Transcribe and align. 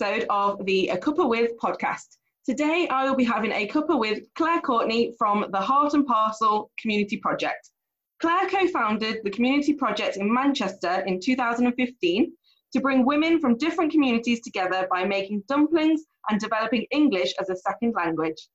episode 0.00 0.26
of 0.30 0.64
the 0.64 0.88
A 0.90 0.96
Cuppa 0.96 1.28
With 1.28 1.58
podcast. 1.58 2.18
Today, 2.46 2.86
I 2.88 3.04
will 3.04 3.16
be 3.16 3.24
having 3.24 3.50
a 3.50 3.66
cuppa 3.66 3.98
with 3.98 4.22
Clare 4.36 4.60
Courtney 4.60 5.12
from 5.18 5.46
the 5.50 5.60
Heart 5.60 5.94
and 5.94 6.06
Parcel 6.06 6.70
Community 6.80 7.16
Project. 7.16 7.70
Clare 8.20 8.48
co 8.48 8.68
founded 8.68 9.18
the 9.24 9.30
community 9.30 9.74
project 9.74 10.16
in 10.16 10.32
Manchester 10.32 11.02
in 11.06 11.18
2015 11.18 12.32
to 12.74 12.80
bring 12.80 13.04
women 13.04 13.40
from 13.40 13.58
different 13.58 13.90
communities 13.90 14.40
together 14.40 14.86
by 14.88 15.04
making 15.04 15.42
dumplings 15.48 16.02
and 16.30 16.38
developing 16.38 16.86
English 16.92 17.34
as 17.40 17.50
a 17.50 17.56
second 17.56 17.94
language. 17.96 18.48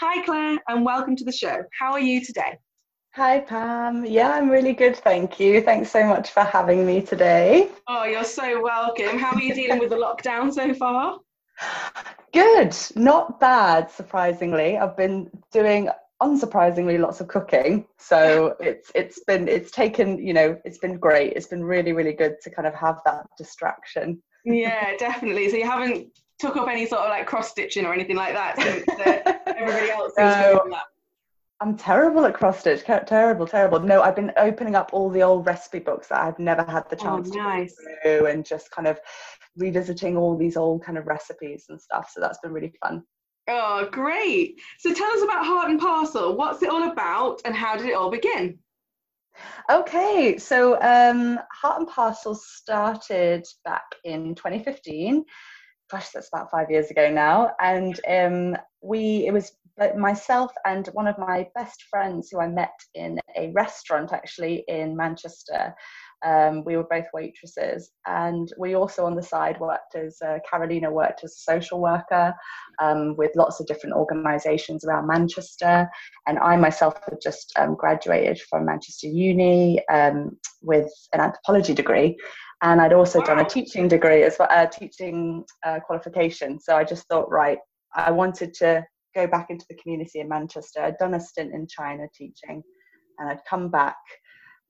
Hi, 0.00 0.22
Clare, 0.22 0.58
and 0.68 0.84
welcome 0.84 1.16
to 1.16 1.24
the 1.24 1.32
show. 1.32 1.64
How 1.76 1.90
are 1.90 2.00
you 2.00 2.24
today? 2.24 2.58
Hi, 3.14 3.38
Pam. 3.38 4.04
Yeah, 4.04 4.32
I'm 4.32 4.50
really 4.50 4.72
good, 4.72 4.96
thank 4.96 5.38
you. 5.38 5.60
Thanks 5.60 5.88
so 5.88 6.04
much 6.04 6.32
for 6.32 6.40
having 6.40 6.84
me 6.84 7.00
today. 7.00 7.68
Oh, 7.86 8.02
you're 8.02 8.24
so 8.24 8.60
welcome. 8.60 9.18
How 9.20 9.36
are 9.36 9.40
you 9.40 9.54
dealing 9.54 9.78
with 9.78 9.90
the 9.90 9.96
lockdown 9.96 10.52
so 10.52 10.74
far? 10.74 11.20
Good, 12.32 12.74
not 12.96 13.38
bad, 13.38 13.88
surprisingly. 13.88 14.78
I've 14.78 14.96
been 14.96 15.30
doing 15.52 15.90
unsurprisingly 16.20 16.98
lots 16.98 17.20
of 17.20 17.28
cooking 17.28 17.84
so 17.98 18.56
it's 18.58 18.90
it's 18.94 19.18
been 19.26 19.48
it's 19.48 19.72
taken 19.72 20.16
you 20.24 20.32
know 20.32 20.56
it's 20.64 20.78
been 20.78 20.96
great 20.96 21.32
it's 21.32 21.48
been 21.48 21.62
really 21.62 21.92
really 21.92 22.12
good 22.12 22.36
to 22.40 22.48
kind 22.48 22.68
of 22.68 22.74
have 22.74 23.00
that 23.04 23.26
distraction 23.36 24.22
yeah 24.44 24.96
definitely 24.96 25.50
so 25.50 25.56
you 25.56 25.66
haven't 25.66 26.06
took 26.38 26.56
up 26.56 26.68
any 26.68 26.86
sort 26.86 27.02
of 27.02 27.10
like 27.10 27.26
cross 27.26 27.50
stitching 27.50 27.84
or 27.84 27.92
anything 27.92 28.14
like 28.14 28.32
that 28.32 28.56
since 28.56 28.88
uh, 29.00 29.32
everybody 29.56 29.90
else 29.90 30.12
is 30.12 30.18
no, 30.18 30.60
doing 30.60 30.70
that 30.70 30.84
I'm 31.60 31.76
terrible 31.76 32.24
at 32.26 32.34
cross 32.34 32.60
stitch. 32.60 32.84
Terrible, 32.84 33.46
terrible. 33.46 33.80
No, 33.80 34.02
I've 34.02 34.16
been 34.16 34.32
opening 34.36 34.74
up 34.74 34.90
all 34.92 35.08
the 35.08 35.22
old 35.22 35.46
recipe 35.46 35.78
books 35.78 36.08
that 36.08 36.20
I've 36.20 36.38
never 36.38 36.64
had 36.64 36.88
the 36.90 36.96
oh, 36.96 37.02
chance 37.02 37.30
oh, 37.32 37.36
nice. 37.36 37.74
to 37.76 37.96
do, 38.04 38.26
and 38.26 38.44
just 38.44 38.70
kind 38.70 38.88
of 38.88 38.98
revisiting 39.56 40.16
all 40.16 40.36
these 40.36 40.56
old 40.56 40.84
kind 40.84 40.98
of 40.98 41.06
recipes 41.06 41.66
and 41.68 41.80
stuff. 41.80 42.10
So 42.12 42.20
that's 42.20 42.38
been 42.38 42.52
really 42.52 42.74
fun. 42.82 43.04
Oh, 43.48 43.88
great. 43.90 44.60
So 44.78 44.92
tell 44.92 45.10
us 45.12 45.22
about 45.22 45.46
Heart 45.46 45.70
and 45.70 45.80
Parcel. 45.80 46.36
What's 46.36 46.62
it 46.62 46.70
all 46.70 46.90
about, 46.90 47.40
and 47.44 47.54
how 47.54 47.76
did 47.76 47.86
it 47.86 47.94
all 47.94 48.10
begin? 48.10 48.58
Okay, 49.70 50.38
so 50.38 50.80
um, 50.80 51.38
Heart 51.52 51.80
and 51.80 51.88
Parcel 51.88 52.34
started 52.34 53.46
back 53.64 53.84
in 54.04 54.34
2015 54.34 55.24
gosh, 55.90 56.10
that's 56.10 56.28
about 56.28 56.50
five 56.50 56.70
years 56.70 56.90
ago 56.90 57.10
now. 57.10 57.52
And 57.60 58.00
um, 58.08 58.56
we, 58.80 59.26
it 59.26 59.32
was 59.32 59.52
myself 59.96 60.52
and 60.64 60.86
one 60.88 61.06
of 61.06 61.18
my 61.18 61.48
best 61.54 61.84
friends 61.90 62.28
who 62.30 62.40
I 62.40 62.48
met 62.48 62.74
in 62.94 63.18
a 63.36 63.50
restaurant 63.52 64.12
actually 64.12 64.64
in 64.68 64.96
Manchester. 64.96 65.74
Um, 66.24 66.64
we 66.64 66.76
were 66.76 66.86
both 66.88 67.04
waitresses, 67.12 67.90
and 68.06 68.50
we 68.58 68.74
also 68.74 69.04
on 69.04 69.14
the 69.14 69.22
side 69.22 69.60
worked 69.60 69.94
as 69.94 70.16
uh, 70.24 70.38
Carolina 70.48 70.90
worked 70.90 71.22
as 71.22 71.32
a 71.32 71.52
social 71.52 71.82
worker 71.82 72.32
um, 72.80 73.14
with 73.16 73.32
lots 73.36 73.60
of 73.60 73.66
different 73.66 73.94
organisations 73.94 74.84
around 74.84 75.06
Manchester. 75.06 75.86
And 76.26 76.38
I 76.38 76.56
myself 76.56 76.94
had 77.04 77.18
just 77.22 77.52
um, 77.58 77.74
graduated 77.74 78.40
from 78.48 78.64
Manchester 78.64 79.08
Uni 79.08 79.86
um, 79.88 80.38
with 80.62 80.90
an 81.12 81.20
anthropology 81.20 81.74
degree, 81.74 82.16
and 82.62 82.80
I'd 82.80 82.94
also 82.94 83.18
wow. 83.18 83.26
done 83.26 83.38
a 83.40 83.48
teaching 83.48 83.86
degree 83.86 84.22
as 84.22 84.36
well, 84.38 84.48
a 84.50 84.60
uh, 84.60 84.66
teaching 84.66 85.44
uh, 85.66 85.80
qualification. 85.80 86.58
So 86.58 86.74
I 86.74 86.84
just 86.84 87.06
thought, 87.08 87.30
right, 87.30 87.58
I 87.94 88.10
wanted 88.10 88.54
to 88.54 88.86
go 89.14 89.26
back 89.26 89.50
into 89.50 89.64
the 89.68 89.76
community 89.76 90.20
in 90.20 90.28
Manchester. 90.28 90.80
I'd 90.82 90.98
done 90.98 91.14
a 91.14 91.20
stint 91.20 91.52
in 91.54 91.66
China 91.66 92.06
teaching, 92.14 92.62
and 93.18 93.28
I'd 93.28 93.44
come 93.48 93.70
back, 93.70 93.96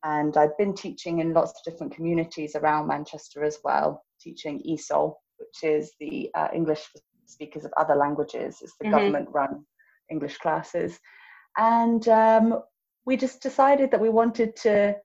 and 0.05 0.37
I'd 0.37 0.56
been 0.59 0.75
teaching 0.75 1.21
in 1.21 1.32
lots 1.32 1.53
of 1.53 1.72
different 1.72 1.94
communities 1.94 2.56
around 2.56 2.87
Manchester 2.87 3.44
as 3.44 3.59
well, 3.65 4.05
teaching 4.21 4.62
ESOL, 4.69 5.15
which 5.38 5.71
is 5.71 5.93
the 6.00 6.31
uh, 6.34 6.49
English 6.55 6.87
speakers 7.27 7.65
of 7.65 7.72
other 7.77 7.94
languages. 7.94 8.59
It's 8.60 8.77
the 8.78 8.87
mm-hmm. 8.87 8.94
government-run 8.94 9.65
English 10.10 10.38
classes, 10.38 10.99
and 11.56 12.06
um, 12.09 12.61
we 13.06 13.16
just 13.16 13.43
decided 13.43 13.91
that 13.91 14.00
we 14.00 14.09
wanted 14.09 14.56
to 14.56 14.97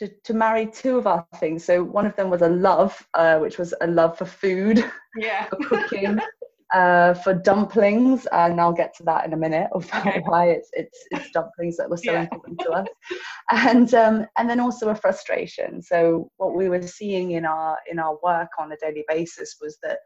to, 0.00 0.08
to 0.24 0.32
marry 0.34 0.66
two 0.66 0.96
of 0.96 1.06
our 1.06 1.26
things. 1.36 1.64
So 1.64 1.84
one 1.84 2.06
of 2.06 2.16
them 2.16 2.30
was 2.30 2.40
a 2.40 2.48
love, 2.48 3.06
uh, 3.12 3.38
which 3.38 3.58
was 3.58 3.74
a 3.82 3.86
love 3.86 4.16
for 4.16 4.24
food, 4.24 4.82
yeah, 5.16 5.44
for 5.50 5.56
cooking, 5.56 6.18
uh, 6.72 7.14
for 7.14 7.34
dumplings, 7.34 8.26
and 8.32 8.60
I'll 8.60 8.72
get 8.72 8.94
to 8.96 9.02
that 9.04 9.24
in 9.24 9.32
a 9.32 9.36
minute 9.36 9.68
of 9.72 9.84
okay. 9.94 10.22
why 10.24 10.50
it's, 10.50 10.70
it's 10.72 10.98
it's 11.10 11.30
dumplings 11.32 11.76
that 11.76 11.90
were 11.90 11.96
so 11.96 12.12
yeah. 12.12 12.22
important 12.22 12.60
to 12.60 12.70
us, 12.70 12.88
and 13.50 13.92
um, 13.94 14.26
and 14.36 14.48
then 14.48 14.60
also 14.60 14.90
a 14.90 14.94
frustration. 14.94 15.82
So 15.82 16.30
what 16.36 16.54
we 16.54 16.68
were 16.68 16.82
seeing 16.82 17.32
in 17.32 17.44
our 17.44 17.76
in 17.90 17.98
our 17.98 18.18
work 18.22 18.50
on 18.58 18.72
a 18.72 18.76
daily 18.76 19.04
basis 19.08 19.56
was 19.60 19.78
that 19.82 19.98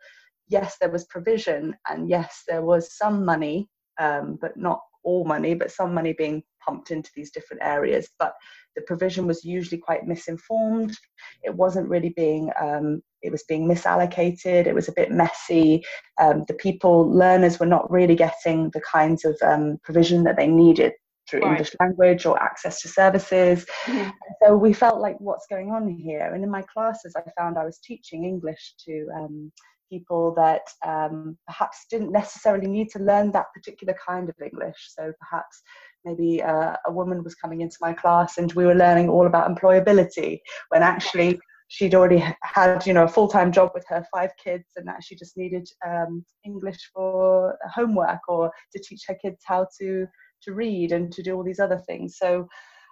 yes, 0.49 0.77
there 0.81 0.91
was 0.91 1.05
provision, 1.05 1.77
and 1.89 2.09
yes, 2.09 2.43
there 2.49 2.63
was 2.63 2.97
some 2.97 3.25
money, 3.25 3.69
um, 3.99 4.39
but 4.41 4.57
not 4.57 4.81
all 5.05 5.25
money, 5.25 5.55
but 5.55 5.71
some 5.71 5.95
money 5.95 6.15
being 6.17 6.43
pumped 6.65 6.91
into 6.91 7.11
these 7.15 7.31
different 7.31 7.63
areas. 7.63 8.09
But 8.19 8.35
the 8.75 8.83
provision 8.83 9.27
was 9.27 9.45
usually 9.45 9.79
quite 9.79 10.07
misinformed. 10.07 10.97
It 11.43 11.55
wasn't 11.55 11.89
really 11.89 12.13
being, 12.17 12.51
um, 12.61 13.03
it 13.25 13.33
was 13.33 13.43
being 13.45 13.67
misallocated. 13.67 14.67
It 14.67 14.75
was 14.75 14.89
a 14.89 14.93
bit 14.93 15.11
messy. 15.11 15.83
Um, 16.21 16.45
the 16.47 16.55
people, 16.55 17.11
learners 17.11 17.59
were 17.59 17.67
not 17.67 17.91
really 17.91 18.15
getting 18.15 18.71
the 18.71 18.83
kinds 18.83 19.25
of 19.25 19.37
um, 19.43 19.79
provision 19.83 20.25
that 20.25 20.37
they 20.37 20.47
needed 20.47 20.93
through 21.29 21.41
right. 21.41 21.53
English 21.53 21.75
language 21.81 22.27
or 22.27 22.41
access 22.43 22.83
to 22.83 22.89
services. 22.89 23.65
Mm-hmm. 23.87 24.11
So 24.43 24.57
we 24.57 24.73
felt 24.73 25.01
like, 25.01 25.17
what's 25.19 25.47
going 25.47 25.71
on 25.71 25.89
here? 25.89 26.35
And 26.35 26.45
in 26.45 26.51
my 26.51 26.63
classes, 26.63 27.15
I 27.17 27.23
found 27.39 27.57
I 27.57 27.65
was 27.65 27.79
teaching 27.79 28.25
English 28.25 28.75
to 28.87 29.09
um, 29.17 29.53
people 29.91 30.35
that 30.35 30.63
um, 30.85 31.37
perhaps 31.47 31.87
didn't 31.91 32.13
necessarily 32.13 32.67
need 32.67 32.91
to 32.91 32.99
learn 32.99 33.33
that 33.33 33.53
particular 33.55 33.95
kind 34.07 34.29
of 34.29 34.35
English. 34.43 34.77
So 34.97 35.13
perhaps 35.21 35.63
maybe 36.05 36.43
uh, 36.43 36.77
a 36.87 36.93
woman 36.93 37.25
was 37.25 37.35
coming 37.35 37.61
into 37.61 37.77
my 37.81 37.93
class 37.93 38.39
and 38.39 38.53
we 38.53 38.67
were 38.67 38.75
learning 38.75 39.09
all 39.09 39.27
about 39.27 39.51
employability 39.51 40.41
when 40.69 40.83
actually 40.83 41.39
she'd 41.75 41.95
already 41.95 42.23
had 42.43 42.87
you 42.87 42.93
know 42.93 43.05
a 43.05 43.09
full-time 43.09 43.51
job 43.51 43.71
with 43.75 43.85
her 43.89 44.07
five 44.15 44.31
kids 44.43 44.65
and 44.77 44.87
that 44.87 45.03
she 45.03 45.17
just 45.17 45.37
needed 45.37 45.69
um, 45.87 46.25
english 46.45 46.79
for 46.95 47.57
homework 47.75 48.21
or 48.29 48.51
to 48.73 48.79
teach 48.81 49.03
her 49.09 49.17
kids 49.21 49.39
how 49.45 49.67
to 49.79 50.07
to 50.43 50.53
read 50.53 50.93
and 50.93 51.11
to 51.11 51.23
do 51.23 51.35
all 51.35 51.43
these 51.43 51.61
other 51.61 51.81
things. 51.87 52.17
So 52.19 52.47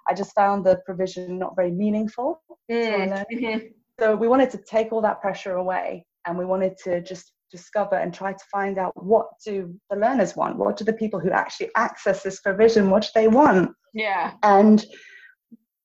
i 0.09 0.15
just 0.15 0.35
found 0.35 0.67
the 0.67 0.81
provision 0.85 1.39
not 1.39 1.55
very 1.55 1.71
meaningful 1.71 2.43
mm. 2.71 3.71
so 4.01 4.17
we 4.17 4.27
wanted 4.27 4.51
to 4.51 4.59
take 4.59 4.93
all 4.93 5.03
that 5.03 5.21
pressure 5.21 5.55
away 5.55 6.05
and 6.27 6.37
we 6.37 6.45
wanted 6.45 6.77
to 6.85 7.01
just 7.03 7.33
discover 7.53 7.97
and 7.97 8.13
try 8.13 8.33
to 8.33 8.45
find 8.51 8.79
out 8.79 8.93
what 8.97 9.27
do 9.45 9.73
the 9.91 9.97
learners 9.97 10.35
want? 10.35 10.57
What 10.57 10.77
do 10.77 10.85
the 10.85 10.93
people 10.93 11.21
who 11.21 11.31
actually 11.31 11.69
access 11.77 12.23
this 12.23 12.41
provision 12.41 12.91
what 12.91 13.03
do 13.03 13.09
they 13.15 13.29
want? 13.29 13.73
Yeah. 13.95 14.33
And 14.43 14.85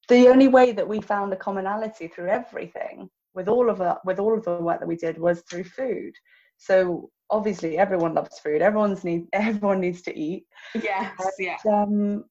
the 0.07 0.28
only 0.29 0.47
way 0.47 0.72
that 0.72 0.88
we 0.88 1.01
found 1.01 1.31
the 1.31 1.38
commonality 1.38 2.07
through 2.07 2.29
everything 2.29 3.09
with 3.34 3.47
all 3.47 3.69
of 3.69 3.78
the 3.78 3.97
with 4.06 4.19
all 4.19 4.38
of 4.38 4.44
the 4.44 4.56
work 4.57 4.79
that 4.79 4.88
we 4.88 4.95
did 4.95 5.18
was 5.18 5.41
through 5.41 5.64
food 5.64 6.14
so 6.58 7.09
obviously 7.29 7.78
everyone 7.78 8.14
loves 8.14 8.40
food 8.40 8.61
everyone's 8.61 9.03
need 9.03 9.28
everyone 9.34 9.79
needs 9.79 10.02
to 10.02 10.17
eat 10.17 10.46
yes 10.73 11.14
and, 11.20 11.32
yeah 11.40 11.58
um, 11.72 12.23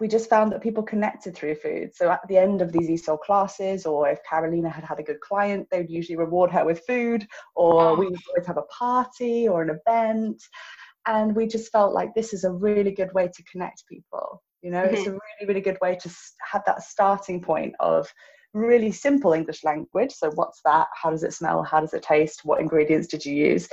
we 0.00 0.06
just 0.06 0.30
found 0.30 0.52
that 0.52 0.62
people 0.62 0.82
connected 0.82 1.34
through 1.34 1.56
food. 1.56 1.94
So 1.94 2.10
at 2.10 2.20
the 2.28 2.36
end 2.36 2.62
of 2.62 2.72
these 2.72 2.88
ESOL 2.88 3.18
classes, 3.20 3.84
or 3.84 4.08
if 4.08 4.22
Carolina 4.22 4.70
had 4.70 4.84
had 4.84 5.00
a 5.00 5.02
good 5.02 5.20
client, 5.20 5.66
they 5.70 5.78
would 5.78 5.90
usually 5.90 6.16
reward 6.16 6.50
her 6.52 6.64
with 6.64 6.86
food, 6.86 7.26
or 7.56 7.82
oh. 7.82 7.94
we 7.94 8.06
would 8.06 8.20
always 8.28 8.46
have 8.46 8.58
a 8.58 8.62
party 8.62 9.48
or 9.48 9.62
an 9.62 9.70
event. 9.70 10.40
And 11.06 11.34
we 11.34 11.46
just 11.46 11.72
felt 11.72 11.94
like 11.94 12.14
this 12.14 12.32
is 12.32 12.44
a 12.44 12.52
really 12.52 12.92
good 12.92 13.12
way 13.12 13.28
to 13.28 13.42
connect 13.50 13.88
people. 13.88 14.42
You 14.62 14.70
know, 14.70 14.82
mm-hmm. 14.82 14.94
it's 14.94 15.06
a 15.06 15.10
really, 15.10 15.46
really 15.46 15.60
good 15.60 15.78
way 15.80 15.96
to 15.96 16.10
have 16.50 16.62
that 16.66 16.82
starting 16.82 17.40
point 17.40 17.74
of 17.80 18.12
really 18.54 18.90
simple 18.90 19.32
English 19.32 19.62
language. 19.64 20.12
So, 20.12 20.30
what's 20.34 20.60
that? 20.64 20.88
How 21.00 21.10
does 21.10 21.22
it 21.22 21.32
smell? 21.32 21.62
How 21.62 21.80
does 21.80 21.94
it 21.94 22.02
taste? 22.02 22.44
What 22.44 22.60
ingredients 22.60 23.06
did 23.08 23.24
you 23.24 23.34
use? 23.34 23.68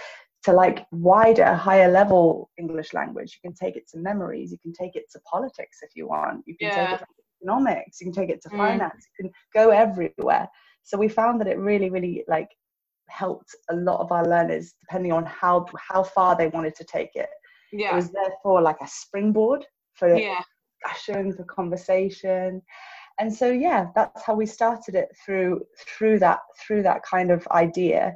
to 0.46 0.54
like 0.54 0.86
wider, 0.92 1.56
higher 1.56 1.92
level 1.92 2.52
English 2.60 2.94
language. 2.94 3.40
You 3.44 3.50
can 3.50 3.56
take 3.56 3.76
it 3.76 3.88
to 3.90 3.98
memories. 3.98 4.52
You 4.52 4.60
can 4.60 4.74
take 4.74 4.96
it 4.96 5.06
to 5.12 5.20
politics 5.22 5.80
if 5.82 5.90
you 5.96 6.08
want. 6.08 6.44
You 6.46 6.56
can 6.56 6.68
yeah. 6.68 6.76
take 6.76 6.94
it 6.94 7.00
to 7.00 7.06
economics. 7.42 8.00
You 8.00 8.06
can 8.06 8.14
take 8.14 8.30
it 8.30 8.44
to 8.44 8.50
mm. 8.50 8.58
finance. 8.58 9.08
You 9.18 9.24
can 9.26 9.34
go 9.56 9.72
everywhere. 9.72 10.48
So 10.84 11.00
we 11.00 11.08
found 11.08 11.42
that 11.42 11.48
it 11.48 11.58
really, 11.58 11.90
really 11.90 12.24
like 12.28 12.50
helped 13.10 13.56
a 13.72 13.76
lot 13.76 14.02
of 14.02 14.12
our 14.12 14.24
learners, 14.24 14.76
depending 14.82 15.12
on 15.12 15.26
how 15.26 15.66
how 15.80 16.04
far 16.04 16.38
they 16.38 16.48
wanted 16.50 16.76
to 16.76 16.84
take 16.84 17.16
it. 17.16 17.30
Yeah. 17.72 17.94
It 17.94 17.96
was 17.96 18.12
therefore 18.12 18.62
like 18.62 18.78
a 18.82 18.88
springboard 18.88 19.66
for 19.96 20.16
yeah. 20.16 20.42
Discussion, 20.86 21.34
for 21.34 21.44
conversation. 21.44 22.62
And 23.20 23.34
so 23.34 23.50
yeah, 23.50 23.88
that's 23.96 24.24
how 24.24 24.36
we 24.36 24.46
started 24.46 24.96
it 24.96 25.10
through 25.24 25.62
through 25.80 26.20
that 26.20 26.40
through 26.60 26.84
that 26.84 27.04
kind 27.04 27.32
of 27.32 27.48
idea. 27.48 28.16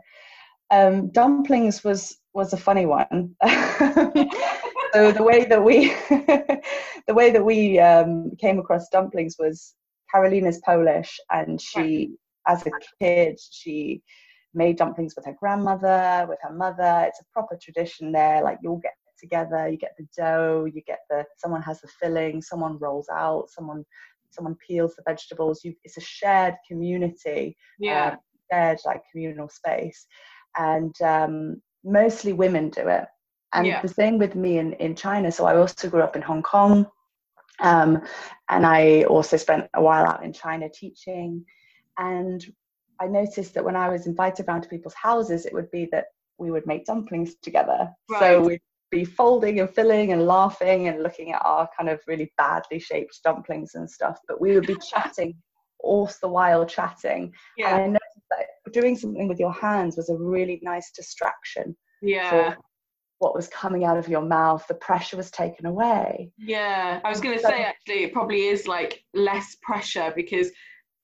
Um, 0.72 1.10
dumplings 1.12 1.84
was 1.84 2.18
was 2.34 2.54
a 2.54 2.58
funny 2.58 2.86
one. 2.86 3.36
so 4.94 5.12
the 5.12 5.24
way 5.24 5.46
that 5.46 5.64
we 5.64 5.88
the 7.08 7.14
way 7.14 7.32
that 7.32 7.44
we 7.44 7.80
um, 7.80 8.32
came 8.40 8.60
across 8.60 8.90
dumplings 8.90 9.36
was 9.40 9.74
Carolina's 10.12 10.60
Polish, 10.66 11.20
and 11.32 11.62
she, 11.62 12.12
as 12.48 12.66
a 12.66 12.72
kid, 13.00 13.40
she 13.52 14.02
made 14.54 14.78
dumplings 14.78 15.16
with 15.16 15.26
her 15.26 15.36
grandmother, 15.40 16.26
with 16.28 16.40
her 16.42 16.54
mother. 16.54 17.06
It's 17.08 17.22
a 17.22 17.26
proper 17.32 17.58
tradition 17.62 18.12
there. 18.12 18.44
Like 18.44 18.58
you'll 18.62 18.78
get 18.78 18.94
together, 19.20 19.68
you 19.68 19.78
get 19.78 19.96
the 19.98 20.08
dough, 20.18 20.66
you 20.74 20.82
get 20.82 21.00
the 21.10 21.26
someone 21.38 21.62
has 21.62 21.82
the 21.82 21.88
filling, 21.88 22.42
someone 22.42 22.78
rolls 22.80 23.08
out, 23.12 23.50
someone 23.50 23.86
someone 24.32 24.56
peels 24.66 24.96
the 24.96 25.04
vegetables. 25.08 25.64
You, 25.64 25.74
it's 25.84 25.98
a 25.98 26.02
shared 26.02 26.56
community, 26.68 27.58
yeah, 27.80 28.12
um, 28.12 28.18
shared 28.52 28.80
like 28.86 29.02
communal 29.12 29.50
space, 29.50 30.06
and 30.58 31.00
um, 31.02 31.62
mostly 31.84 32.34
women 32.34 32.70
do 32.70 32.88
it. 32.88 33.06
And 33.54 33.66
yeah. 33.66 33.82
the 33.82 33.88
same 33.88 34.20
with 34.20 34.36
me 34.36 34.60
in, 34.60 34.74
in 34.74 34.96
China. 34.96 35.32
So 35.32 35.46
I 35.46 35.58
also 35.58 35.90
grew 35.90 36.02
up 36.02 36.16
in 36.16 36.22
Hong 36.22 36.44
Kong. 36.44 36.86
Um, 37.62 38.02
and 38.50 38.66
I 38.66 39.04
also 39.04 39.38
spent 39.38 39.68
a 39.74 39.82
while 39.82 40.06
out 40.06 40.24
in 40.24 40.34
China 40.34 40.70
teaching. 40.70 41.44
And 41.98 42.46
I 43.00 43.08
noticed 43.08 43.54
that 43.56 43.66
when 43.66 43.76
I 43.76 43.90
was 43.90 44.06
invited 44.08 44.48
around 44.48 44.62
to 44.62 44.70
people's 44.70 44.94
houses, 44.94 45.46
it 45.46 45.54
would 45.54 45.72
be 45.72 45.90
that 45.92 46.06
we 46.38 46.52
would 46.52 46.68
make 46.68 46.86
dumplings 46.86 47.36
together. 47.42 47.90
Right. 48.10 48.20
So 48.20 48.42
we'd 48.42 48.62
be 48.92 49.06
folding 49.06 49.60
and 49.60 49.70
filling 49.70 50.12
and 50.12 50.26
laughing 50.26 50.88
and 50.88 51.04
looking 51.04 51.32
at 51.32 51.42
our 51.46 51.70
kind 51.78 51.90
of 51.90 52.00
really 52.08 52.32
badly 52.38 52.80
shaped 52.80 53.20
dumplings 53.24 53.76
and 53.76 53.90
stuff. 53.90 54.20
But 54.28 54.42
we 54.42 54.54
would 54.54 54.68
be 54.68 54.78
chatting 54.90 55.36
all 55.80 56.10
the 56.22 56.28
while 56.28 56.66
chatting. 56.66 57.34
Yeah. 57.58 57.76
And 57.76 57.82
I 57.82 57.88
noticed 57.88 58.28
that 58.32 58.74
doing 58.74 58.98
something 58.98 59.28
with 59.28 59.40
your 59.40 59.54
hands 59.54 59.98
was 59.98 60.10
a 60.10 60.18
really 60.18 60.60
nice 60.64 60.92
distraction. 60.92 61.76
Yeah. 62.02 62.56
what 63.20 63.36
was 63.36 63.50
coming 63.50 63.84
out 63.84 63.98
of 63.98 64.08
your 64.08 64.22
mouth, 64.22 64.66
the 64.68 64.76
pressure 64.76 65.18
was 65.18 65.30
taken 65.30 65.66
away. 65.66 66.32
Yeah, 66.38 67.02
I 67.04 67.10
was 67.10 67.20
going 67.20 67.38
to 67.38 67.44
say 67.44 67.64
actually, 67.64 68.06
it 68.06 68.14
probably 68.14 68.46
is 68.46 68.68
like 68.68 69.04
less 69.14 69.58
pressure 69.62 70.14
because 70.16 70.50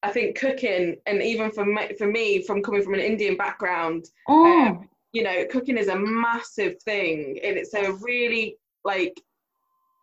I 0.04 0.12
think 0.12 0.38
cooking, 0.38 0.96
and 1.08 1.22
even 1.22 1.52
for 1.52 1.66
me, 1.66 1.90
for 1.98 2.08
me 2.08 2.44
from 2.44 2.62
coming 2.62 2.84
from 2.84 2.94
an 2.94 3.00
Indian 3.02 3.36
background, 3.36 4.06
oh. 4.30 4.46
um, 4.46 4.90
you 5.16 5.24
know, 5.24 5.46
cooking 5.50 5.78
is 5.78 5.88
a 5.88 5.96
massive 5.98 6.76
thing, 6.84 7.40
and 7.42 7.56
it's 7.56 7.74
a 7.74 7.94
really 7.94 8.58
like, 8.84 9.14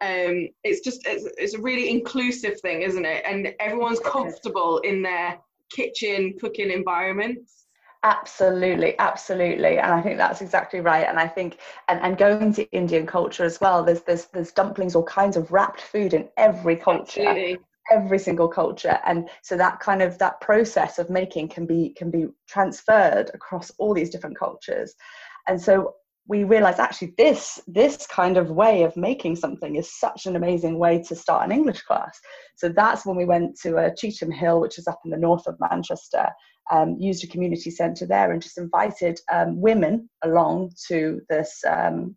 um, 0.00 0.48
it's 0.64 0.80
just 0.80 1.06
it's, 1.06 1.28
it's 1.36 1.52
a 1.52 1.60
really 1.60 1.90
inclusive 1.90 2.58
thing, 2.60 2.80
isn't 2.80 3.04
it? 3.04 3.22
And 3.26 3.54
everyone's 3.60 4.00
comfortable 4.00 4.78
in 4.78 5.02
their 5.02 5.38
kitchen 5.70 6.34
cooking 6.40 6.70
environments. 6.70 7.66
Absolutely, 8.04 8.98
absolutely, 8.98 9.78
and 9.78 9.92
I 9.92 10.00
think 10.00 10.16
that's 10.16 10.40
exactly 10.40 10.80
right. 10.80 11.06
And 11.06 11.18
I 11.18 11.28
think, 11.28 11.58
and, 11.88 12.00
and 12.00 12.16
going 12.16 12.54
to 12.54 12.68
Indian 12.72 13.06
culture 13.06 13.44
as 13.44 13.60
well, 13.60 13.84
there's 13.84 14.00
there's 14.00 14.24
there's 14.32 14.50
dumplings, 14.50 14.96
all 14.96 15.04
kinds 15.04 15.36
of 15.36 15.52
wrapped 15.52 15.82
food 15.82 16.14
in 16.14 16.26
every 16.38 16.76
culture. 16.76 17.20
Absolutely 17.20 17.58
every 17.90 18.18
single 18.18 18.48
culture. 18.48 18.98
And 19.06 19.28
so 19.42 19.56
that 19.56 19.80
kind 19.80 20.02
of 20.02 20.18
that 20.18 20.40
process 20.40 20.98
of 20.98 21.10
making 21.10 21.48
can 21.48 21.66
be 21.66 21.90
can 21.90 22.10
be 22.10 22.28
transferred 22.48 23.30
across 23.34 23.70
all 23.78 23.94
these 23.94 24.10
different 24.10 24.38
cultures. 24.38 24.94
And 25.48 25.60
so 25.60 25.94
we 26.28 26.44
realized 26.44 26.78
actually 26.78 27.14
this 27.18 27.60
this 27.66 28.06
kind 28.06 28.36
of 28.36 28.50
way 28.50 28.82
of 28.84 28.96
making 28.96 29.36
something 29.36 29.76
is 29.76 29.92
such 29.92 30.26
an 30.26 30.36
amazing 30.36 30.78
way 30.78 31.02
to 31.02 31.16
start 31.16 31.44
an 31.44 31.52
english 31.52 31.82
class. 31.82 32.18
So 32.56 32.68
that's 32.68 33.04
when 33.04 33.16
we 33.16 33.24
went 33.24 33.58
to 33.62 33.76
a 33.78 33.90
cheetham 33.90 34.32
hill 34.32 34.60
which 34.60 34.78
is 34.78 34.86
up 34.86 35.00
in 35.04 35.10
the 35.10 35.16
north 35.16 35.46
of 35.46 35.58
manchester 35.60 36.28
um, 36.70 36.96
used 36.98 37.24
a 37.24 37.26
community 37.26 37.70
centre 37.70 38.06
there 38.06 38.30
and 38.30 38.40
just 38.40 38.56
invited 38.56 39.18
um, 39.32 39.60
women 39.60 40.08
along 40.22 40.72
to 40.88 41.20
this 41.28 41.62
um, 41.68 42.16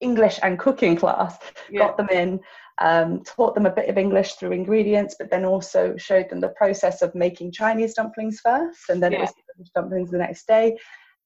english 0.00 0.38
and 0.42 0.58
cooking 0.58 0.94
class 0.94 1.36
yeah. 1.70 1.80
got 1.80 1.96
them 1.96 2.08
in 2.10 2.40
um, 2.80 3.22
taught 3.24 3.54
them 3.54 3.66
a 3.66 3.72
bit 3.72 3.88
of 3.88 3.98
English 3.98 4.34
through 4.34 4.52
ingredients, 4.52 5.16
but 5.18 5.30
then 5.30 5.44
also 5.44 5.96
showed 5.96 6.28
them 6.28 6.40
the 6.40 6.50
process 6.50 7.02
of 7.02 7.14
making 7.14 7.52
Chinese 7.52 7.94
dumplings 7.94 8.40
first, 8.40 8.88
and 8.88 9.02
then 9.02 9.12
yeah. 9.12 9.22
it 9.22 9.30
was 9.58 9.70
dumplings 9.74 10.10
the 10.10 10.18
next 10.18 10.46
day, 10.46 10.76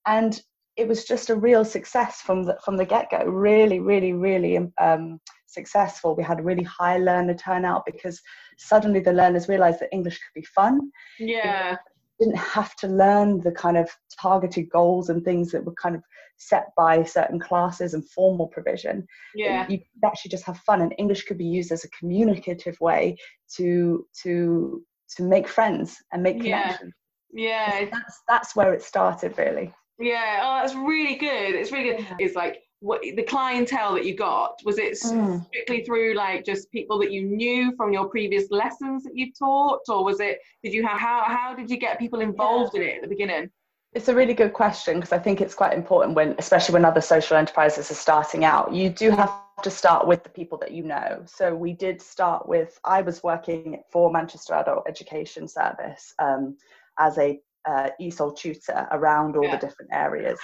and 0.07 0.41
it 0.77 0.87
was 0.87 1.05
just 1.05 1.31
a 1.31 1.35
real 1.35 1.65
success 1.65 2.21
from 2.21 2.45
the 2.45 2.57
from 2.65 2.77
the 2.77 2.85
get 2.85 3.11
go. 3.11 3.25
Really, 3.25 3.81
really, 3.81 4.13
really 4.13 4.59
um, 4.81 5.21
successful. 5.47 6.15
We 6.15 6.23
had 6.23 6.41
a 6.41 6.45
really 6.45 6.63
high 6.63 6.99
learner 6.99 7.35
turnout 7.35 7.83
because 7.85 8.21
suddenly 8.59 9.01
the 9.01 9.13
learners 9.13 9.49
realised 9.49 9.81
that 9.81 9.93
English 9.93 10.19
could 10.19 10.41
be 10.41 10.47
fun. 10.55 10.91
Yeah. 11.19 11.77
Didn't 12.21 12.37
have 12.37 12.77
to 12.77 12.87
learn 12.87 13.41
the 13.41 13.53
kind 13.53 13.77
of 13.77 13.91
targeted 14.21 14.69
goals 14.71 15.09
and 15.09 15.25
things 15.25 15.51
that 15.53 15.65
were 15.65 15.75
kind 15.75 15.97
of 15.97 16.03
set 16.37 16.69
by 16.77 17.03
certain 17.03 17.39
classes 17.39 17.95
and 17.95 18.09
formal 18.11 18.49
provision. 18.49 19.07
Yeah. 19.35 19.67
You 19.69 19.81
actually 20.05 20.31
just 20.31 20.45
have 20.45 20.59
fun 20.59 20.81
and 20.81 20.95
English 20.99 21.25
could 21.25 21.39
be 21.39 21.47
used 21.47 21.73
as 21.73 21.85
a 21.85 21.91
communicative 21.91 22.79
way 22.81 23.17
to 23.57 24.07
to 24.23 24.85
to 25.17 25.23
make 25.23 25.49
friends 25.49 25.97
and 26.13 26.23
make 26.23 26.41
connections. 26.41 26.95
Yeah. 27.33 27.81
yeah. 27.81 27.89
That's 27.93 28.23
that's 28.29 28.57
where 28.57 28.75
it 28.75 28.83
started 28.83 29.37
really. 29.39 29.73
Yeah, 29.99 30.41
oh 30.43 30.63
that's 30.63 30.75
really 30.75 31.17
good. 31.17 31.55
It's 31.55 31.73
really 31.73 31.91
good. 31.91 32.01
Yeah. 32.01 32.17
It's 32.19 32.35
like 32.35 32.63
what 32.81 33.03
the 33.03 33.23
clientele 33.23 33.95
that 33.95 34.07
you 34.07 34.17
got 34.17 34.59
was 34.65 34.79
it 34.79 34.93
mm. 34.93 35.47
strictly 35.47 35.85
through 35.85 36.15
like 36.15 36.45
just 36.45 36.71
people 36.73 36.99
that 36.99 37.13
you 37.13 37.23
knew 37.23 37.75
from 37.77 37.93
your 37.93 38.09
previous 38.09 38.51
lessons 38.51 39.05
that 39.05 39.15
you 39.15 39.31
taught 39.39 39.81
or 39.89 40.03
was 40.03 40.19
it 40.19 40.39
did 40.65 40.73
you 40.73 40.87
have 40.87 40.99
how 40.99 41.23
how 41.27 41.55
did 41.55 41.71
you 41.71 41.77
get 41.77 41.99
people 41.99 42.21
involved 42.21 42.73
yeah. 42.75 42.81
in 42.81 42.89
it 42.89 42.95
at 42.97 43.03
the 43.03 43.09
beginning 43.09 43.51
it's 43.93 44.09
a 44.09 44.15
really 44.15 44.35
good 44.35 44.53
question 44.53 44.97
because 44.97 45.13
I 45.13 45.19
think 45.19 45.41
it's 45.41 45.55
quite 45.55 45.73
important 45.73 46.15
when, 46.15 46.37
especially 46.39 46.75
when 46.75 46.85
other 46.85 47.01
social 47.01 47.37
enterprises 47.37 47.91
are 47.91 47.95
starting 47.95 48.45
out. 48.45 48.73
You 48.73 48.89
do 48.89 49.11
have 49.11 49.33
to 49.63 49.71
start 49.71 50.07
with 50.07 50.23
the 50.23 50.31
people 50.31 50.59
that 50.59 50.71
you 50.71 50.85
know. 50.85 51.23
So 51.27 51.55
we 51.55 51.73
did 51.73 52.01
start 52.01 52.49
with. 52.49 52.79
I 52.85 53.03
was 53.03 53.25
working 53.25 53.83
for 53.91 54.13
Manchester 54.13 54.55
Adult 54.55 54.85
Education 54.89 55.49
Service 55.49 56.15
um, 56.21 56.57
as 57.01 57.19
a 57.19 57.41
uh, 57.69 57.91
ESOL 58.01 58.37
tutor 58.37 58.87
around 58.93 59.37
all 59.37 59.45
yeah. 59.45 59.57
the 59.57 59.67
different 59.67 59.91
areas. 59.93 60.39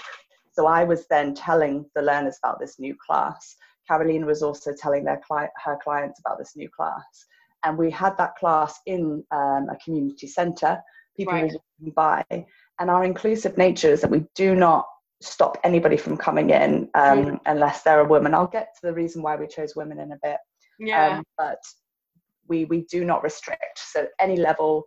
So 0.56 0.67
I 0.67 0.85
was 0.85 1.06
then 1.08 1.34
telling 1.34 1.84
the 1.94 2.03
learners 2.03 2.39
about 2.43 2.58
this 2.58 2.79
new 2.79 2.96
class. 3.06 3.56
Caroline 3.86 4.27
was 4.27 4.43
also 4.43 4.72
telling 4.72 5.05
their 5.05 5.20
cli- 5.27 5.48
her 5.65 5.79
clients 5.82 6.20
about 6.20 6.39
this 6.39 6.56
new 6.56 6.69
class, 6.69 7.27
and 7.65 7.79
we 7.79 7.91
had 7.91 8.17
that 8.19 8.36
class 8.36 8.81
in 8.86 9.22
um, 9.31 9.69
a 9.70 9.77
community 9.84 10.27
centre. 10.27 10.81
People 11.17 11.34
right. 11.34 11.53
were 11.53 11.60
walking 11.81 11.94
by 11.94 12.46
and 12.79 12.91
our 12.91 13.05
inclusive 13.05 13.56
nature 13.56 13.91
is 13.91 14.01
that 14.03 14.10
we 14.10 14.25
do 14.34 14.55
not 14.55 14.86
stop 15.22 15.58
anybody 15.65 15.96
from 15.96 16.17
coming 16.17 16.51
in 16.51 16.89
um, 16.94 17.25
mm. 17.25 17.41
unless 17.46 17.82
they're 17.82 18.01
a 18.01 18.05
woman. 18.05 18.34
I'll 18.34 18.46
get 18.46 18.75
to 18.77 18.86
the 18.86 18.93
reason 18.93 19.22
why 19.22 19.36
we 19.36 19.46
chose 19.46 19.75
women 19.75 19.98
in 19.98 20.13
a 20.13 20.19
bit. 20.22 20.36
Yeah. 20.79 21.19
Um, 21.19 21.25
but 21.39 21.58
we 22.48 22.67
we 22.67 22.82
do 22.91 23.05
not 23.05 23.22
restrict. 23.22 23.79
So 23.79 24.06
any 24.20 24.36
level, 24.36 24.84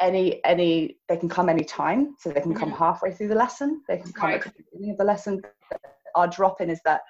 any 0.00 0.44
any 0.44 0.96
they 1.08 1.16
can 1.16 1.28
come 1.28 1.48
any 1.48 1.64
time. 1.64 2.14
So 2.18 2.30
they 2.30 2.40
can 2.40 2.54
come 2.54 2.70
halfway 2.70 3.12
through 3.12 3.28
the 3.28 3.34
lesson. 3.34 3.82
They 3.88 3.98
can 3.98 4.12
come 4.12 4.30
right. 4.30 4.46
at 4.46 4.54
the 4.56 4.64
beginning 4.70 4.92
of 4.92 4.98
the 4.98 5.04
lesson. 5.04 5.42
Our 6.14 6.28
drop 6.28 6.60
in 6.60 6.70
is 6.70 6.80
that 6.84 7.02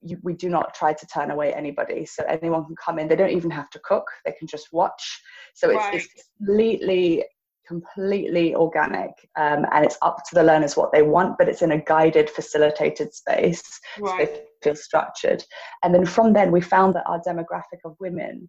you, 0.00 0.18
we 0.22 0.32
do 0.32 0.48
not 0.48 0.74
try 0.74 0.92
to 0.92 1.06
turn 1.06 1.30
away 1.30 1.52
anybody. 1.52 2.06
So 2.06 2.24
anyone 2.24 2.64
can 2.64 2.76
come 2.76 2.98
in. 2.98 3.08
They 3.08 3.16
don't 3.16 3.30
even 3.30 3.50
have 3.50 3.70
to 3.70 3.80
cook. 3.80 4.06
They 4.24 4.32
can 4.32 4.46
just 4.46 4.72
watch. 4.72 5.20
So 5.54 5.70
it's, 5.70 5.76
right. 5.76 5.94
it's 5.94 6.28
completely 6.38 7.24
completely 7.68 8.54
organic 8.54 9.10
um, 9.36 9.66
and 9.72 9.84
it's 9.84 9.98
up 10.00 10.16
to 10.26 10.34
the 10.34 10.42
learners 10.42 10.74
what 10.74 10.90
they 10.90 11.02
want 11.02 11.36
but 11.36 11.50
it's 11.50 11.60
in 11.60 11.72
a 11.72 11.84
guided 11.84 12.30
facilitated 12.30 13.12
space 13.12 13.78
right. 14.00 14.26
so 14.26 14.34
they 14.34 14.42
feel 14.62 14.74
structured 14.74 15.44
and 15.84 15.94
then 15.94 16.06
from 16.06 16.32
then 16.32 16.50
we 16.50 16.62
found 16.62 16.94
that 16.94 17.04
our 17.06 17.20
demographic 17.20 17.78
of 17.84 17.94
women 18.00 18.48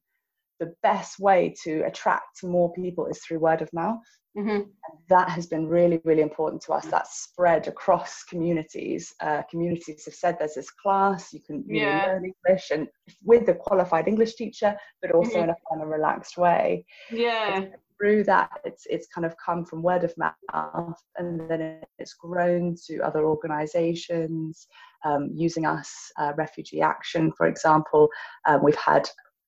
the 0.59 0.73
best 0.83 1.19
way 1.19 1.53
to 1.63 1.81
attract 1.85 2.43
more 2.43 2.71
people 2.73 3.05
is 3.07 3.19
through 3.19 3.39
word 3.39 3.61
of 3.61 3.71
mouth 3.73 4.03
mm-hmm. 4.37 4.61
that 5.07 5.29
has 5.29 5.47
been 5.47 5.67
really 5.67 5.99
really 6.03 6.21
important 6.21 6.61
to 6.61 6.73
us 6.73 6.85
that's 6.85 7.23
spread 7.23 7.67
across 7.67 8.23
communities 8.23 9.13
uh, 9.21 9.41
communities 9.49 10.05
have 10.05 10.13
said 10.13 10.37
there's 10.37 10.55
this 10.55 10.71
class 10.71 11.33
you 11.33 11.41
can 11.41 11.63
you 11.67 11.81
yeah. 11.81 12.05
learn 12.05 12.25
english 12.25 12.71
and 12.71 12.87
with 13.23 13.47
a 13.49 13.53
qualified 13.53 14.07
english 14.07 14.35
teacher 14.35 14.75
but 15.01 15.11
also 15.11 15.31
mm-hmm. 15.31 15.43
in 15.43 15.49
a 15.49 15.55
fun 15.69 15.81
and 15.81 15.89
relaxed 15.89 16.37
way 16.37 16.85
yeah 17.11 17.65
through 17.99 18.23
that 18.23 18.49
it's 18.63 18.85
it's 18.89 19.07
kind 19.13 19.25
of 19.25 19.35
come 19.43 19.65
from 19.65 19.83
word 19.83 20.03
of 20.03 20.13
mouth 20.17 21.03
and 21.17 21.49
then 21.49 21.81
it's 21.97 22.13
grown 22.13 22.75
to 22.87 22.99
other 22.99 23.25
organizations 23.25 24.67
um, 25.05 25.29
using 25.33 25.65
us 25.65 25.91
uh, 26.17 26.33
refugee 26.37 26.81
action 26.81 27.31
for 27.37 27.47
example 27.47 28.09
um, 28.47 28.63
we've 28.63 28.75
had 28.75 29.07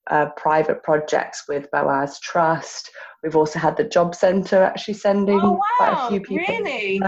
uh, 0.09 0.27
private 0.37 0.81
projects 0.83 1.43
with 1.47 1.69
boaz 1.71 2.19
trust 2.19 2.89
we've 3.23 3.35
also 3.35 3.59
had 3.59 3.77
the 3.77 3.83
job 3.83 4.15
center 4.15 4.63
actually 4.63 4.93
sending 4.93 5.39
oh, 5.39 5.53
wow. 5.53 5.61
quite 5.77 5.93
a 5.93 6.09
few 6.09 6.21
people 6.21 6.55
really? 6.55 6.99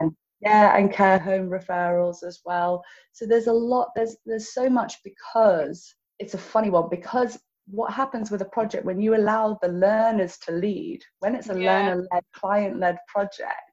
and 0.00 0.12
yeah 0.40 0.76
and 0.76 0.92
care 0.92 1.18
home 1.18 1.48
referrals 1.48 2.22
as 2.22 2.40
well 2.44 2.82
so 3.12 3.26
there's 3.26 3.46
a 3.46 3.52
lot 3.52 3.88
there's 3.96 4.16
there's 4.26 4.52
so 4.52 4.68
much 4.68 4.96
because 5.02 5.94
it's 6.18 6.34
a 6.34 6.38
funny 6.38 6.70
one 6.70 6.88
because 6.90 7.38
what 7.68 7.92
happens 7.92 8.30
with 8.30 8.42
a 8.42 8.46
project 8.46 8.84
when 8.84 9.00
you 9.00 9.16
allow 9.16 9.58
the 9.62 9.68
learners 9.68 10.38
to 10.38 10.52
lead 10.52 11.00
when 11.20 11.34
it's 11.34 11.48
a 11.48 11.60
yeah. 11.60 11.78
learner 11.78 12.06
led 12.12 12.22
client 12.34 12.78
led 12.78 12.98
project 13.08 13.65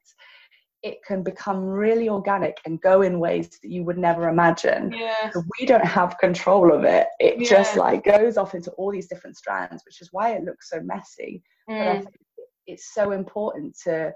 it 0.84 1.02
can 1.02 1.22
become 1.22 1.64
really 1.64 2.10
organic 2.10 2.58
and 2.66 2.80
go 2.82 3.00
in 3.00 3.18
ways 3.18 3.48
that 3.62 3.70
you 3.70 3.82
would 3.82 3.96
never 3.96 4.28
imagine 4.28 4.92
yeah. 4.92 5.30
so 5.32 5.42
we 5.58 5.66
don't 5.66 5.84
have 5.84 6.18
control 6.18 6.72
of 6.72 6.84
it 6.84 7.08
it 7.18 7.40
yeah. 7.40 7.48
just 7.48 7.76
like 7.76 8.04
goes 8.04 8.36
off 8.36 8.54
into 8.54 8.70
all 8.72 8.92
these 8.92 9.08
different 9.08 9.36
strands 9.36 9.82
which 9.86 10.00
is 10.00 10.10
why 10.12 10.32
it 10.32 10.44
looks 10.44 10.70
so 10.70 10.80
messy 10.82 11.42
mm. 11.68 11.78
but 11.78 11.88
I 11.88 12.00
think 12.00 12.16
it's 12.66 12.94
so 12.94 13.12
important 13.12 13.76
to 13.84 14.12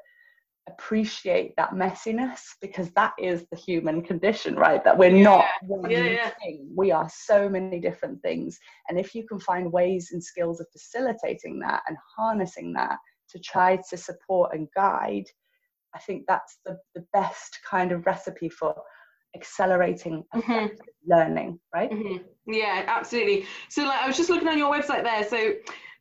appreciate 0.68 1.54
that 1.56 1.70
messiness 1.70 2.40
because 2.60 2.90
that 2.90 3.14
is 3.18 3.46
the 3.50 3.56
human 3.56 4.02
condition 4.02 4.54
right 4.54 4.84
that 4.84 4.96
we're 4.98 5.16
Yeah. 5.16 5.22
not 5.22 5.46
one 5.62 5.90
Yeah, 5.90 6.04
yeah. 6.04 6.30
thing 6.42 6.70
we 6.76 6.92
are 6.92 7.08
so 7.08 7.48
many 7.48 7.80
different 7.80 8.20
things 8.20 8.58
and 8.90 9.00
if 9.00 9.14
you 9.14 9.26
can 9.26 9.40
find 9.40 9.72
ways 9.72 10.10
and 10.12 10.22
skills 10.22 10.60
of 10.60 10.66
facilitating 10.70 11.58
that 11.60 11.82
and 11.88 11.96
harnessing 12.14 12.74
that 12.74 12.98
to 13.30 13.38
try 13.38 13.78
to 13.88 13.96
support 13.96 14.54
and 14.54 14.68
guide 14.74 15.24
i 15.94 15.98
think 15.98 16.24
that's 16.26 16.58
the, 16.64 16.76
the 16.94 17.04
best 17.12 17.58
kind 17.68 17.92
of 17.92 18.04
recipe 18.06 18.48
for 18.48 18.74
accelerating 19.36 20.24
Mhm. 20.34 20.76
learning 21.06 21.58
right 21.74 21.90
Mhm. 21.90 22.24
Yeah, 22.46 22.84
absolutely. 22.86 23.44
So, 23.68 23.82
like, 23.84 24.00
I 24.00 24.06
was 24.06 24.16
just 24.16 24.30
looking 24.30 24.48
on 24.48 24.56
your 24.56 24.72
website 24.72 25.02
there. 25.04 25.22
So, 25.28 25.52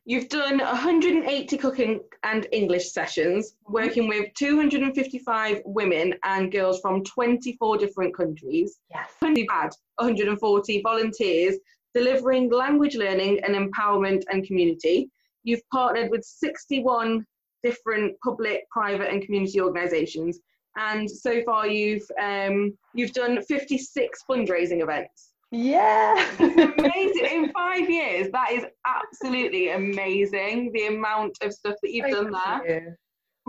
you've 0.06 0.30
done 0.30 0.58
180 0.60 1.58
cooking 1.58 2.00
and 2.22 2.46
English 2.52 2.90
sessions, 2.92 3.54
working 3.66 4.08
with 4.08 4.32
255 4.32 5.60
women 5.66 6.14
and 6.24 6.50
girls 6.50 6.80
from 6.80 7.04
24 7.04 7.76
different 7.76 8.16
countries. 8.16 8.78
yes 8.90 9.10
We've 9.20 9.46
had 9.50 9.70
140 9.96 10.80
volunteers 10.82 11.56
delivering 11.94 12.50
language 12.50 12.96
learning 12.96 13.40
and 13.44 13.54
empowerment 13.54 14.22
and 14.30 14.46
community. 14.46 15.10
You've 15.42 15.68
partnered 15.70 16.10
with 16.10 16.24
61 16.24 17.26
different 17.62 18.16
public, 18.22 18.68
private, 18.70 19.10
and 19.10 19.22
community 19.22 19.60
organisations, 19.60 20.40
and 20.76 21.10
so 21.10 21.42
far 21.44 21.66
you've 21.66 22.08
um, 22.22 22.76
you've 22.94 23.12
done 23.12 23.42
56 23.42 24.24
fundraising 24.28 24.82
events. 24.82 25.32
yeah 25.50 26.14
amazing 26.38 27.26
in 27.26 27.52
five 27.54 27.88
years. 27.88 28.30
That 28.32 28.52
is 28.52 28.64
absolutely 28.86 29.70
amazing. 29.70 30.72
The 30.72 30.86
amount 30.86 31.38
of 31.42 31.52
stuff 31.52 31.76
that 31.82 31.92
you've 31.92 32.10
done 32.10 32.30
there, 32.32 32.82
you. 32.84 32.94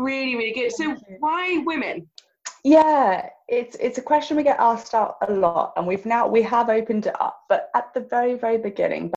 really, 0.03 0.35
really 0.35 0.53
good. 0.53 0.71
So, 0.71 0.83
you. 0.83 0.97
why 1.19 1.61
women? 1.65 2.07
Yeah, 2.63 3.29
it's 3.47 3.75
it's 3.79 3.97
a 3.97 4.01
question 4.01 4.35
we 4.35 4.43
get 4.43 4.59
asked 4.59 4.93
out 4.93 5.17
a 5.27 5.31
lot, 5.31 5.73
and 5.77 5.87
we've 5.87 6.05
now 6.05 6.27
we 6.27 6.41
have 6.41 6.69
opened 6.69 7.05
it 7.05 7.19
up. 7.21 7.41
But 7.47 7.69
at 7.75 7.93
the 7.93 8.01
very 8.01 8.35
very 8.35 8.57
beginning, 8.57 9.13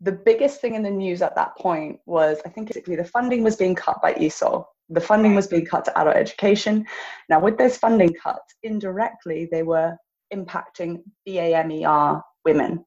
the 0.00 0.12
biggest 0.12 0.60
thing 0.60 0.74
in 0.74 0.82
the 0.82 0.90
news 0.90 1.20
at 1.22 1.34
that 1.36 1.56
point 1.58 1.98
was 2.06 2.38
I 2.46 2.48
think 2.48 2.68
basically 2.68 2.96
the 2.96 3.04
funding 3.04 3.42
was 3.42 3.56
being 3.56 3.74
cut 3.74 4.00
by 4.00 4.14
ESOL. 4.14 4.64
The 4.88 5.00
funding 5.00 5.34
was 5.34 5.46
being 5.46 5.66
cut 5.66 5.84
to 5.84 5.98
adult 5.98 6.16
education. 6.16 6.84
Now, 7.28 7.40
with 7.40 7.58
those 7.58 7.76
funding 7.76 8.14
cuts, 8.14 8.54
indirectly 8.62 9.48
they 9.52 9.62
were 9.62 9.96
impacting 10.34 11.02
BAMER 11.26 12.22
women. 12.44 12.84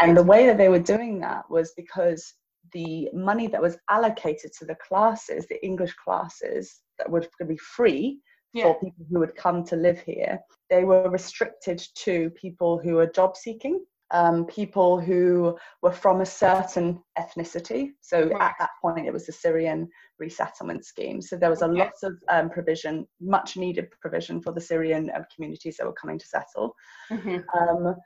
And 0.00 0.16
the 0.16 0.22
way 0.22 0.46
that 0.46 0.56
they 0.56 0.68
were 0.68 0.78
doing 0.78 1.20
that 1.20 1.44
was 1.50 1.72
because 1.76 2.34
the 2.72 3.08
money 3.12 3.46
that 3.48 3.60
was 3.60 3.76
allocated 3.90 4.50
to 4.58 4.64
the 4.64 4.76
classes, 4.76 5.46
the 5.46 5.62
English 5.64 5.94
classes 6.02 6.80
that 6.98 7.10
were 7.10 7.20
going 7.20 7.30
to 7.40 7.44
be 7.46 7.58
free 7.58 8.20
Yeah. 8.54 8.64
for 8.64 8.80
people 8.80 9.04
who 9.10 9.18
would 9.20 9.36
come 9.36 9.64
to 9.64 9.76
live 9.76 10.00
here, 10.00 10.40
they 10.70 10.84
were 10.84 11.10
restricted 11.10 11.82
to 12.04 12.30
people 12.30 12.78
who 12.78 12.94
were 12.94 13.06
job 13.06 13.36
seeking, 13.36 13.84
um, 14.14 14.46
people 14.46 15.00
who 15.00 15.58
were 15.82 15.92
from 15.92 16.20
a 16.20 16.26
certain 16.26 17.02
ethnicity. 17.18 17.90
So 18.00 18.28
Right. 18.28 18.42
at 18.42 18.54
that 18.60 18.70
point, 18.80 19.06
it 19.06 19.12
was 19.12 19.26
the 19.26 19.32
Syrian 19.32 19.90
resettlement 20.20 20.86
scheme. 20.86 21.20
So 21.20 21.36
there 21.36 21.50
was 21.50 21.62
a 21.62 21.66
Okay. 21.66 21.80
lot 21.80 21.92
of 22.04 22.14
um, 22.28 22.48
provision, 22.48 23.06
much 23.20 23.56
needed 23.56 23.90
provision 24.00 24.40
for 24.40 24.52
the 24.52 24.60
Syrian 24.60 25.10
uh, 25.10 25.24
communities 25.34 25.76
that 25.76 25.86
were 25.86 26.00
coming 26.00 26.18
to 26.20 26.26
settle. 26.26 26.74
Mhm. 27.10 27.44
Um, 27.58 27.96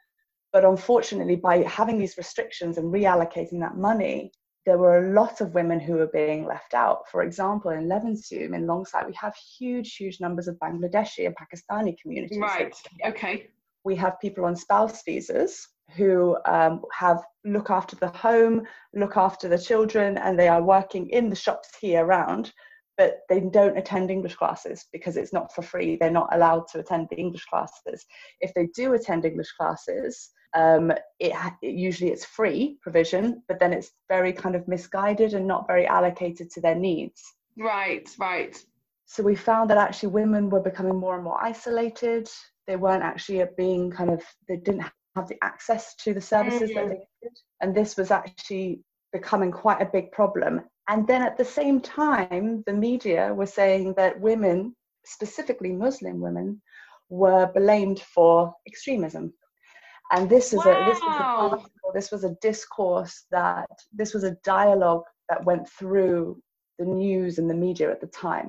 but 0.51 0.65
unfortunately, 0.65 1.37
by 1.37 1.59
having 1.65 1.99
these 1.99 2.17
restrictions 2.17 2.79
and 2.79 2.93
reallocating 2.93 3.61
that 3.61 3.77
money, 3.77 4.33
there 4.65 4.79
were 4.79 5.05
a 5.05 5.13
lot 5.13 5.43
of 5.43 5.55
women 5.55 5.79
who 5.79 5.95
were 5.95 6.13
being 6.21 6.47
left 6.47 6.73
out. 6.73 7.07
For 7.11 7.23
example, 7.23 7.71
in 7.71 7.87
Levenshulme, 7.87 8.55
in 8.55 8.67
Longsight, 8.67 9.07
we 9.07 9.15
have 9.15 9.35
huge, 9.59 9.95
huge 9.97 10.21
numbers 10.21 10.49
of 10.49 10.59
Bangladeshi 10.59 11.27
and 11.27 11.37
Pakistani 11.37 11.97
communities. 12.01 12.39
Right. 12.39 12.75
Okay. 13.05 13.51
We 13.85 13.95
have 13.97 14.19
people 14.21 14.47
on 14.47 14.57
spouse 14.57 15.03
visas 15.05 15.69
who 15.97 16.37
um, 16.45 16.83
have 16.93 17.23
look 17.45 17.71
after 17.71 17.97
the 17.97 18.09
home, 18.09 18.67
look 18.95 19.17
after 19.17 19.49
the 19.49 19.59
children, 19.59 20.19
and 20.19 20.39
they 20.39 20.49
are 20.49 20.63
working 20.63 21.09
in 21.11 21.29
the 21.31 21.37
shops 21.37 21.71
here 21.81 22.05
around, 22.05 22.53
but 22.97 23.21
they 23.29 23.41
don't 23.41 23.79
attend 23.79 24.11
English 24.11 24.35
classes 24.35 24.87
because 24.93 25.17
it's 25.17 25.33
not 25.33 25.55
for 25.55 25.63
free. 25.63 25.97
They're 25.97 26.11
not 26.11 26.35
allowed 26.35 26.67
to 26.69 26.81
attend 26.81 27.09
the 27.11 27.17
English 27.17 27.47
classes. 27.47 28.05
If 28.41 28.53
they 28.55 28.67
do 28.75 28.95
attend 28.95 29.25
English 29.25 29.53
classes, 29.53 30.31
um, 30.55 30.91
it, 31.21 31.33
it 31.63 31.75
usually 31.75 32.11
it's 32.11 32.25
free 32.25 32.79
provision, 32.83 33.43
but 33.49 33.61
then 33.61 33.73
it's 33.73 33.91
very 34.09 34.33
kind 34.33 34.55
of 34.55 34.67
misguided 34.67 35.35
and 35.35 35.47
not 35.47 35.67
very 35.67 35.87
allocated 35.87 36.51
to 36.51 36.61
their 36.61 36.75
needs. 36.75 37.23
Right. 37.57 38.09
Right. 38.19 38.57
So 39.07 39.23
we 39.23 39.35
found 39.35 39.71
that 39.71 39.79
actually 39.79 40.11
women 40.11 40.51
were 40.51 40.61
becoming 40.61 40.97
more 40.97 41.15
and 41.15 41.25
more 41.25 41.43
isolated. 41.43 42.29
They 42.67 42.77
weren't 42.77 43.03
actually 43.03 43.43
being 43.57 43.91
kind 43.91 44.11
of 44.11 44.23
they 44.49 44.57
didn't 44.57 44.85
have 45.19 45.29
the 45.29 45.43
access 45.53 45.85
to 46.03 46.09
the 46.15 46.27
services 46.35 46.71
that 46.75 46.85
Mhm. 46.85 46.91
they 46.93 47.03
needed, 47.07 47.37
and 47.61 47.71
this 47.75 47.97
was 48.01 48.11
actually 48.11 48.69
becoming 49.17 49.53
quite 49.65 49.81
a 49.83 49.93
big 49.97 50.07
problem. 50.19 50.53
And 50.93 51.01
then 51.11 51.23
at 51.23 51.37
the 51.39 51.51
same 51.59 51.79
time, 51.81 52.63
the 52.69 52.73
media 52.89 53.23
were 53.39 53.53
saying 53.61 53.95
that 53.95 54.21
women, 54.31 54.57
specifically 55.17 55.73
Muslim 55.87 56.17
women, 56.27 56.49
were 57.23 57.47
blamed 57.61 58.01
for 58.15 58.33
extremism. 58.71 59.25
And 60.15 60.23
this 60.35 60.47
is 60.57 60.63
a 60.73 60.75
this 60.89 61.01
was 61.07 61.17
Wow. 61.19 61.41
article, 61.47 61.91
this 61.95 62.11
was 62.15 62.25
a 62.25 62.37
discourse 62.49 63.15
that 63.39 63.71
this 64.01 64.13
was 64.15 64.25
a 64.25 64.37
dialogue 64.57 65.07
that 65.31 65.45
went 65.51 65.65
through 65.79 66.19
the 66.79 66.89
news 67.05 67.39
and 67.39 67.49
the 67.51 67.61
media 67.67 67.89
at 67.91 68.01
the 68.01 68.13
time. 68.29 68.49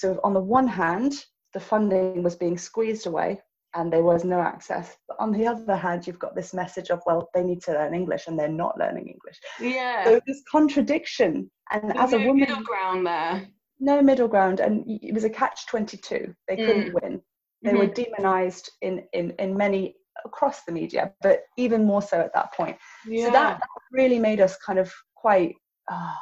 So 0.00 0.06
on 0.26 0.32
the 0.34 0.46
one 0.58 0.68
hand, 0.68 1.12
the 1.54 1.60
funding 1.70 2.22
was 2.22 2.36
being 2.36 2.58
squeezed 2.58 3.06
away 3.06 3.30
and 3.74 3.92
there 3.92 4.02
was 4.02 4.24
no 4.24 4.40
access. 4.40 4.96
But 5.08 5.18
on 5.20 5.32
the 5.32 5.46
other 5.46 5.76
hand, 5.76 6.06
you've 6.06 6.18
got 6.18 6.34
this 6.34 6.52
message 6.54 6.90
of, 6.90 7.00
well, 7.06 7.28
they 7.34 7.42
need 7.42 7.62
to 7.62 7.72
learn 7.72 7.94
English 7.94 8.26
and 8.26 8.38
they're 8.38 8.48
not 8.48 8.78
learning 8.78 9.06
English. 9.08 9.38
Yeah. 9.60 10.04
So 10.04 10.20
this 10.26 10.42
contradiction. 10.50 11.50
And 11.70 11.90
There's 11.90 11.98
as 12.00 12.12
a 12.14 12.18
no 12.18 12.26
woman, 12.26 12.40
middle 12.40 12.62
ground 12.64 13.06
there. 13.06 13.46
no 13.78 14.02
middle 14.02 14.28
ground. 14.28 14.60
And 14.60 14.84
it 14.86 15.14
was 15.14 15.24
a 15.24 15.30
catch 15.30 15.66
22. 15.68 16.34
They 16.48 16.56
couldn't 16.56 16.94
win. 17.00 17.20
They 17.62 17.74
were 17.74 17.86
demonized 17.86 18.70
in, 18.80 19.04
in, 19.12 19.32
in 19.38 19.56
many 19.56 19.94
across 20.24 20.64
the 20.64 20.72
media, 20.72 21.12
but 21.22 21.42
even 21.56 21.84
more 21.84 22.02
so 22.02 22.20
at 22.20 22.34
that 22.34 22.52
point. 22.54 22.76
Yeah. 23.06 23.26
So 23.26 23.32
that, 23.32 23.60
that 23.60 23.68
really 23.92 24.18
made 24.18 24.40
us 24.40 24.56
kind 24.56 24.78
of 24.78 24.92
quite. 25.14 25.54
Uh, 25.90 26.14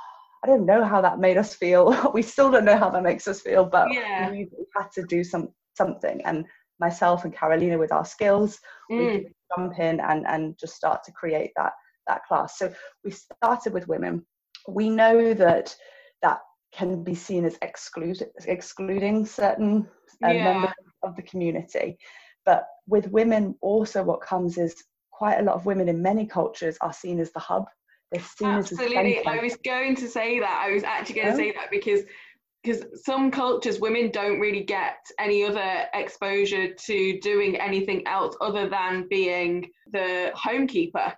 I 0.45 0.47
don't 0.47 0.67
know 0.67 0.85
how 0.85 1.01
that 1.01 1.19
made 1.19 1.37
us 1.37 1.55
feel. 1.55 2.11
we 2.15 2.23
still 2.23 2.51
don't 2.51 2.65
know 2.65 2.77
how 2.77 2.91
that 2.91 3.03
makes 3.03 3.27
us 3.27 3.41
feel, 3.41 3.65
but 3.65 3.93
Yeah. 3.93 4.31
we 4.31 4.49
had 4.77 4.91
to 4.93 5.03
do 5.05 5.25
some 5.25 5.49
something. 5.77 6.21
And 6.25 6.45
myself 6.81 7.25
and 7.25 7.35
Carolina, 7.35 7.79
with 7.79 7.93
our 7.93 8.05
skills, 8.05 8.59
we 8.89 8.97
Mm. 8.97 9.13
could 9.13 9.35
jump 9.57 9.79
in 9.79 10.01
and 10.01 10.27
and 10.27 10.59
just 10.59 10.75
start 10.75 11.03
to 11.05 11.13
create 11.13 11.53
that 11.57 11.73
that 12.07 12.25
class. 12.27 12.59
So 12.59 12.73
we 13.05 13.11
started 13.11 13.73
with 13.73 13.89
women. 13.89 14.27
We 14.67 14.89
know 14.91 15.35
that 15.35 15.77
that 16.23 16.41
can 16.73 17.03
be 17.03 17.15
seen 17.15 17.45
as 17.45 17.59
exclude, 17.63 18.19
excluding 18.47 19.25
certain 19.27 19.89
uh, 20.25 20.33
Yeah. 20.33 20.45
members 20.45 20.73
of 21.03 21.17
the 21.17 21.23
community. 21.23 21.99
But 22.45 22.67
with 22.87 23.09
women, 23.09 23.55
also 23.61 24.03
what 24.03 24.21
comes 24.21 24.59
is 24.59 24.75
quite 25.11 25.39
a 25.39 25.43
lot 25.43 25.55
of 25.55 25.67
women 25.67 25.89
in 25.89 26.01
many 26.03 26.27
cultures 26.27 26.77
are 26.81 26.93
seen 26.93 27.21
as 27.21 27.33
the 27.33 27.41
hub. 27.41 27.67
They're 28.11 28.23
seen 28.23 28.57
as 28.57 28.71
the 28.71 28.77
Absolutely. 28.83 29.27
I 29.27 29.43
was 29.43 29.57
going 29.57 29.95
to 29.97 30.09
say 30.09 30.41
that. 30.41 30.65
I 30.67 30.73
was 30.73 30.83
actually 30.83 31.17
going 31.17 31.29
to 31.29 31.37
say 31.37 31.53
that 31.53 31.71
because 31.71 32.03
because 32.69 32.85
some 33.05 33.31
cultures 33.31 33.81
women 33.81 34.11
don't 34.11 34.39
really 34.41 34.63
get 34.63 34.99
any 35.19 35.43
other 35.45 35.87
exposure 35.95 36.75
to 36.75 37.19
doing 37.21 37.57
anything 37.57 38.07
else 38.07 38.37
other 38.41 38.69
than 38.69 39.07
being 39.09 39.71
the 39.93 40.31
homekeeper. 40.37 41.15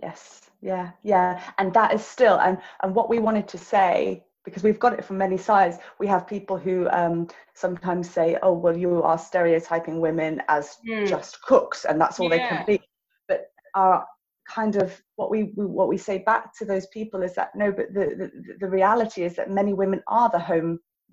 Yes, 0.00 0.50
yeah, 0.60 0.90
yeah, 1.02 1.42
and 1.58 1.74
that 1.74 1.92
is 1.92 2.04
still 2.04 2.38
and 2.38 2.58
and 2.82 2.94
what 2.94 3.08
we 3.08 3.18
wanted 3.18 3.48
to 3.48 3.58
say 3.58 4.22
because 4.44 4.62
we've 4.62 4.78
got 4.78 4.92
it 4.92 5.04
from 5.04 5.18
many 5.18 5.36
sides. 5.36 5.78
We 5.98 6.06
have 6.08 6.26
people 6.26 6.56
who 6.56 6.88
um, 6.90 7.28
sometimes 7.54 8.08
say, 8.08 8.38
"Oh, 8.42 8.52
well, 8.52 8.76
you 8.76 9.02
are 9.02 9.18
stereotyping 9.18 10.00
women 10.00 10.40
as 10.48 10.76
Mm. 10.88 11.08
just 11.08 11.42
cooks, 11.42 11.84
and 11.84 12.00
that's 12.00 12.20
all 12.20 12.28
they 12.28 12.38
can 12.38 12.64
be." 12.66 12.80
But 13.28 13.50
our 13.74 14.06
kind 14.48 14.76
of 14.76 15.00
what 15.16 15.30
we, 15.30 15.52
we 15.56 15.66
what 15.66 15.88
we 15.88 15.96
say 15.96 16.18
back 16.18 16.56
to 16.58 16.64
those 16.64 16.86
people 16.88 17.22
is 17.22 17.34
that 17.34 17.50
no, 17.54 17.72
but 17.72 17.92
the 17.94 18.04
the, 18.20 18.56
the 18.60 18.68
reality 18.68 19.22
is 19.22 19.34
that 19.36 19.50
many 19.50 19.72
women 19.72 20.02
are 20.08 20.28
the 20.30 20.38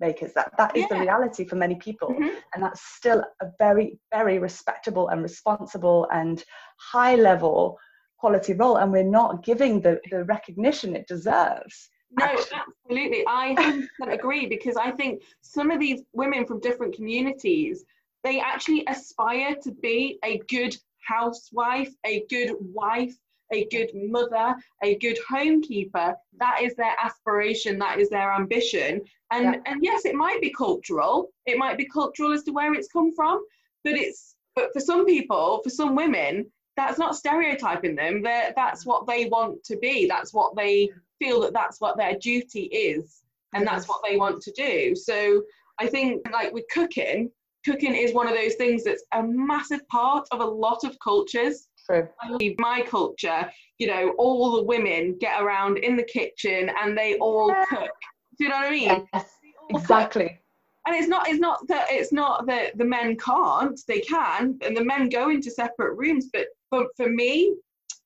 homemakers. 0.00 0.32
That 0.34 0.52
that 0.56 0.76
is 0.76 0.88
the 0.88 0.98
reality 0.98 1.44
for 1.44 1.56
many 1.56 1.76
people 1.76 2.14
Mhm. 2.14 2.42
and 2.54 2.62
that's 2.62 2.82
still 2.82 3.24
a 3.40 3.46
very 3.58 3.98
very 4.12 4.38
respectable 4.38 5.08
and 5.08 5.22
responsible 5.22 6.08
and 6.12 6.44
high 6.78 7.14
level 7.16 7.78
quality 8.18 8.52
role 8.52 8.76
and 8.76 8.92
we're 8.92 9.02
not 9.02 9.44
giving 9.44 9.80
the, 9.80 10.00
the 10.10 10.24
recognition 10.24 10.94
it 10.94 11.06
deserves 11.06 11.88
No, 12.12 12.24
Actually. 12.24 12.58
absolutely. 12.66 13.24
I 13.28 13.86
agree 14.10 14.46
because 14.46 14.76
I 14.76 14.90
think 14.90 15.22
some 15.42 15.70
of 15.70 15.78
these 15.80 16.02
women 16.12 16.44
from 16.44 16.60
different 16.60 16.94
communities, 16.94 17.84
they 18.24 18.40
actually 18.40 18.84
aspire 18.88 19.54
to 19.62 19.70
be 19.72 20.18
a 20.24 20.38
good 20.48 20.76
housewife, 21.06 21.92
a 22.04 22.24
good 22.28 22.50
wife, 22.60 23.14
a 23.52 23.66
good 23.66 23.90
mother, 23.94 24.54
a 24.82 24.96
good 24.96 25.18
homekeeper. 25.28 26.14
That 26.38 26.60
is 26.62 26.74
their 26.76 26.94
aspiration, 27.02 27.78
that 27.78 27.98
is 27.98 28.08
their 28.08 28.32
ambition. 28.32 29.00
And 29.30 29.44
yeah. 29.44 29.60
and 29.66 29.82
yes, 29.82 30.04
it 30.04 30.14
might 30.14 30.40
be 30.40 30.50
cultural. 30.50 31.30
It 31.46 31.58
might 31.58 31.78
be 31.78 31.86
cultural 31.86 32.32
as 32.32 32.42
to 32.44 32.52
where 32.52 32.74
it's 32.74 32.88
come 32.88 33.14
from, 33.14 33.44
but 33.84 33.94
it's 33.94 34.36
but 34.56 34.72
for 34.72 34.80
some 34.80 35.06
people, 35.06 35.60
for 35.62 35.70
some 35.70 35.94
women, 35.94 36.50
that's 36.76 36.98
not 36.98 37.14
stereotyping 37.14 37.94
them. 37.94 38.22
They're, 38.22 38.52
that's 38.56 38.84
what 38.84 39.06
they 39.06 39.26
want 39.26 39.62
to 39.64 39.76
be. 39.76 40.06
That's 40.06 40.34
what 40.34 40.56
they 40.56 40.90
feel 41.18 41.40
that 41.42 41.52
that's 41.52 41.80
what 41.80 41.96
their 41.96 42.16
duty 42.18 42.64
is, 42.64 43.22
and 43.54 43.66
that's 43.66 43.88
what 43.88 44.00
they 44.06 44.16
want 44.16 44.42
to 44.42 44.52
do. 44.52 44.94
So 44.94 45.42
I 45.78 45.86
think 45.86 46.22
like 46.32 46.52
with 46.52 46.64
cooking, 46.72 47.30
cooking 47.64 47.94
is 47.94 48.14
one 48.14 48.28
of 48.28 48.34
those 48.34 48.54
things 48.54 48.84
that's 48.84 49.04
a 49.12 49.22
massive 49.22 49.86
part 49.88 50.26
of 50.30 50.40
a 50.40 50.44
lot 50.44 50.84
of 50.84 50.98
cultures. 51.00 51.68
True. 51.90 52.08
My 52.58 52.82
culture, 52.82 53.50
you 53.78 53.86
know, 53.86 54.14
all 54.18 54.56
the 54.56 54.62
women 54.62 55.16
get 55.20 55.42
around 55.42 55.78
in 55.78 55.96
the 55.96 56.04
kitchen 56.04 56.70
and 56.80 56.96
they 56.96 57.16
all 57.18 57.48
yeah. 57.48 57.64
cook. 57.68 57.90
Do 58.38 58.44
you 58.44 58.50
know 58.50 58.56
what 58.56 58.66
I 58.66 58.70
mean? 58.70 59.08
Yes, 59.12 59.30
exactly. 59.70 60.28
Cook. 60.28 60.36
And 60.86 60.96
it's 60.96 61.08
not 61.08 61.28
it's 61.28 61.40
not 61.40 61.66
that 61.68 61.86
it's 61.90 62.12
not 62.12 62.46
that 62.46 62.78
the 62.78 62.84
men 62.84 63.16
can't, 63.16 63.78
they 63.86 64.00
can, 64.00 64.58
and 64.64 64.76
the 64.76 64.84
men 64.84 65.08
go 65.08 65.30
into 65.30 65.50
separate 65.50 65.94
rooms, 65.96 66.28
but 66.32 66.46
for, 66.70 66.86
for 66.96 67.08
me, 67.08 67.54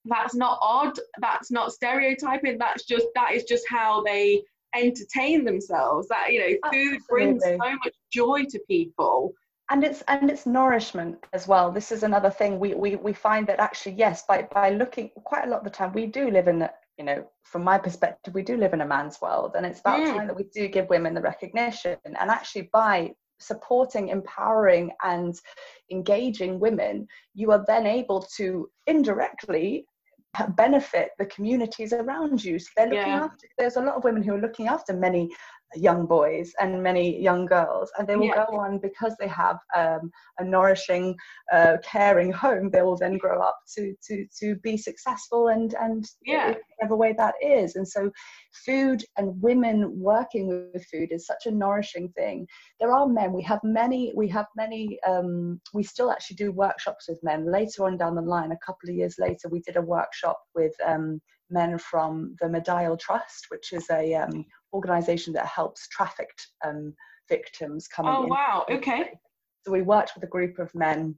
that's 0.07 0.35
not 0.35 0.59
odd, 0.61 0.99
that's 1.21 1.50
not 1.53 1.73
stereotyping, 1.73 2.59
that's 2.59 2.85
just 2.85 3.07
that 3.14 3.33
is 3.33 3.45
just 3.45 3.64
how 3.69 4.03
they 4.03 4.43
entertain 4.75 5.45
themselves. 5.45 6.09
That 6.09 6.33
you 6.33 6.41
know, 6.41 6.71
food 6.73 6.97
Absolutely. 6.97 7.07
brings 7.09 7.45
so 7.45 7.57
much 7.59 7.95
joy 8.12 8.45
to 8.50 8.59
people 8.69 9.33
and 9.71 9.85
it's 9.85 10.02
and 10.09 10.30
it's 10.30 10.47
nourishment 10.47 11.18
as 11.33 11.49
well 11.49 11.71
this 11.71 11.90
is 11.90 12.02
another 12.02 12.30
thing 12.30 12.59
we 12.59 12.75
we, 12.75 12.97
we 12.97 13.12
find 13.12 13.47
that 13.47 13.61
actually 13.61 13.92
yes 13.92 14.25
by 14.26 14.47
by 14.52 14.71
looking 14.71 15.11
quite 15.25 15.47
a 15.47 15.50
lot 15.50 15.59
of 15.59 15.64
the 15.64 15.71
time 15.71 15.92
we 15.92 16.06
do 16.06 16.30
live 16.30 16.49
in 16.49 16.68
you 16.99 17.04
know 17.04 17.26
from 17.42 17.64
my 17.64 17.78
perspective 17.78 18.35
we 18.35 18.42
do 18.42 18.56
live 18.56 18.75
in 18.75 18.83
a 18.83 18.87
man's 18.87 19.21
world 19.21 19.54
and 19.56 19.64
it's 19.64 19.80
about 19.80 20.00
mm. 20.00 20.16
time 20.16 20.26
that 20.26 20.37
we 20.37 20.44
do 20.54 20.68
give 20.68 20.88
women 20.88 21.14
the 21.14 21.21
recognition 21.21 21.97
and 22.04 22.30
actually 22.30 22.68
by 22.73 23.11
supporting 23.40 24.09
empowering 24.09 24.90
and 25.02 25.40
engaging 25.90 26.61
women 26.61 27.06
you 27.35 27.50
are 27.50 27.64
then 27.66 27.87
able 27.87 28.21
to 28.37 28.68
indirectly 28.87 29.85
benefit 30.56 31.11
the 31.18 31.26
communities 31.26 31.92
around 31.92 32.42
you 32.44 32.59
so 32.59 32.68
they're 32.76 32.87
looking 32.87 33.06
yeah. 33.06 33.25
after 33.25 33.47
there's 33.59 33.76
a 33.76 33.80
lot 33.80 33.94
of 33.94 34.04
women 34.04 34.23
who 34.23 34.35
are 34.35 34.40
looking 34.40 34.68
after 34.68 34.92
many 34.92 35.30
young 35.76 36.07
boys 36.07 36.52
and 36.61 36.83
many 36.83 37.21
young 37.21 37.47
girls 37.47 37.90
and 37.99 38.07
they 38.07 38.16
will 38.16 38.26
yeah. 38.26 38.47
go 38.49 38.57
on 38.57 38.78
because 38.78 39.14
they 39.19 39.28
have 39.28 39.59
um, 39.76 40.11
a 40.38 40.45
nourishing 40.45 41.14
uh, 41.52 41.76
caring 41.83 42.33
home 42.33 42.71
they 42.71 42.83
will 42.83 42.97
then 42.97 43.19
grow 43.19 43.40
up 43.40 43.59
to 43.75 43.95
to 44.07 44.26
to 44.38 44.57
be 44.57 44.76
successful 44.76 45.49
and 45.49 45.75
and 45.75 46.07
yeah. 46.25 46.54
whatever 46.78 46.97
way 46.97 47.14
that 47.16 47.35
is. 47.43 47.76
And 47.76 47.87
so 47.87 48.11
food 48.66 49.04
and 49.16 49.40
women 49.40 49.93
working 49.99 50.69
with 50.73 50.85
food 50.87 51.09
is 51.11 51.26
such 51.26 51.47
a 51.47 51.50
nourishing 51.50 52.11
thing. 52.11 52.47
There 52.81 52.93
are 52.93 53.07
men 53.07 53.33
we 53.33 53.43
have 53.43 53.61
many 53.62 54.12
we 54.16 54.28
have 54.28 54.47
many 54.57 54.99
um, 55.07 55.61
we 55.73 55.83
still 55.83 56.11
actually 56.11 56.37
do 56.37 56.52
workshops 56.52 57.09
with 57.09 57.19
men. 57.23 57.50
Later 57.50 57.85
on 57.87 57.97
down 57.97 58.14
the 58.14 58.23
line 58.23 58.52
a 58.52 58.66
couple 58.66 58.88
of 58.90 58.97
years 58.97 59.16
later 59.19 59.49
we 59.50 59.61
did 59.61 59.76
a 59.76 59.83
workshop 59.83 60.38
with 60.55 60.75
um, 60.87 61.20
men 61.51 61.79
from 61.79 62.35
the 62.40 62.46
Medaille 62.46 62.99
Trust, 62.99 63.46
which 63.51 63.72
is 63.72 63.87
a 63.90 64.14
um, 64.14 64.44
organisation 64.75 65.33
that 65.33 65.47
helps 65.47 65.89
trafficked 65.89 66.49
um, 66.65 66.95
victims 67.29 67.89
coming. 67.89 68.13
Oh 68.15 68.25
in. 68.25 68.29
wow! 68.29 68.67
Okay. 68.71 69.11
So 69.65 69.73
we 69.73 69.81
worked 69.81 70.13
with 70.15 70.25
a 70.25 70.29
group 70.29 70.59
of 70.59 70.75
men 70.75 71.17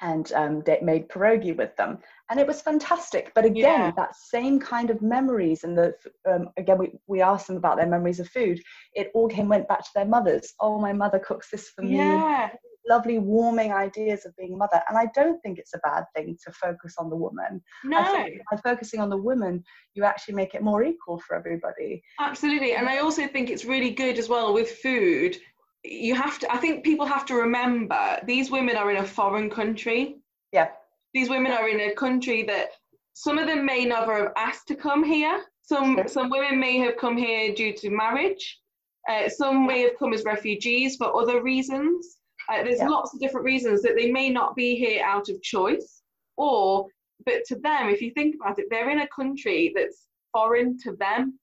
and 0.00 0.32
um, 0.32 0.62
made 0.82 1.08
pierogi 1.08 1.56
with 1.56 1.76
them, 1.76 1.98
and 2.30 2.40
it 2.40 2.46
was 2.46 2.62
fantastic. 2.62 3.32
But 3.34 3.44
again, 3.44 3.80
yeah. 3.80 3.92
that 3.96 4.16
same 4.16 4.58
kind 4.58 4.90
of 4.90 5.02
memories, 5.02 5.64
and 5.64 5.76
the 5.76 5.94
um, 6.28 6.50
again 6.56 6.78
we 6.78 6.92
we 7.06 7.20
asked 7.20 7.46
them 7.46 7.56
about 7.56 7.76
their 7.76 7.86
memories 7.86 8.20
of 8.20 8.28
food. 8.28 8.60
It 8.94 9.10
all 9.14 9.28
came 9.28 9.48
went 9.48 9.68
back 9.68 9.80
to 9.80 9.90
their 9.94 10.06
mothers. 10.06 10.54
Oh, 10.60 10.80
my 10.80 10.92
mother 10.92 11.18
cooks 11.18 11.50
this 11.50 11.70
for 11.70 11.82
me. 11.82 11.96
Yeah 11.96 12.50
lovely 12.88 13.18
warming 13.18 13.72
ideas 13.72 14.24
of 14.26 14.36
being 14.36 14.54
a 14.54 14.56
mother 14.56 14.82
and 14.88 14.96
i 14.96 15.06
don't 15.14 15.40
think 15.42 15.58
it's 15.58 15.74
a 15.74 15.78
bad 15.78 16.04
thing 16.14 16.36
to 16.42 16.52
focus 16.52 16.94
on 16.98 17.10
the 17.10 17.16
woman 17.16 17.62
no 17.84 18.02
by 18.50 18.56
focusing 18.62 19.00
on 19.00 19.10
the 19.10 19.16
woman 19.16 19.62
you 19.94 20.04
actually 20.04 20.34
make 20.34 20.54
it 20.54 20.62
more 20.62 20.82
equal 20.82 21.18
for 21.20 21.36
everybody 21.36 22.02
absolutely 22.18 22.72
and 22.72 22.88
i 22.88 22.98
also 22.98 23.26
think 23.26 23.50
it's 23.50 23.64
really 23.64 23.90
good 23.90 24.18
as 24.18 24.28
well 24.28 24.52
with 24.52 24.70
food 24.70 25.36
you 25.84 26.14
have 26.14 26.38
to 26.38 26.52
i 26.52 26.56
think 26.56 26.84
people 26.84 27.06
have 27.06 27.24
to 27.24 27.34
remember 27.34 28.18
these 28.24 28.50
women 28.50 28.76
are 28.76 28.90
in 28.90 28.98
a 28.98 29.06
foreign 29.06 29.48
country 29.48 30.16
yeah 30.52 30.68
these 31.14 31.28
women 31.28 31.52
are 31.52 31.68
in 31.68 31.80
a 31.80 31.94
country 31.94 32.42
that 32.42 32.68
some 33.14 33.38
of 33.38 33.46
them 33.46 33.64
may 33.64 33.84
never 33.84 34.16
have 34.16 34.32
asked 34.36 34.68
to 34.68 34.74
come 34.74 35.02
here 35.02 35.42
some 35.62 35.96
sure. 35.96 36.08
some 36.08 36.30
women 36.30 36.58
may 36.60 36.78
have 36.78 36.96
come 36.96 37.16
here 37.16 37.54
due 37.54 37.72
to 37.72 37.90
marriage 37.90 38.60
uh, 39.08 39.28
some 39.28 39.66
may 39.66 39.80
have 39.80 39.98
come 39.98 40.12
as 40.12 40.24
refugees 40.24 40.96
for 40.96 41.16
other 41.16 41.42
reasons 41.42 42.20
uh, 42.50 42.62
there's 42.64 42.78
yeah. 42.78 42.88
lots 42.88 43.14
of 43.14 43.20
different 43.20 43.44
reasons 43.44 43.80
that 43.82 43.94
they 43.96 44.10
may 44.10 44.28
not 44.28 44.56
be 44.56 44.74
here 44.74 45.04
out 45.04 45.28
of 45.28 45.40
choice, 45.42 46.02
or 46.36 46.86
but 47.26 47.44
to 47.46 47.54
them, 47.56 47.88
if 47.88 48.00
you 48.00 48.10
think 48.12 48.34
about 48.34 48.58
it, 48.58 48.66
they're 48.70 48.90
in 48.90 49.02
a 49.02 49.08
country 49.08 49.72
that's 49.74 50.06
foreign 50.32 50.78
to 50.78 50.96
them. 50.96 51.38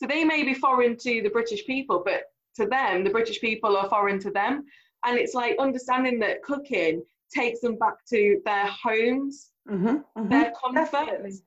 So 0.00 0.06
they 0.06 0.24
may 0.24 0.42
be 0.42 0.54
foreign 0.54 0.96
to 0.98 1.22
the 1.22 1.28
British 1.28 1.66
people, 1.66 2.02
but 2.04 2.22
to 2.58 2.66
them, 2.66 3.04
the 3.04 3.10
British 3.10 3.40
people 3.40 3.76
are 3.76 3.88
foreign 3.88 4.20
to 4.20 4.30
them. 4.30 4.64
And 5.04 5.18
it's 5.18 5.34
like 5.34 5.56
understanding 5.58 6.18
that 6.20 6.42
cooking 6.42 7.02
takes 7.34 7.60
them 7.60 7.76
back 7.76 8.04
to 8.10 8.40
their 8.44 8.66
homes, 8.66 9.50
mm-hmm, 9.68 9.86
mm-hmm. 9.86 10.28
their 10.28 10.52
comfort. 10.62 10.90
Definitely 10.90 11.40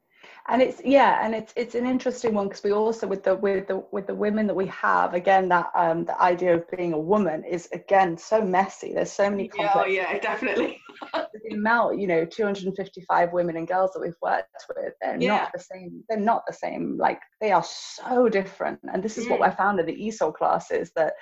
and 0.47 0.61
it's 0.61 0.81
yeah 0.83 1.23
and 1.23 1.35
it's 1.35 1.53
it's 1.55 1.75
an 1.75 1.85
interesting 1.85 2.33
one 2.33 2.47
because 2.47 2.63
we 2.63 2.71
also 2.71 3.07
with 3.07 3.23
the 3.23 3.35
with 3.35 3.67
the 3.67 3.83
with 3.91 4.07
the 4.07 4.13
women 4.13 4.47
that 4.47 4.55
we 4.55 4.65
have 4.67 5.13
again 5.13 5.47
that 5.47 5.69
um 5.75 6.03
the 6.05 6.21
idea 6.21 6.55
of 6.55 6.69
being 6.71 6.93
a 6.93 6.99
woman 6.99 7.43
is 7.43 7.67
again 7.73 8.17
so 8.17 8.41
messy 8.41 8.93
there's 8.93 9.11
so 9.11 9.29
many 9.29 9.47
complex 9.47 9.77
oh 9.79 9.85
yeah 9.85 10.17
definitely 10.19 10.79
the 11.13 11.55
amount 11.55 11.99
you 11.99 12.07
know 12.07 12.25
255 12.25 13.33
women 13.33 13.57
and 13.57 13.67
girls 13.67 13.91
that 13.93 14.01
we've 14.01 14.13
worked 14.21 14.65
with 14.75 14.93
they're 15.01 15.19
yeah. 15.19 15.37
not 15.37 15.51
the 15.53 15.59
same 15.59 16.03
they're 16.09 16.19
not 16.19 16.43
the 16.47 16.53
same 16.53 16.97
like 16.97 17.19
they 17.39 17.51
are 17.51 17.63
so 17.63 18.27
different 18.27 18.79
and 18.91 19.03
this 19.03 19.17
is 19.17 19.25
mm. 19.25 19.31
what 19.31 19.41
i 19.41 19.49
found 19.49 19.79
in 19.79 19.85
the 19.85 20.07
esol 20.07 20.33
classes 20.33 20.91
that 20.95 21.13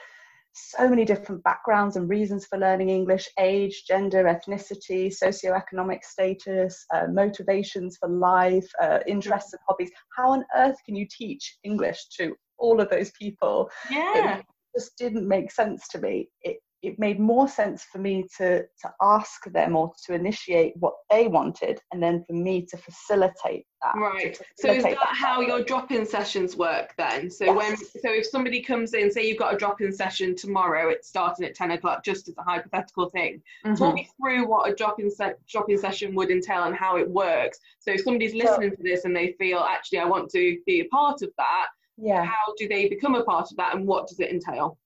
so 0.67 0.87
many 0.87 1.05
different 1.05 1.43
backgrounds 1.43 1.95
and 1.95 2.09
reasons 2.09 2.45
for 2.45 2.57
learning 2.57 2.89
English 2.89 3.27
age, 3.39 3.83
gender, 3.87 4.23
ethnicity, 4.23 5.13
socioeconomic 5.13 6.03
status, 6.03 6.85
uh, 6.93 7.07
motivations 7.07 7.97
for 7.97 8.09
life, 8.09 8.67
uh, 8.81 8.99
interests 9.07 9.53
and 9.53 9.61
hobbies. 9.67 9.91
How 10.15 10.31
on 10.31 10.45
earth 10.55 10.77
can 10.85 10.95
you 10.95 11.07
teach 11.09 11.57
English 11.63 12.07
to 12.19 12.35
all 12.57 12.79
of 12.81 12.89
those 12.89 13.11
people? 13.11 13.69
Yeah. 13.89 14.37
It 14.37 14.45
just 14.75 14.97
didn't 14.97 15.27
make 15.27 15.51
sense 15.51 15.87
to 15.89 15.99
me. 15.99 16.29
It, 16.41 16.57
it 16.81 16.97
made 16.97 17.19
more 17.19 17.47
sense 17.47 17.83
for 17.83 17.97
me 17.97 18.25
to 18.37 18.61
to 18.61 18.93
ask 19.01 19.43
them 19.51 19.75
or 19.75 19.91
to 20.05 20.13
initiate 20.13 20.73
what 20.77 20.93
they 21.09 21.27
wanted 21.27 21.79
and 21.91 22.01
then 22.01 22.23
for 22.25 22.33
me 22.33 22.65
to 22.65 22.77
facilitate 22.77 23.65
that 23.81 23.95
right. 23.95 24.37
Facilitate 24.37 24.47
so 24.57 24.71
is 24.71 24.83
that, 24.83 24.95
that 24.95 25.15
how 25.15 25.41
your 25.41 25.63
drop-in 25.63 26.05
sessions 26.05 26.55
work 26.55 26.93
then? 26.97 27.29
So 27.29 27.45
yes. 27.45 27.55
when 27.55 27.77
so 27.77 28.13
if 28.13 28.25
somebody 28.25 28.61
comes 28.61 28.93
in 28.93 29.11
say 29.11 29.27
you've 29.27 29.37
got 29.37 29.53
a 29.53 29.57
drop-in 29.57 29.91
session 29.91 30.35
tomorrow 30.35 30.89
it's 30.89 31.07
starting 31.07 31.45
at 31.45 31.55
10 31.55 31.71
o'clock 31.71 32.03
just 32.03 32.27
as 32.27 32.35
a 32.37 32.43
hypothetical 32.43 33.09
thing. 33.09 33.41
Mm-hmm. 33.65 33.75
talk 33.75 33.95
me 33.95 34.09
through 34.17 34.47
what 34.47 34.69
a 34.69 34.75
drop-in 34.75 35.11
se- 35.11 35.35
drop-in 35.49 35.77
session 35.77 36.15
would 36.15 36.31
entail 36.31 36.63
and 36.63 36.75
how 36.75 36.97
it 36.97 37.09
works. 37.09 37.59
So 37.79 37.91
if 37.91 38.01
somebody's 38.01 38.33
listening 38.33 38.71
so, 38.71 38.75
to 38.77 38.83
this 38.83 39.05
and 39.05 39.15
they 39.15 39.33
feel 39.39 39.59
actually 39.59 39.99
i 39.99 40.05
want 40.05 40.29
to 40.31 40.57
be 40.65 40.81
a 40.81 40.85
part 40.85 41.21
of 41.21 41.29
that 41.37 41.67
yeah. 41.97 42.23
how 42.23 42.53
do 42.57 42.67
they 42.67 42.87
become 42.87 43.15
a 43.15 43.23
part 43.23 43.51
of 43.51 43.57
that 43.57 43.75
and 43.75 43.85
what 43.85 44.07
does 44.07 44.19
it 44.19 44.31
entail 44.31 44.77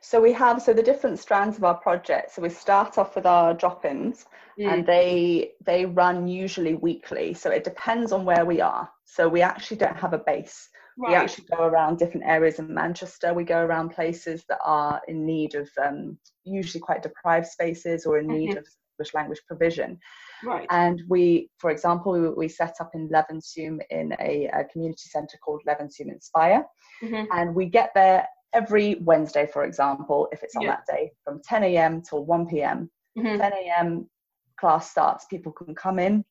so 0.00 0.20
we 0.20 0.32
have 0.32 0.62
so 0.62 0.72
the 0.72 0.82
different 0.82 1.18
strands 1.18 1.56
of 1.56 1.64
our 1.64 1.74
project. 1.74 2.34
So 2.34 2.42
we 2.42 2.48
start 2.48 2.98
off 2.98 3.16
with 3.16 3.26
our 3.26 3.54
drop-ins, 3.54 4.26
mm. 4.58 4.72
and 4.72 4.86
they 4.86 5.52
they 5.64 5.84
run 5.86 6.26
usually 6.28 6.74
weekly. 6.74 7.34
So 7.34 7.50
it 7.50 7.64
depends 7.64 8.12
on 8.12 8.24
where 8.24 8.44
we 8.44 8.60
are. 8.60 8.88
So 9.04 9.28
we 9.28 9.42
actually 9.42 9.78
don't 9.78 9.96
have 9.96 10.12
a 10.12 10.18
base. 10.18 10.68
Right. 10.98 11.10
We 11.10 11.14
actually 11.14 11.46
go 11.56 11.64
around 11.64 11.98
different 11.98 12.26
areas 12.26 12.58
in 12.58 12.74
Manchester. 12.74 13.32
We 13.32 13.44
go 13.44 13.60
around 13.60 13.90
places 13.90 14.44
that 14.48 14.58
are 14.64 15.00
in 15.06 15.24
need 15.24 15.54
of 15.54 15.68
um, 15.80 16.18
usually 16.44 16.80
quite 16.80 17.02
deprived 17.02 17.46
spaces 17.46 18.04
or 18.04 18.18
in 18.18 18.26
mm-hmm. 18.26 18.36
need 18.36 18.56
of 18.56 18.66
English 18.98 19.14
language 19.14 19.40
provision. 19.46 19.98
Right. 20.44 20.66
And 20.70 21.02
we, 21.08 21.50
for 21.58 21.70
example, 21.70 22.12
we, 22.12 22.28
we 22.30 22.48
set 22.48 22.74
up 22.80 22.90
in 22.94 23.08
Levenshulme 23.08 23.80
in 23.90 24.14
a, 24.20 24.50
a 24.52 24.64
community 24.64 25.08
centre 25.08 25.38
called 25.38 25.62
Levenshulme 25.68 26.12
Inspire. 26.12 26.64
Mm-hmm. 27.02 27.24
And 27.32 27.54
we 27.54 27.66
get 27.66 27.90
there 27.94 28.26
every 28.54 28.96
Wednesday, 28.96 29.46
for 29.52 29.64
example, 29.64 30.28
if 30.32 30.42
it's 30.42 30.56
on 30.56 30.62
yeah. 30.62 30.76
that 30.76 30.86
day, 30.86 31.12
from 31.24 31.40
10 31.44 31.64
a.m. 31.64 32.02
till 32.02 32.24
1 32.24 32.46
p.m. 32.46 32.90
Mm-hmm. 33.18 33.38
10 33.38 33.52
a.m. 33.52 34.10
class 34.58 34.90
starts, 34.90 35.26
people 35.26 35.52
can 35.52 35.74
come 35.74 35.98
in. 35.98 36.24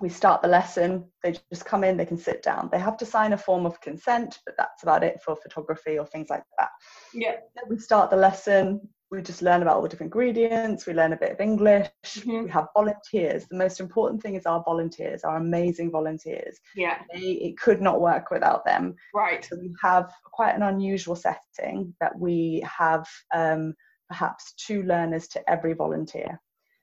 We 0.00 0.08
start 0.08 0.42
the 0.42 0.48
lesson, 0.48 1.04
they 1.22 1.36
just 1.52 1.64
come 1.64 1.84
in, 1.84 1.96
they 1.96 2.06
can 2.06 2.16
sit 2.16 2.42
down. 2.42 2.68
They 2.72 2.80
have 2.80 2.96
to 2.96 3.06
sign 3.06 3.32
a 3.32 3.38
form 3.38 3.64
of 3.64 3.80
consent, 3.80 4.40
but 4.44 4.56
that's 4.58 4.82
about 4.82 5.04
it 5.04 5.22
for 5.22 5.36
photography 5.36 5.98
or 5.98 6.06
things 6.06 6.30
like 6.30 6.42
that. 6.58 6.70
Yeah. 7.12 7.36
Then 7.54 7.64
we 7.68 7.78
start 7.78 8.10
the 8.10 8.16
lesson, 8.16 8.80
we 9.14 9.22
just 9.22 9.42
learn 9.42 9.62
about 9.62 9.76
all 9.76 9.82
the 9.82 9.88
different 9.88 10.12
ingredients, 10.12 10.86
we 10.86 10.94
learn 10.94 11.12
a 11.12 11.16
bit 11.16 11.32
of 11.32 11.40
English, 11.40 11.88
mm-hmm. 12.06 12.44
we 12.44 12.50
have 12.50 12.68
volunteers. 12.74 13.46
The 13.46 13.56
most 13.56 13.80
important 13.80 14.22
thing 14.22 14.34
is 14.34 14.46
our 14.46 14.62
volunteers, 14.64 15.24
our 15.24 15.36
amazing 15.36 15.90
volunteers. 15.90 16.58
Yeah. 16.74 16.98
They, 17.12 17.20
it 17.20 17.58
could 17.58 17.80
not 17.80 18.00
work 18.00 18.30
without 18.30 18.64
them. 18.64 18.94
Right. 19.14 19.44
So 19.44 19.56
we 19.56 19.74
have 19.82 20.12
quite 20.24 20.54
an 20.54 20.62
unusual 20.62 21.16
setting 21.16 21.94
that 22.00 22.18
we 22.18 22.64
have 22.66 23.06
um, 23.34 23.74
perhaps 24.08 24.52
two 24.54 24.82
learners 24.82 25.28
to 25.28 25.50
every 25.50 25.74
volunteer. 25.74 26.40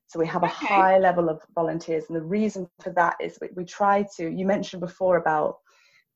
So 0.07 0.19
we 0.19 0.27
have 0.27 0.43
a 0.43 0.47
okay. 0.47 0.65
high 0.65 0.97
level 0.97 1.29
of 1.29 1.41
volunteers. 1.55 2.05
And 2.09 2.17
the 2.17 2.23
reason 2.23 2.67
for 2.81 2.89
that 2.91 3.15
is 3.21 3.37
we, 3.41 3.49
we 3.55 3.63
try 3.63 4.05
to, 4.17 4.29
you 4.29 4.45
mentioned 4.45 4.81
before 4.81 5.17
about 5.17 5.55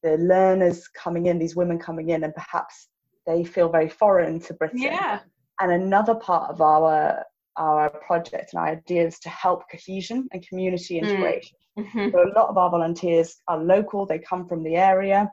the 0.03 0.17
learners 0.17 0.87
coming 0.89 1.27
in, 1.27 1.39
these 1.39 1.55
women 1.55 1.79
coming 1.79 2.09
in, 2.09 2.23
and 2.23 2.33
perhaps 2.35 2.89
they 3.25 3.43
feel 3.43 3.69
very 3.69 3.89
foreign 3.89 4.39
to 4.41 4.53
Britain. 4.53 4.81
Yeah. 4.81 5.19
And 5.59 5.71
another 5.71 6.15
part 6.15 6.51
of 6.51 6.61
our 6.61 7.23
our 7.57 7.89
project 8.05 8.51
and 8.51 8.59
our 8.59 8.67
idea 8.67 9.07
is 9.07 9.17
to 9.19 9.29
help 9.29 9.63
cohesion 9.71 10.27
and 10.33 10.45
community 10.47 10.99
hmm. 10.99 11.05
integration. 11.05 11.57
Mm-hmm. 11.79 12.09
So 12.11 12.23
a 12.23 12.35
lot 12.37 12.49
of 12.49 12.57
our 12.57 12.69
volunteers 12.69 13.37
are 13.47 13.57
local, 13.57 14.05
they 14.05 14.19
come 14.19 14.47
from 14.47 14.63
the 14.63 14.75
area, 14.75 15.31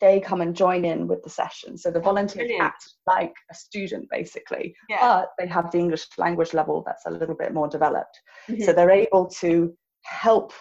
they 0.00 0.20
come 0.20 0.40
and 0.40 0.54
join 0.54 0.84
in 0.84 1.06
with 1.06 1.22
the 1.22 1.30
session. 1.30 1.78
So 1.78 1.90
the 1.90 2.00
volunteers 2.00 2.48
Brilliant. 2.48 2.62
act 2.62 2.84
like 3.06 3.34
a 3.50 3.54
student 3.54 4.08
basically, 4.10 4.74
yeah. 4.88 4.98
but 5.00 5.30
they 5.38 5.46
have 5.46 5.70
the 5.70 5.78
English 5.78 6.06
language 6.18 6.52
level 6.52 6.82
that's 6.86 7.06
a 7.06 7.10
little 7.10 7.36
bit 7.36 7.54
more 7.54 7.68
developed. 7.68 8.18
Mm-hmm. 8.48 8.62
So 8.64 8.72
they're 8.72 8.90
able 8.90 9.26
to 9.40 9.74
help 10.04 10.52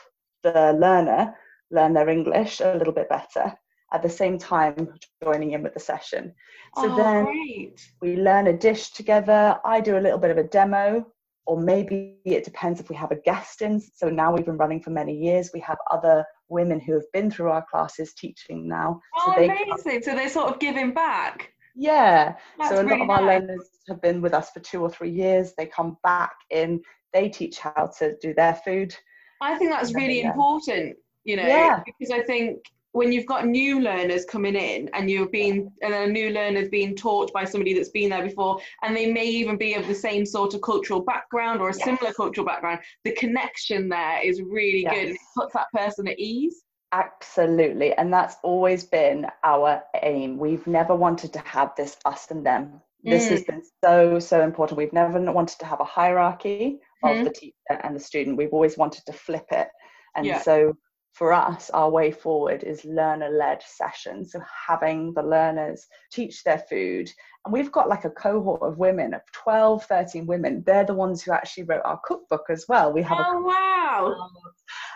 the 0.43 0.73
learner 0.79 1.35
learn 1.71 1.93
their 1.93 2.09
English 2.09 2.61
a 2.61 2.75
little 2.75 2.93
bit 2.93 3.09
better 3.09 3.53
at 3.93 4.01
the 4.01 4.09
same 4.09 4.37
time 4.37 4.93
joining 5.23 5.51
in 5.51 5.63
with 5.63 5.73
the 5.73 5.79
session. 5.79 6.33
So 6.77 6.93
oh, 6.93 6.95
then 6.95 7.25
great. 7.25 7.81
we 8.01 8.15
learn 8.15 8.47
a 8.47 8.57
dish 8.57 8.91
together. 8.91 9.59
I 9.65 9.81
do 9.81 9.97
a 9.97 9.99
little 9.99 10.17
bit 10.17 10.31
of 10.31 10.37
a 10.37 10.43
demo, 10.43 11.05
or 11.45 11.59
maybe 11.59 12.17
it 12.23 12.45
depends 12.45 12.79
if 12.79 12.89
we 12.89 12.95
have 12.95 13.11
a 13.11 13.17
guest 13.17 13.61
in. 13.61 13.81
So 13.95 14.09
now 14.09 14.33
we've 14.33 14.45
been 14.45 14.57
running 14.57 14.81
for 14.81 14.91
many 14.91 15.13
years. 15.13 15.51
We 15.53 15.59
have 15.61 15.77
other 15.91 16.23
women 16.47 16.79
who 16.79 16.93
have 16.93 17.11
been 17.11 17.29
through 17.29 17.49
our 17.49 17.65
classes 17.69 18.13
teaching 18.13 18.67
now. 18.67 19.01
Oh, 19.17 19.33
so 19.35 19.43
amazing. 19.43 20.03
so 20.03 20.15
they're 20.15 20.29
sort 20.29 20.53
of 20.53 20.59
giving 20.59 20.93
back. 20.93 21.51
Yeah. 21.75 22.35
That's 22.57 22.69
so 22.69 22.81
a 22.81 22.83
really 22.85 22.99
lot 22.99 23.03
of 23.03 23.09
our 23.09 23.21
nice. 23.21 23.41
learners 23.41 23.69
have 23.89 24.01
been 24.01 24.21
with 24.21 24.33
us 24.33 24.51
for 24.51 24.59
two 24.61 24.81
or 24.81 24.89
three 24.89 25.11
years. 25.11 25.53
They 25.57 25.65
come 25.65 25.97
back 26.03 26.33
in, 26.49 26.81
they 27.13 27.29
teach 27.29 27.59
how 27.59 27.91
to 27.99 28.15
do 28.21 28.33
their 28.33 28.55
food. 28.55 28.95
I 29.41 29.57
think 29.57 29.71
that's 29.71 29.93
really 29.93 30.21
yeah. 30.21 30.31
important, 30.31 30.97
you 31.23 31.35
know, 31.35 31.47
yeah. 31.47 31.81
because 31.85 32.11
I 32.11 32.23
think 32.23 32.59
when 32.93 33.11
you've 33.11 33.25
got 33.25 33.47
new 33.47 33.79
learners 33.79 34.25
coming 34.25 34.55
in 34.55 34.89
and 34.93 35.09
you've 35.09 35.31
been 35.31 35.71
and 35.81 35.93
a 35.93 36.07
new 36.07 36.29
learner's 36.29 36.69
being 36.69 36.95
taught 36.95 37.31
by 37.33 37.45
somebody 37.45 37.73
that's 37.73 37.89
been 37.89 38.09
there 38.09 38.23
before 38.23 38.59
and 38.83 38.95
they 38.95 39.11
may 39.11 39.25
even 39.25 39.57
be 39.57 39.73
of 39.75 39.87
the 39.87 39.95
same 39.95 40.25
sort 40.25 40.53
of 40.53 40.61
cultural 40.61 41.01
background 41.01 41.61
or 41.61 41.69
a 41.69 41.75
yes. 41.75 41.83
similar 41.83 42.13
cultural 42.13 42.45
background 42.45 42.79
the 43.03 43.11
connection 43.13 43.87
there 43.89 44.19
is 44.23 44.41
really 44.41 44.83
yes. 44.83 44.93
good 44.93 45.07
and 45.07 45.15
it 45.15 45.21
puts 45.35 45.53
that 45.53 45.67
person 45.73 46.07
at 46.07 46.19
ease 46.19 46.63
absolutely 46.91 47.93
and 47.93 48.11
that's 48.11 48.35
always 48.43 48.83
been 48.83 49.25
our 49.43 49.81
aim 50.03 50.37
we've 50.37 50.67
never 50.67 50.93
wanted 50.93 51.31
to 51.31 51.39
have 51.39 51.71
this 51.77 51.95
us 52.05 52.29
and 52.31 52.45
them 52.45 52.81
this 53.03 53.27
mm. 53.27 53.29
has 53.29 53.43
been 53.43 53.61
so 53.83 54.19
so 54.19 54.41
important 54.41 54.77
we've 54.77 54.93
never 54.93 55.19
wanted 55.31 55.57
to 55.57 55.65
have 55.65 55.79
a 55.79 55.85
hierarchy 55.85 56.79
mm. 57.03 57.09
of 57.09 57.15
mm-hmm. 57.15 57.23
the 57.23 57.31
teacher 57.31 57.53
and 57.83 57.95
the 57.95 57.99
student 57.99 58.37
we've 58.37 58.53
always 58.53 58.77
wanted 58.77 59.05
to 59.05 59.13
flip 59.13 59.45
it 59.51 59.69
and 60.17 60.25
yeah. 60.25 60.41
so 60.41 60.75
for 61.13 61.33
us, 61.33 61.69
our 61.71 61.89
way 61.89 62.11
forward 62.11 62.63
is 62.63 62.85
learner 62.85 63.29
led 63.29 63.61
sessions. 63.63 64.31
So 64.31 64.41
having 64.67 65.13
the 65.13 65.23
learners 65.23 65.87
teach 66.11 66.43
their 66.43 66.59
food. 66.59 67.11
And 67.45 67.53
we've 67.53 67.71
got 67.71 67.89
like 67.89 68.05
a 68.05 68.09
cohort 68.09 68.61
of 68.61 68.77
women 68.77 69.13
of 69.13 69.21
12, 69.33 69.85
13 69.85 70.25
women. 70.25 70.63
They're 70.65 70.85
the 70.85 70.93
ones 70.93 71.21
who 71.21 71.33
actually 71.33 71.63
wrote 71.63 71.81
our 71.83 71.99
cookbook 72.05 72.45
as 72.49 72.65
well. 72.69 72.93
We 72.93 73.01
have 73.03 73.25
oh, 73.27 73.39
a 73.39 73.43
wow. 73.43 74.29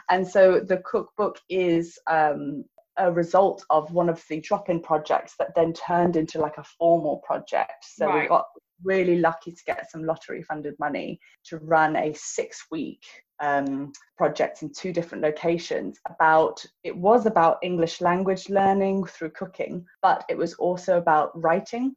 And 0.10 0.26
so 0.26 0.60
the 0.60 0.78
cookbook 0.78 1.40
is 1.50 2.00
um, 2.08 2.64
a 2.98 3.12
result 3.12 3.66
of 3.70 3.92
one 3.92 4.08
of 4.08 4.24
the 4.30 4.40
drop 4.40 4.70
in 4.70 4.80
projects 4.80 5.36
that 5.40 5.54
then 5.56 5.74
turned 5.74 6.16
into 6.16 6.40
like 6.40 6.58
a 6.58 6.64
formal 6.64 7.22
project. 7.26 7.84
So 7.84 8.08
right. 8.08 8.22
we 8.22 8.28
got 8.28 8.46
really 8.84 9.20
lucky 9.20 9.52
to 9.52 9.64
get 9.66 9.90
some 9.90 10.04
lottery 10.04 10.44
funded 10.44 10.76
money 10.80 11.20
to 11.46 11.58
run 11.58 11.96
a 11.96 12.14
six 12.14 12.66
week 12.72 13.04
um, 13.42 13.92
project 14.18 14.62
in 14.62 14.72
two 14.72 14.94
different 14.94 15.24
locations. 15.24 16.00
About 16.10 16.64
it 16.84 16.96
was 16.96 17.26
about 17.26 17.58
english 17.64 18.02
language 18.02 18.50
learning 18.50 19.06
through 19.06 19.32
cooking 19.32 19.86
but 20.02 20.24
it 20.30 20.38
was 20.38 20.54
also 20.56 20.98
about 20.98 21.32
writing. 21.42 21.96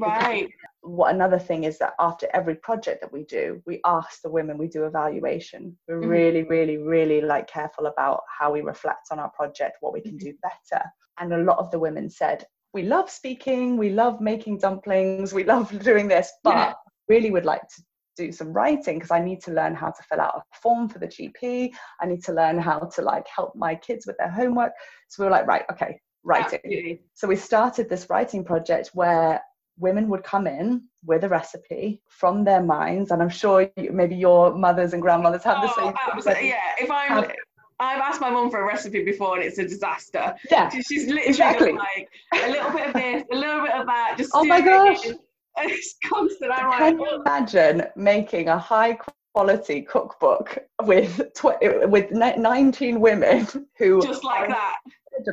Right. 0.00 0.48
what 0.82 1.12
another 1.12 1.40
thing 1.40 1.64
is 1.64 1.76
that 1.78 1.94
after 1.98 2.28
every 2.32 2.54
project 2.54 3.00
that 3.00 3.12
we 3.12 3.24
do 3.24 3.60
we 3.66 3.80
ask 3.84 4.22
the 4.22 4.30
women 4.30 4.56
we 4.56 4.68
do 4.68 4.84
evaluation. 4.84 5.76
We're 5.88 6.00
mm-hmm. 6.00 6.08
really 6.08 6.42
really 6.44 6.76
really 6.76 7.20
like 7.20 7.48
careful 7.48 7.86
about 7.86 8.22
how 8.38 8.52
we 8.52 8.60
reflect 8.60 9.08
on 9.10 9.18
our 9.18 9.30
project 9.30 9.78
what 9.80 9.92
we 9.92 10.00
can 10.00 10.12
mm-hmm. 10.12 10.30
do 10.30 10.34
better. 10.42 10.84
And 11.18 11.32
a 11.32 11.38
lot 11.38 11.58
of 11.58 11.70
the 11.72 11.80
women 11.80 12.08
said 12.08 12.44
we 12.74 12.82
love 12.82 13.10
speaking 13.10 13.76
we 13.76 13.90
love 13.90 14.20
making 14.20 14.58
dumplings 14.58 15.32
we 15.32 15.44
love 15.44 15.76
doing 15.82 16.08
this 16.08 16.30
but 16.44 16.54
yeah. 16.54 16.72
really 17.08 17.30
would 17.30 17.44
like 17.44 17.62
to 17.62 17.82
do 18.18 18.32
some 18.32 18.52
writing 18.52 18.96
because 18.96 19.12
I 19.12 19.20
need 19.20 19.40
to 19.42 19.52
learn 19.52 19.74
how 19.74 19.90
to 19.90 20.02
fill 20.02 20.20
out 20.20 20.42
a 20.52 20.58
form 20.60 20.88
for 20.88 20.98
the 20.98 21.06
GP. 21.06 21.72
I 22.00 22.06
need 22.06 22.22
to 22.24 22.32
learn 22.32 22.58
how 22.58 22.80
to 22.80 23.02
like 23.02 23.26
help 23.28 23.54
my 23.54 23.76
kids 23.76 24.06
with 24.06 24.16
their 24.18 24.28
homework. 24.28 24.72
So 25.06 25.22
we 25.22 25.26
were 25.26 25.30
like, 25.30 25.46
right, 25.46 25.62
okay, 25.70 26.00
writing. 26.24 26.60
Absolutely. 26.64 27.00
So 27.14 27.28
we 27.28 27.36
started 27.36 27.88
this 27.88 28.10
writing 28.10 28.44
project 28.44 28.90
where 28.92 29.40
women 29.78 30.08
would 30.08 30.24
come 30.24 30.48
in 30.48 30.82
with 31.04 31.22
a 31.24 31.28
recipe 31.28 32.02
from 32.08 32.42
their 32.44 32.62
minds, 32.62 33.12
and 33.12 33.22
I'm 33.22 33.28
sure 33.28 33.70
you, 33.76 33.92
maybe 33.92 34.16
your 34.16 34.52
mothers 34.52 34.92
and 34.92 35.00
grandmothers 35.00 35.44
have 35.44 35.58
oh, 35.60 35.66
the 35.68 35.74
same. 35.74 35.94
Absolutely. 36.12 36.48
Yeah, 36.48 36.60
if 36.80 36.90
I'm. 36.90 37.08
Have, 37.08 37.32
I've 37.80 38.00
asked 38.00 38.20
my 38.20 38.30
mum 38.30 38.50
for 38.50 38.60
a 38.60 38.66
recipe 38.66 39.04
before 39.04 39.36
and 39.36 39.44
it's 39.44 39.58
a 39.58 39.62
disaster. 39.62 40.34
Yeah. 40.50 40.68
She's 40.68 41.06
literally 41.06 41.28
exactly. 41.28 41.72
like 41.72 42.08
a 42.34 42.50
little 42.50 42.72
bit 42.72 42.88
of 42.88 42.94
this, 42.94 43.24
a 43.30 43.36
little 43.36 43.62
bit 43.62 43.72
of 43.72 43.86
that. 43.86 44.14
Just 44.18 44.30
oh 44.34 44.44
my 44.44 44.60
gosh. 44.60 45.04
It 45.04 45.16
it's 45.58 45.96
constant. 46.04 46.52
I'm 46.52 46.70
like, 46.70 46.78
Can 46.78 47.00
you 47.00 47.20
imagine 47.20 47.84
making 47.96 48.48
a 48.48 48.58
high 48.58 48.98
quality 49.34 49.82
cookbook 49.82 50.58
with 50.82 51.20
tw- 51.34 51.88
with 51.88 52.10
19 52.10 53.00
women 53.00 53.46
who 53.76 54.00
just 54.02 54.24
like 54.24 54.48
that? 54.48 54.76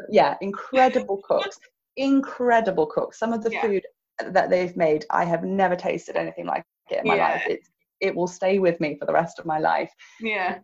Yeah, 0.10 0.36
incredible 0.42 1.22
cooks, 1.24 1.60
incredible 1.98 2.88
cooks. 2.88 3.20
Some 3.20 3.34
of 3.34 3.44
the 3.44 3.52
yeah. 3.52 3.62
food 3.62 3.84
that 4.20 4.50
they've 4.50 4.76
made, 4.76 5.06
I 5.10 5.26
have 5.26 5.44
never 5.44 5.76
tasted 5.76 6.16
anything 6.16 6.46
like 6.46 6.64
it 6.90 7.02
in 7.02 7.08
my 7.08 7.16
yeah. 7.16 7.30
life. 7.30 7.44
It, 7.48 7.60
it 8.02 8.16
will 8.16 8.28
stay 8.28 8.60
with 8.60 8.80
me 8.80 8.96
for 8.98 9.06
the 9.06 9.14
rest 9.14 9.40
of 9.40 9.46
my 9.46 9.60
life. 9.60 9.92
Yeah. 10.20 10.54
But 10.54 10.62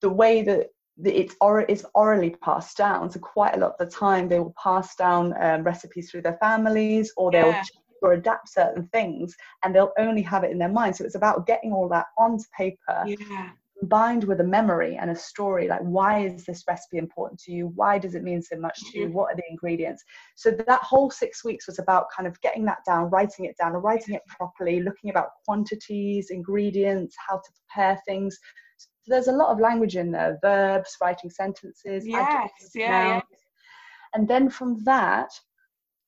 the 0.00 0.10
way 0.10 0.42
that 0.42 0.68
it's, 1.04 1.34
or, 1.40 1.60
it's 1.60 1.84
orally 1.94 2.30
passed 2.42 2.76
down. 2.76 3.10
So 3.10 3.20
quite 3.20 3.56
a 3.56 3.58
lot 3.58 3.72
of 3.72 3.78
the 3.78 3.94
time, 3.94 4.28
they 4.28 4.38
will 4.38 4.54
pass 4.62 4.94
down 4.96 5.34
um, 5.42 5.62
recipes 5.62 6.10
through 6.10 6.22
their 6.22 6.38
families, 6.38 7.12
or 7.16 7.30
they'll 7.30 7.48
yeah 7.48 7.64
or 8.02 8.12
adapt 8.12 8.48
certain 8.52 8.86
things 8.88 9.34
and 9.64 9.74
they'll 9.74 9.92
only 9.98 10.22
have 10.22 10.44
it 10.44 10.50
in 10.50 10.58
their 10.58 10.68
mind 10.68 10.94
so 10.94 11.04
it's 11.04 11.14
about 11.14 11.46
getting 11.46 11.72
all 11.72 11.88
that 11.88 12.06
onto 12.18 12.44
paper 12.56 13.04
yeah. 13.06 13.50
combined 13.78 14.24
with 14.24 14.40
a 14.40 14.44
memory 14.44 14.96
and 15.00 15.10
a 15.10 15.14
story 15.14 15.68
like 15.68 15.80
why 15.80 16.18
is 16.20 16.44
this 16.44 16.64
recipe 16.68 16.98
important 16.98 17.38
to 17.40 17.52
you 17.52 17.72
why 17.74 17.98
does 17.98 18.14
it 18.14 18.22
mean 18.22 18.42
so 18.42 18.56
much 18.56 18.78
to 18.90 18.98
you 18.98 19.06
mm-hmm. 19.06 19.14
what 19.14 19.32
are 19.32 19.36
the 19.36 19.42
ingredients 19.48 20.04
so 20.36 20.50
that 20.50 20.82
whole 20.82 21.10
six 21.10 21.44
weeks 21.44 21.66
was 21.66 21.78
about 21.78 22.06
kind 22.14 22.26
of 22.26 22.40
getting 22.40 22.64
that 22.64 22.78
down 22.84 23.08
writing 23.10 23.44
it 23.44 23.56
down 23.56 23.72
writing 23.72 24.14
it 24.14 24.22
properly 24.26 24.82
looking 24.82 25.10
about 25.10 25.28
quantities 25.46 26.30
ingredients 26.30 27.14
how 27.28 27.36
to 27.36 27.50
prepare 27.52 27.98
things 28.06 28.38
so 29.04 29.12
there's 29.12 29.28
a 29.28 29.32
lot 29.32 29.50
of 29.50 29.60
language 29.60 29.96
in 29.96 30.10
there 30.10 30.38
verbs 30.42 30.96
writing 31.00 31.30
sentences 31.30 32.06
yes 32.06 32.50
yeah, 32.74 33.06
yeah 33.06 33.20
and 34.14 34.28
then 34.28 34.48
from 34.48 34.82
that 34.84 35.30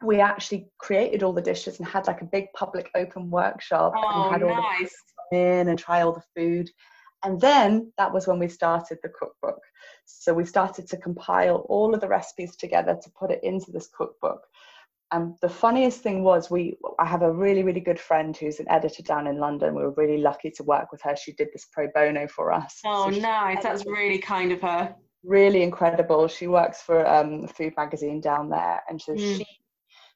we 0.02 0.20
actually 0.20 0.68
created 0.78 1.22
all 1.22 1.32
the 1.32 1.42
dishes 1.42 1.78
and 1.78 1.88
had 1.88 2.06
like 2.06 2.20
a 2.20 2.26
big 2.26 2.46
public 2.54 2.90
open 2.94 3.30
workshop 3.30 3.92
oh, 3.96 4.24
and 4.24 4.32
had 4.32 4.42
all 4.42 4.62
nice. 4.62 4.94
the 5.30 5.36
in 5.36 5.68
and 5.68 5.78
try 5.78 6.02
all 6.02 6.12
the 6.12 6.22
food. 6.36 6.70
And 7.24 7.40
then 7.40 7.92
that 7.96 8.12
was 8.12 8.26
when 8.26 8.38
we 8.38 8.48
started 8.48 8.98
the 9.02 9.08
cookbook. 9.08 9.60
So 10.04 10.34
we 10.34 10.44
started 10.44 10.88
to 10.88 10.98
compile 10.98 11.66
all 11.68 11.94
of 11.94 12.00
the 12.00 12.08
recipes 12.08 12.56
together 12.56 12.98
to 13.02 13.10
put 13.18 13.30
it 13.30 13.42
into 13.42 13.72
this 13.72 13.88
cookbook. 13.88 14.42
And 15.12 15.34
the 15.42 15.48
funniest 15.48 16.00
thing 16.00 16.24
was 16.24 16.50
we 16.50 16.76
I 16.98 17.06
have 17.06 17.22
a 17.22 17.32
really, 17.32 17.62
really 17.62 17.80
good 17.80 18.00
friend 18.00 18.36
who's 18.36 18.58
an 18.58 18.68
editor 18.68 19.02
down 19.02 19.26
in 19.26 19.38
London. 19.38 19.74
We 19.74 19.82
were 19.82 19.94
really 19.96 20.18
lucky 20.18 20.50
to 20.52 20.62
work 20.64 20.90
with 20.90 21.02
her. 21.02 21.14
She 21.16 21.32
did 21.32 21.48
this 21.52 21.66
pro 21.72 21.88
bono 21.94 22.26
for 22.26 22.52
us. 22.52 22.80
Oh 22.84 23.10
so 23.10 23.18
nice. 23.20 23.62
That's 23.62 23.86
really 23.86 24.18
kind 24.18 24.50
of 24.50 24.60
her. 24.62 24.94
Really 25.22 25.62
incredible. 25.62 26.26
She 26.28 26.46
works 26.46 26.82
for 26.82 27.06
um, 27.06 27.44
a 27.44 27.48
food 27.48 27.74
magazine 27.76 28.20
down 28.20 28.48
there. 28.48 28.82
And 28.88 29.00
so 29.00 29.12
mm. 29.12 29.36
she 29.36 29.46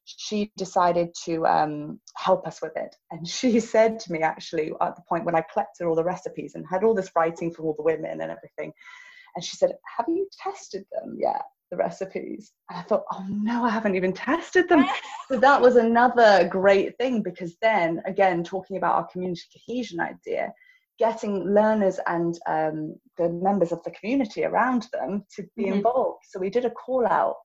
she 0.05 0.51
decided 0.57 1.15
to 1.25 1.47
um, 1.47 2.01
help 2.17 2.47
us 2.47 2.63
with 2.63 2.73
it. 2.77 2.97
And 3.11 3.29
she 3.39 3.61
said 3.61 4.01
to 4.01 4.13
me, 4.13 4.21
actually, 4.21 4.73
at 4.81 4.97
the 4.97 5.03
point 5.09 5.25
when 5.25 5.37
I 5.37 5.45
collected 5.53 5.87
all 5.87 5.95
the 5.95 6.05
recipes 6.05 6.55
and 6.55 6.65
had 6.69 6.83
all 6.83 6.95
this 6.95 7.11
writing 7.15 7.53
from 7.53 7.67
all 7.67 7.75
the 7.77 7.83
women 7.83 8.21
and 8.21 8.31
everything, 8.31 8.73
and 9.37 9.45
she 9.45 9.57
said, 9.57 9.73
Have 9.97 10.07
you 10.09 10.29
tested 10.43 10.85
them 10.93 11.17
yet? 11.19 11.43
The 11.71 11.77
recipes. 11.77 12.53
And 12.71 12.79
I 12.79 12.83
thought, 12.83 13.05
oh 13.13 13.27
no, 13.29 13.65
I 13.65 13.71
haven't 13.71 13.97
even 13.97 14.13
tested 14.13 14.69
them. 14.69 14.87
so 15.29 15.39
that 15.39 15.61
was 15.61 15.77
another 15.77 16.49
great 16.49 16.97
thing 16.99 17.23
because 17.23 17.57
then, 17.63 18.03
again, 18.07 18.45
talking 18.45 18.77
about 18.77 18.95
our 18.95 19.07
community 19.09 19.43
cohesion 19.53 20.01
idea, 20.01 20.53
getting 20.99 21.45
learners 21.55 22.01
and 22.07 22.39
um, 22.47 22.97
the 23.17 23.29
members 23.29 23.73
of 23.73 23.83
the 23.85 23.91
community 23.93 24.45
around 24.45 24.89
them 24.93 25.25
to 25.37 25.45
be 25.57 25.65
mm-hmm. 25.65 25.75
involved. 25.75 26.25
So 26.29 26.41
we 26.41 26.51
did 26.51 26.65
a 26.65 26.71
call 26.71 27.07
out 27.07 27.37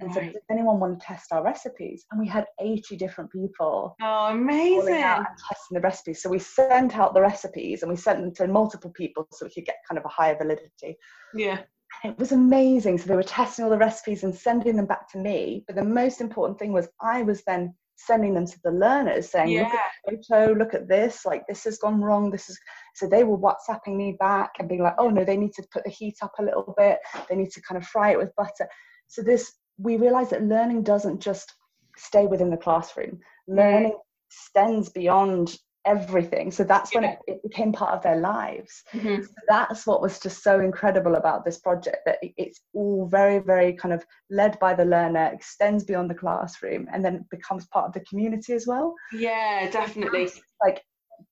and 0.00 0.14
right. 0.14 0.24
said, 0.24 0.32
Does 0.32 0.42
anyone 0.50 0.80
want 0.80 1.00
to 1.00 1.06
test 1.06 1.32
our 1.32 1.42
recipes? 1.42 2.04
And 2.10 2.20
we 2.20 2.26
had 2.26 2.46
80 2.60 2.96
different 2.96 3.30
people. 3.30 3.96
Oh, 4.02 4.26
amazing. 4.26 4.94
testing 4.94 5.72
the 5.72 5.80
recipes. 5.80 6.22
So 6.22 6.28
we 6.28 6.38
sent 6.38 6.96
out 6.96 7.14
the 7.14 7.20
recipes 7.20 7.82
and 7.82 7.90
we 7.90 7.96
sent 7.96 8.20
them 8.20 8.34
to 8.34 8.46
multiple 8.46 8.90
people 8.90 9.26
so 9.32 9.46
we 9.46 9.52
could 9.52 9.66
get 9.66 9.76
kind 9.88 9.98
of 9.98 10.04
a 10.04 10.08
higher 10.08 10.36
validity. 10.36 10.98
Yeah. 11.34 11.60
It 12.04 12.18
was 12.18 12.32
amazing. 12.32 12.98
So 12.98 13.06
they 13.06 13.16
were 13.16 13.22
testing 13.22 13.64
all 13.64 13.70
the 13.70 13.78
recipes 13.78 14.24
and 14.24 14.34
sending 14.34 14.76
them 14.76 14.86
back 14.86 15.10
to 15.12 15.18
me. 15.18 15.64
But 15.66 15.76
the 15.76 15.84
most 15.84 16.20
important 16.20 16.58
thing 16.58 16.72
was 16.72 16.88
I 17.00 17.22
was 17.22 17.42
then 17.44 17.74
sending 17.96 18.34
them 18.34 18.46
to 18.46 18.58
the 18.62 18.70
learners 18.70 19.30
saying, 19.30 19.48
yeah. 19.48 19.62
look 19.62 19.72
at 19.72 19.80
the 20.06 20.24
photo, 20.28 20.52
look 20.52 20.74
at 20.74 20.88
this, 20.88 21.24
like 21.24 21.46
this 21.46 21.64
has 21.64 21.78
gone 21.78 22.00
wrong. 22.00 22.30
This 22.30 22.48
is 22.48 22.58
so 22.94 23.08
they 23.08 23.24
were 23.24 23.38
WhatsApping 23.38 23.96
me 23.96 24.16
back 24.18 24.52
and 24.58 24.68
being 24.68 24.82
like, 24.82 24.94
oh 24.98 25.10
no, 25.10 25.24
they 25.24 25.36
need 25.36 25.54
to 25.54 25.66
put 25.72 25.84
the 25.84 25.90
heat 25.90 26.16
up 26.22 26.32
a 26.38 26.42
little 26.42 26.74
bit, 26.76 26.98
they 27.28 27.36
need 27.36 27.50
to 27.52 27.62
kind 27.62 27.80
of 27.80 27.88
fry 27.88 28.12
it 28.12 28.18
with 28.18 28.34
butter. 28.36 28.68
So 29.08 29.22
this 29.22 29.52
we 29.78 29.96
realized 29.96 30.30
that 30.30 30.42
learning 30.42 30.82
doesn't 30.82 31.20
just 31.20 31.54
stay 31.96 32.26
within 32.26 32.50
the 32.50 32.56
classroom. 32.56 33.20
Learning 33.48 33.96
extends 34.30 34.88
beyond 34.88 35.56
everything. 35.86 36.50
So 36.50 36.64
that's 36.64 36.94
when 36.94 37.04
it, 37.04 37.18
it, 37.26 37.42
became 37.42 37.72
part 37.72 37.92
of 37.92 38.02
their 38.02 38.16
lives. 38.16 38.82
Mm-hmm. 38.92 39.22
So 39.22 39.28
that's 39.48 39.86
what 39.86 40.02
was 40.02 40.18
just 40.18 40.42
so 40.42 40.60
incredible 40.60 41.14
about 41.14 41.44
this 41.44 41.58
project 41.58 41.98
that 42.04 42.18
it's 42.22 42.60
all 42.74 43.06
very, 43.06 43.38
very 43.38 43.72
kind 43.72 43.94
of 43.94 44.04
led 44.28 44.58
by 44.58 44.74
the 44.74 44.84
learner, 44.84 45.30
extends 45.32 45.84
beyond 45.84 46.10
the 46.10 46.14
classroom, 46.14 46.88
and 46.92 47.04
then 47.04 47.24
becomes 47.30 47.66
part 47.68 47.86
of 47.86 47.92
the 47.92 48.00
community 48.00 48.52
as 48.52 48.66
well. 48.66 48.94
Yeah, 49.12 49.70
definitely. 49.70 50.28
Like 50.62 50.82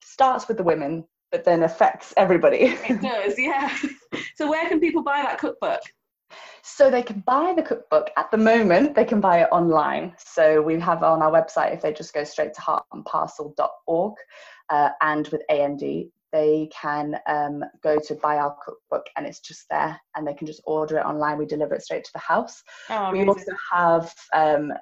starts 0.02 0.48
with 0.48 0.56
the 0.56 0.62
women, 0.62 1.04
but 1.32 1.44
then 1.44 1.64
affects 1.64 2.14
everybody. 2.16 2.76
It 2.88 3.02
does, 3.02 3.38
yeah. 3.38 3.76
So 4.36 4.50
where 4.50 4.68
can 4.68 4.80
people 4.80 5.02
buy 5.02 5.22
that 5.22 5.38
cookbook? 5.38 5.80
So 6.62 6.90
they 6.90 7.02
can 7.02 7.20
buy 7.20 7.52
the 7.54 7.62
cookbook 7.62 8.10
at 8.16 8.30
the 8.30 8.38
moment, 8.38 8.94
they 8.94 9.04
can 9.04 9.20
buy 9.20 9.42
it 9.42 9.48
online. 9.52 10.14
So 10.18 10.62
we 10.62 10.78
have 10.80 11.02
on 11.02 11.22
our 11.22 11.30
website, 11.30 11.74
if 11.74 11.82
they 11.82 11.92
just 11.92 12.14
go 12.14 12.24
straight 12.24 12.54
to 12.54 12.60
heartandparcel.org 12.60 14.14
uh, 14.70 14.88
and 15.00 15.28
with 15.28 15.42
AND, 15.50 15.82
they 16.32 16.68
can 16.72 17.16
um, 17.28 17.64
go 17.82 17.98
to 17.98 18.14
buy 18.16 18.38
our 18.38 18.56
cookbook 18.64 19.06
and 19.16 19.24
it's 19.24 19.40
just 19.40 19.66
there 19.70 20.00
and 20.16 20.26
they 20.26 20.34
can 20.34 20.46
just 20.46 20.62
order 20.64 20.98
it 20.98 21.06
online. 21.06 21.38
We 21.38 21.46
deliver 21.46 21.74
it 21.74 21.82
straight 21.82 22.04
to 22.04 22.12
the 22.12 22.18
house. 22.18 22.60
Oh, 22.90 23.12
we 23.12 23.24
also 23.24 23.52
have 23.70 24.12
um, 24.32 24.72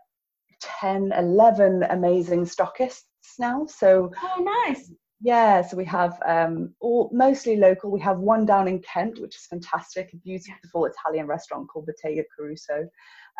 10, 0.81 1.13
11 1.13 1.83
amazing 1.91 2.47
stockists 2.47 3.03
now. 3.39 3.67
So 3.67 4.11
oh, 4.23 4.65
nice. 4.67 4.91
Yeah, 5.25 5.63
so 5.63 5.77
we 5.77 5.85
have 5.85 6.19
um, 6.27 6.75
all 6.81 7.09
mostly 7.13 7.57
local. 7.57 7.93
We 7.93 8.01
have 8.01 8.19
one 8.19 8.45
down 8.45 8.67
in 8.67 8.81
Kent, 8.81 9.21
which 9.21 9.37
is 9.37 9.47
fantastic, 9.47 10.13
a 10.13 10.17
beautiful 10.17 10.87
Italian 10.87 11.29
restaurant 11.29 11.69
called 11.69 11.87
Bottega 11.87 12.25
Caruso. 12.37 12.89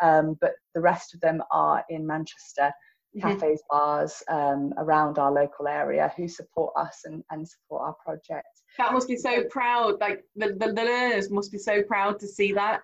Um, 0.01 0.37
but 0.39 0.53
the 0.73 0.79
rest 0.79 1.13
of 1.13 1.19
them 1.19 1.43
are 1.51 1.83
in 1.89 2.07
Manchester, 2.07 2.71
mm-hmm. 3.17 3.37
cafes, 3.37 3.61
bars 3.69 4.23
um, 4.29 4.73
around 4.77 5.19
our 5.19 5.29
local 5.29 5.67
area 5.67 6.13
who 6.15 6.29
support 6.29 6.73
us 6.77 7.01
and, 7.03 7.21
and 7.31 7.45
support 7.45 7.81
our 7.81 7.95
project. 7.95 8.47
That 8.77 8.93
must 8.93 9.09
be 9.09 9.17
so 9.17 9.43
proud. 9.49 9.99
Like 9.99 10.23
the, 10.37 10.53
the, 10.57 10.71
the 10.71 10.83
learners 10.85 11.29
must 11.29 11.51
be 11.51 11.57
so 11.57 11.83
proud 11.83 12.17
to 12.21 12.27
see 12.27 12.53
that. 12.53 12.79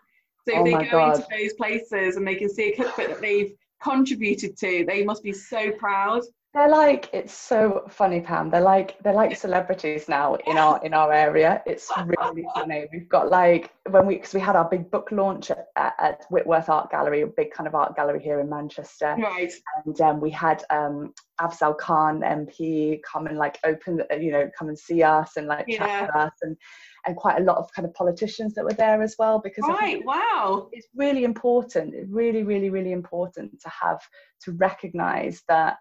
So 0.45 0.55
if 0.55 0.59
oh 0.59 0.63
they 0.65 0.71
go 0.71 0.91
God. 0.91 1.15
into 1.15 1.27
those 1.31 1.53
places 1.53 2.17
and 2.17 2.27
they 2.27 2.35
can 2.35 2.49
see 2.49 2.73
a 2.73 2.75
cookbook 2.75 3.07
that 3.07 3.21
they've 3.21 3.53
contributed 3.81 4.57
to, 4.57 4.83
they 4.85 5.05
must 5.05 5.23
be 5.23 5.31
so 5.31 5.71
proud 5.71 6.23
they're 6.53 6.69
like 6.69 7.11
it's 7.13 7.33
so 7.33 7.85
funny 7.89 8.21
pam. 8.21 8.49
They're 8.49 8.59
like 8.59 8.97
they're 9.03 9.13
like 9.13 9.37
celebrities 9.37 10.09
now 10.09 10.33
in 10.47 10.57
our 10.57 10.83
in 10.83 10.95
our 10.95 11.13
area. 11.13 11.61
It's 11.67 11.91
really 12.05 12.43
funny. 12.55 12.87
We've 12.91 13.07
got 13.07 13.29
like 13.29 13.71
when 13.91 14.07
we 14.07 14.15
because 14.15 14.33
we 14.33 14.39
had 14.39 14.55
our 14.55 14.67
big 14.67 14.89
book 14.89 15.09
launch 15.11 15.51
at, 15.51 15.67
at, 15.77 16.25
whitworth 16.31 16.67
art 16.67 16.89
gallery 16.89 17.21
a 17.21 17.27
big 17.27 17.51
kind 17.51 17.67
of 17.67 17.75
art 17.75 17.95
gallery 17.95 18.19
here 18.19 18.39
in 18.39 18.49
manchester. 18.49 19.15
Right. 19.19 19.53
And 19.85 20.01
um, 20.01 20.19
we 20.19 20.31
had 20.31 20.63
um 20.71 21.13
afzal 21.39 21.77
khan 21.77 22.21
mp 22.21 22.99
come 23.03 23.27
and 23.27 23.37
like 23.37 23.59
open 23.63 24.01
you 24.19 24.31
know 24.31 24.49
come 24.57 24.69
and 24.69 24.79
see 24.79 25.03
us 25.03 25.37
and 25.37 25.45
like 25.45 25.65
yeah. 25.67 25.77
chat 25.77 26.01
with 26.07 26.15
us 26.15 26.33
and 26.41 26.57
and 27.05 27.15
quite 27.15 27.39
a 27.39 27.43
lot 27.43 27.57
of 27.57 27.71
kind 27.73 27.87
of 27.87 27.93
politicians 27.93 28.55
that 28.55 28.65
were 28.65 28.73
there 28.73 29.03
as 29.03 29.15
well 29.19 29.39
because 29.39 29.63
right. 29.67 30.03
Wow. 30.03 30.69
it's 30.71 30.87
really 30.95 31.25
important. 31.25 31.93
It's 31.93 32.09
really 32.09 32.41
really 32.41 32.71
really 32.71 32.91
important 32.91 33.61
to 33.61 33.69
have 33.69 34.01
to 34.45 34.53
recognize 34.53 35.43
that 35.47 35.77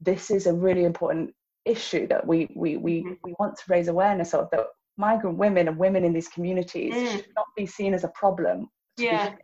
this 0.00 0.30
is 0.30 0.46
a 0.46 0.52
really 0.52 0.84
important 0.84 1.34
issue 1.64 2.06
that 2.08 2.26
we 2.26 2.48
we 2.54 2.76
we, 2.76 3.02
mm-hmm. 3.02 3.12
we 3.24 3.34
want 3.38 3.56
to 3.56 3.64
raise 3.68 3.88
awareness 3.88 4.34
of 4.34 4.48
that 4.50 4.66
migrant 4.98 5.38
women 5.38 5.68
and 5.68 5.78
women 5.78 6.04
in 6.04 6.12
these 6.12 6.28
communities 6.28 6.92
mm. 6.92 7.12
should 7.12 7.28
not 7.36 7.46
be 7.56 7.66
seen 7.66 7.94
as 7.94 8.04
a 8.04 8.08
problem. 8.08 8.68
Yeah. 8.96 9.34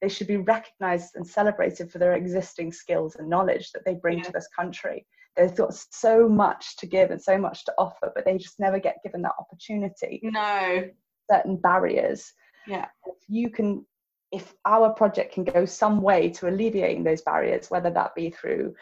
they 0.00 0.08
should 0.08 0.26
be 0.26 0.38
recognized 0.38 1.16
and 1.16 1.26
celebrated 1.26 1.92
for 1.92 1.98
their 1.98 2.14
existing 2.14 2.72
skills 2.72 3.16
and 3.16 3.28
knowledge 3.28 3.72
that 3.72 3.84
they 3.84 3.94
bring 3.94 4.18
yeah. 4.18 4.24
to 4.24 4.32
this 4.32 4.48
country. 4.48 5.06
They've 5.36 5.54
got 5.54 5.74
so 5.90 6.26
much 6.26 6.78
to 6.78 6.86
give 6.86 7.10
and 7.10 7.20
so 7.20 7.36
much 7.36 7.66
to 7.66 7.74
offer 7.76 8.10
but 8.14 8.24
they 8.24 8.38
just 8.38 8.58
never 8.58 8.78
get 8.78 9.02
given 9.04 9.20
that 9.22 9.34
opportunity. 9.38 10.20
No. 10.22 10.88
Certain 11.30 11.56
barriers. 11.56 12.32
Yeah. 12.66 12.86
If 13.04 13.16
you 13.28 13.50
can 13.50 13.84
if 14.32 14.54
our 14.64 14.90
project 14.90 15.34
can 15.34 15.44
go 15.44 15.64
some 15.66 16.00
way 16.00 16.30
to 16.30 16.48
alleviating 16.48 17.04
those 17.04 17.22
barriers 17.22 17.70
whether 17.70 17.90
that 17.90 18.14
be 18.14 18.30
through 18.30 18.74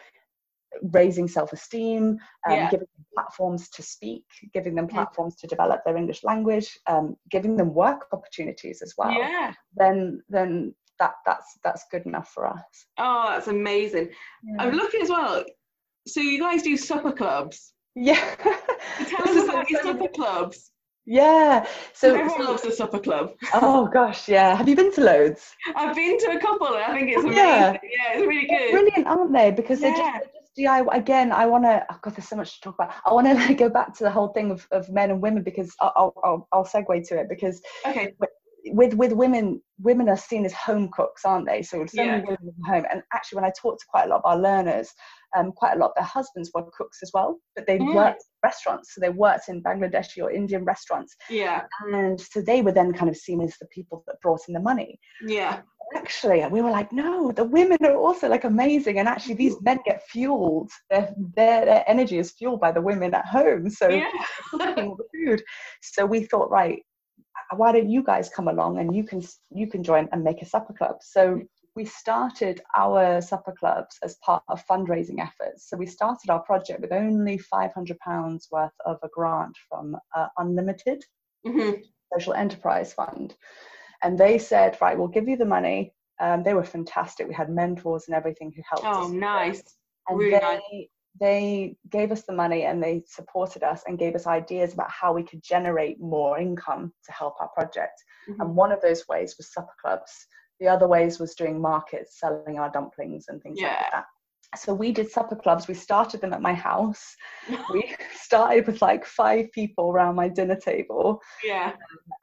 raising 0.91 1.27
self-esteem, 1.27 2.03
um, 2.03 2.19
yeah. 2.49 2.69
giving 2.69 2.87
them 2.95 3.05
platforms 3.13 3.69
to 3.69 3.83
speak, 3.83 4.23
giving 4.53 4.75
them 4.75 4.87
platforms 4.87 5.35
to 5.37 5.47
develop 5.47 5.81
their 5.85 5.97
English 5.97 6.23
language, 6.23 6.77
um, 6.87 7.15
giving 7.29 7.55
them 7.57 7.73
work 7.73 8.07
opportunities 8.11 8.81
as 8.81 8.93
well. 8.97 9.11
Yeah. 9.11 9.53
Then 9.75 10.21
then 10.29 10.73
that 10.99 11.13
that's 11.25 11.57
that's 11.63 11.85
good 11.91 12.05
enough 12.05 12.29
for 12.33 12.47
us. 12.47 12.85
Oh, 12.97 13.29
that's 13.29 13.47
amazing. 13.47 14.09
Yeah. 14.43 14.63
I'm 14.63 14.71
looking 14.71 15.01
as 15.01 15.09
well. 15.09 15.43
So 16.07 16.21
you 16.21 16.39
guys 16.39 16.61
do 16.61 16.77
supper 16.77 17.11
clubs. 17.11 17.73
Yeah. 17.95 18.35
tell 19.07 19.29
us 19.29 19.49
about 19.49 19.69
your 19.69 19.81
supper 19.81 20.07
clubs. 20.09 20.71
Yeah. 21.05 21.65
So 21.93 22.15
everyone 22.15 22.45
loves 22.45 22.65
a 22.65 22.71
supper 22.71 22.99
club. 22.99 23.33
Oh 23.53 23.87
gosh, 23.87 24.27
yeah. 24.27 24.55
Have 24.55 24.67
you 24.67 24.75
been 24.75 24.93
to 24.93 25.01
loads? 25.01 25.55
I've 25.75 25.95
been 25.95 26.17
to 26.19 26.31
a 26.31 26.39
couple. 26.39 26.67
I 26.67 26.93
think 26.93 27.09
it's 27.09 27.23
amazing. 27.23 27.37
Yeah, 27.37 27.71
yeah 27.83 28.13
it's 28.13 28.27
really 28.27 28.47
good. 28.47 28.59
They're 28.59 28.71
brilliant, 28.71 29.07
aren't 29.07 29.33
they? 29.33 29.51
Because 29.51 29.81
yeah. 29.81 29.91
they 29.91 29.97
just 29.97 30.34
DIY 30.57 30.95
again. 30.95 31.31
I 31.31 31.45
want 31.45 31.63
to. 31.65 31.85
Oh 31.89 31.97
God, 32.01 32.15
there's 32.15 32.27
so 32.27 32.35
much 32.35 32.55
to 32.55 32.61
talk 32.61 32.75
about. 32.75 32.93
I 33.05 33.13
want 33.13 33.27
to 33.27 33.33
like, 33.47 33.57
go 33.57 33.69
back 33.69 33.93
to 33.95 34.03
the 34.03 34.11
whole 34.11 34.29
thing 34.29 34.51
of, 34.51 34.67
of 34.71 34.89
men 34.89 35.11
and 35.11 35.21
women 35.21 35.43
because 35.43 35.73
I'll, 35.81 36.13
I'll 36.23 36.47
I'll 36.51 36.65
segue 36.65 37.07
to 37.07 37.19
it 37.19 37.27
because 37.29 37.61
okay. 37.85 38.13
With 38.67 38.95
with 38.95 39.13
women, 39.13 39.61
women 39.77 40.09
are 40.09 40.17
seen 40.17 40.43
as 40.43 40.53
home 40.53 40.89
cooks, 40.91 41.23
aren't 41.23 41.45
they? 41.45 41.61
So 41.61 41.85
so 41.85 42.01
yeah. 42.01 42.17
many 42.17 42.23
women 42.23 42.55
home. 42.65 42.85
And 42.91 43.03
actually, 43.13 43.35
when 43.35 43.45
I 43.45 43.51
talk 43.61 43.77
to 43.77 43.85
quite 43.87 44.05
a 44.05 44.07
lot 44.07 44.23
of 44.23 44.25
our 44.25 44.39
learners, 44.39 44.89
um, 45.37 45.51
quite 45.51 45.75
a 45.75 45.79
lot 45.79 45.91
their 45.95 46.03
husbands 46.03 46.49
were 46.51 46.63
cooks 46.75 46.97
as 47.03 47.11
well, 47.13 47.37
but 47.55 47.67
they 47.67 47.77
mm. 47.77 47.93
worked 47.93 48.23
in 48.23 48.47
restaurants. 48.49 48.95
So 48.95 49.01
they 49.01 49.09
worked 49.09 49.49
in 49.49 49.61
Bangladeshi 49.61 50.23
or 50.23 50.31
Indian 50.31 50.65
restaurants. 50.65 51.15
Yeah. 51.29 51.61
And 51.93 52.19
so 52.19 52.41
they 52.41 52.63
were 52.63 52.71
then 52.71 52.91
kind 52.91 53.09
of 53.09 53.17
seen 53.17 53.39
as 53.39 53.55
the 53.61 53.67
people 53.67 54.03
that 54.07 54.19
brought 54.21 54.41
in 54.47 54.55
the 54.55 54.59
money. 54.59 54.99
Yeah 55.27 55.61
actually 55.95 56.41
and 56.41 56.51
we 56.51 56.61
were 56.61 56.71
like 56.71 56.91
no 56.91 57.31
the 57.31 57.43
women 57.43 57.77
are 57.83 57.95
also 57.95 58.27
like 58.27 58.43
amazing. 58.43 58.99
And 58.99 59.07
actually 59.07 59.35
these 59.35 59.59
men 59.61 59.79
get 59.85 60.03
fueled. 60.03 60.71
Their 60.89 61.13
their, 61.35 61.65
their 61.65 61.83
energy 61.87 62.17
is 62.17 62.31
fueled 62.31 62.59
by 62.59 62.71
the 62.71 62.81
women 62.81 63.13
at 63.13 63.25
home 63.25 63.69
so 63.69 63.89
yeah. 63.89 64.09
food. 64.51 65.43
So 65.81 66.05
we 66.05 66.23
thought 66.23 66.49
right 66.49 66.81
why 67.55 67.71
don't 67.71 67.89
you 67.89 68.03
guys 68.03 68.29
come 68.29 68.47
along 68.47 68.79
and 68.79 68.95
you 68.95 69.03
can 69.03 69.21
you 69.51 69.67
can 69.67 69.83
join 69.83 70.09
and 70.11 70.23
make 70.23 70.41
a 70.41 70.45
supper 70.45 70.73
club? 70.73 70.97
So 71.01 71.41
we 71.75 71.85
started 71.85 72.61
our 72.77 73.21
supper 73.21 73.53
clubs 73.57 73.97
as 74.01 74.15
part 74.25 74.43
of 74.47 74.65
fundraising 74.65 75.19
efforts. 75.19 75.69
So 75.69 75.75
we 75.75 75.85
started 75.85 76.29
our 76.29 76.39
project 76.39 76.79
with 76.79 76.93
only 76.93 77.37
500 77.37 77.99
pounds 77.99 78.47
worth 78.49 78.71
of 78.85 78.97
a 79.03 79.09
grant 79.09 79.55
from 79.69 79.97
uh, 80.15 80.27
unlimited 80.37 81.03
mm-hmm. 81.45 81.81
social 82.13 82.33
enterprise 82.33 82.93
fund 82.93 83.35
and 84.03 84.17
they 84.17 84.37
said, 84.37 84.77
right, 84.81 84.97
we'll 84.97 85.07
give 85.07 85.27
you 85.27 85.37
the 85.37 85.45
money. 85.45 85.93
Um, 86.19 86.43
they 86.43 86.53
were 86.53 86.63
fantastic. 86.63 87.27
We 87.27 87.33
had 87.33 87.49
mentors 87.49 88.05
and 88.07 88.15
everything 88.15 88.53
who 88.55 88.61
helped 88.69 88.85
oh, 88.85 89.05
us. 89.05 89.11
nice. 89.11 89.63
And 90.07 90.17
really 90.17 90.31
they, 90.31 90.39
nice. 90.39 90.87
they 91.19 91.77
gave 91.89 92.11
us 92.11 92.23
the 92.23 92.33
money 92.33 92.63
and 92.63 92.81
they 92.81 93.03
supported 93.07 93.63
us 93.63 93.83
and 93.87 93.99
gave 93.99 94.15
us 94.15 94.27
ideas 94.27 94.73
about 94.73 94.91
how 94.91 95.13
we 95.13 95.23
could 95.23 95.43
generate 95.43 95.99
more 95.99 96.37
income 96.39 96.93
to 97.05 97.11
help 97.11 97.35
our 97.39 97.49
project. 97.49 98.01
Mm-hmm. 98.29 98.41
And 98.41 98.55
one 98.55 98.71
of 98.71 98.81
those 98.81 99.07
ways 99.07 99.35
was 99.37 99.51
supper 99.51 99.73
clubs. 99.81 100.11
The 100.59 100.67
other 100.67 100.87
ways 100.87 101.19
was 101.19 101.35
doing 101.35 101.59
markets, 101.59 102.19
selling 102.19 102.59
our 102.59 102.71
dumplings 102.71 103.25
and 103.27 103.41
things 103.41 103.59
yeah. 103.59 103.67
like 103.67 103.91
that. 103.91 104.05
So 104.57 104.73
we 104.73 104.91
did 104.91 105.09
supper 105.11 105.35
clubs. 105.35 105.67
We 105.67 105.73
started 105.73 106.21
them 106.21 106.33
at 106.33 106.41
my 106.41 106.53
house. 106.53 107.15
We 107.73 107.95
started 108.13 108.65
with 108.67 108.81
like 108.81 109.05
five 109.05 109.51
people 109.51 109.89
around 109.91 110.15
my 110.15 110.27
dinner 110.29 110.55
table. 110.55 111.21
Yeah. 111.43 111.73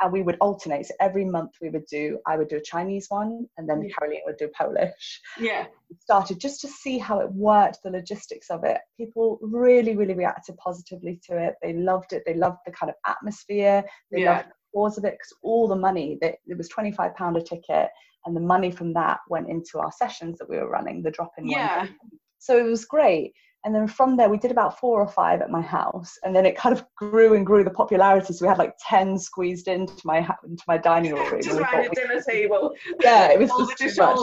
And 0.01 0.13
we 0.13 0.23
would 0.23 0.37
alternate. 0.41 0.87
So 0.87 0.95
every 1.01 1.25
month 1.25 1.53
we 1.61 1.71
would 1.71 1.87
do 1.87 2.19
i 2.27 2.37
would 2.37 2.49
do 2.49 2.57
a 2.57 2.61
chinese 2.63 3.07
one 3.09 3.47
and 3.57 3.69
then 3.69 3.83
Yeah. 3.83 3.95
caroline 3.99 4.23
would 4.27 4.37
do 4.39 4.49
polish. 4.49 5.21
Yeah. 5.39 5.67
We 5.91 5.97
started 6.01 6.41
just 6.41 6.61
to 6.63 6.69
see 6.69 6.99
how 6.99 7.21
it 7.21 7.31
worked 7.33 7.79
the 7.83 7.91
logistics 7.91 8.51
of 8.51 8.65
it. 8.65 8.79
People 8.97 9.39
really 9.43 9.97
really 9.97 10.15
reacted 10.15 10.57
positively 10.57 11.21
to 11.27 11.37
it. 11.39 11.55
They 11.63 11.73
loved 11.75 12.13
it. 12.13 12.23
They 12.27 12.35
loved 12.35 12.59
the 12.67 12.73
kind 12.73 12.91
of 12.91 12.97
atmosphere. 13.07 13.85
They 14.11 14.23
Yeah. 14.23 14.31
loved 14.37 14.49
the 14.49 14.55
cause 14.75 14.99
of 14.99 15.05
it 15.05 15.13
because 15.15 15.35
all 15.43 15.69
the 15.69 15.77
money 15.89 16.19
that 16.23 16.37
it 16.47 16.57
was 16.57 16.69
25 16.69 17.15
pound 17.15 17.37
a 17.37 17.43
ticket 17.43 17.89
and 18.25 18.37
the 18.37 18.41
money 18.41 18.71
from 18.71 18.93
that 18.95 19.19
went 19.29 19.49
into 19.49 19.79
our 19.81 19.91
sessions 19.93 20.39
that 20.39 20.49
we 20.49 20.57
were 20.57 20.69
running 20.69 21.03
the 21.03 21.11
drop-in 21.11 21.45
ones 21.45 21.57
yeah 21.57 21.87
so 22.43 22.59
it 22.59 22.63
was 22.69 22.85
great. 22.85 23.33
And 23.65 23.73
then 23.73 23.87
from 23.87 24.17
there 24.17 24.29
we 24.29 24.39
did 24.39 24.51
about 24.51 24.81
four 24.81 25.01
or 25.01 25.07
five 25.07 25.41
at 25.41 25.49
my 25.49 25.63
house. 25.63 26.19
And 26.25 26.35
then 26.35 26.45
it 26.45 26.57
kind 26.57 26.77
of 26.77 26.85
grew 26.97 27.35
and 27.35 27.47
grew 27.47 27.63
the 27.63 27.71
popularity. 27.71 28.33
So 28.33 28.45
we 28.45 28.49
had 28.49 28.59
like 28.59 28.75
10 28.89 29.17
squeezed 29.21 29.69
into 29.69 29.95
my 30.05 30.19
into 30.45 30.65
my 30.67 30.79
dining 30.79 31.15
room. 31.15 31.41
Just 31.41 31.61
around 31.61 31.71
thought 31.71 31.83
your 31.85 31.91
we- 31.91 32.03
dinner 32.03 32.21
table. 32.29 32.75
Yeah 33.01 33.31
it 33.31 33.39
was 33.39 33.51
just 33.79 33.79
too 33.97 34.03
much. 34.03 34.19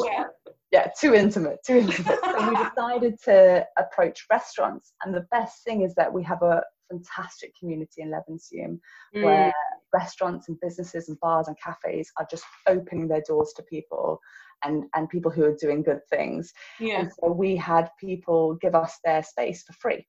yeah 0.71 0.87
too 0.99 1.13
intimate 1.13 1.59
too 1.65 1.77
intimate. 1.77 2.19
So 2.25 2.49
we 2.49 2.55
decided 2.69 3.13
to 3.29 3.65
approach 3.77 4.25
restaurants. 4.29 4.91
And 5.05 5.15
the 5.15 5.25
best 5.31 5.63
thing 5.63 5.83
is 5.83 5.95
that 5.95 6.11
we 6.11 6.21
have 6.23 6.41
a 6.41 6.61
fantastic 6.91 7.51
community 7.57 8.01
in 8.01 8.09
Levenshulme 8.11 8.79
Mm. 9.15 9.23
where 9.23 9.53
restaurants 9.93 10.49
and 10.49 10.59
businesses 10.59 11.07
and 11.09 11.17
bars 11.21 11.47
and 11.47 11.57
cafes 11.65 12.11
are 12.17 12.27
just 12.29 12.43
opening 12.67 13.07
their 13.07 13.23
doors 13.27 13.53
to 13.55 13.63
people 13.63 14.19
and 14.63 14.85
and 14.95 15.09
people 15.09 15.31
who 15.31 15.43
are 15.43 15.55
doing 15.55 15.81
good 15.81 16.01
things 16.09 16.51
yeah 16.79 17.01
and 17.01 17.11
so 17.11 17.31
we 17.31 17.55
had 17.55 17.89
people 17.99 18.55
give 18.55 18.75
us 18.75 18.97
their 19.03 19.23
space 19.23 19.63
for 19.63 19.73
free. 19.73 20.05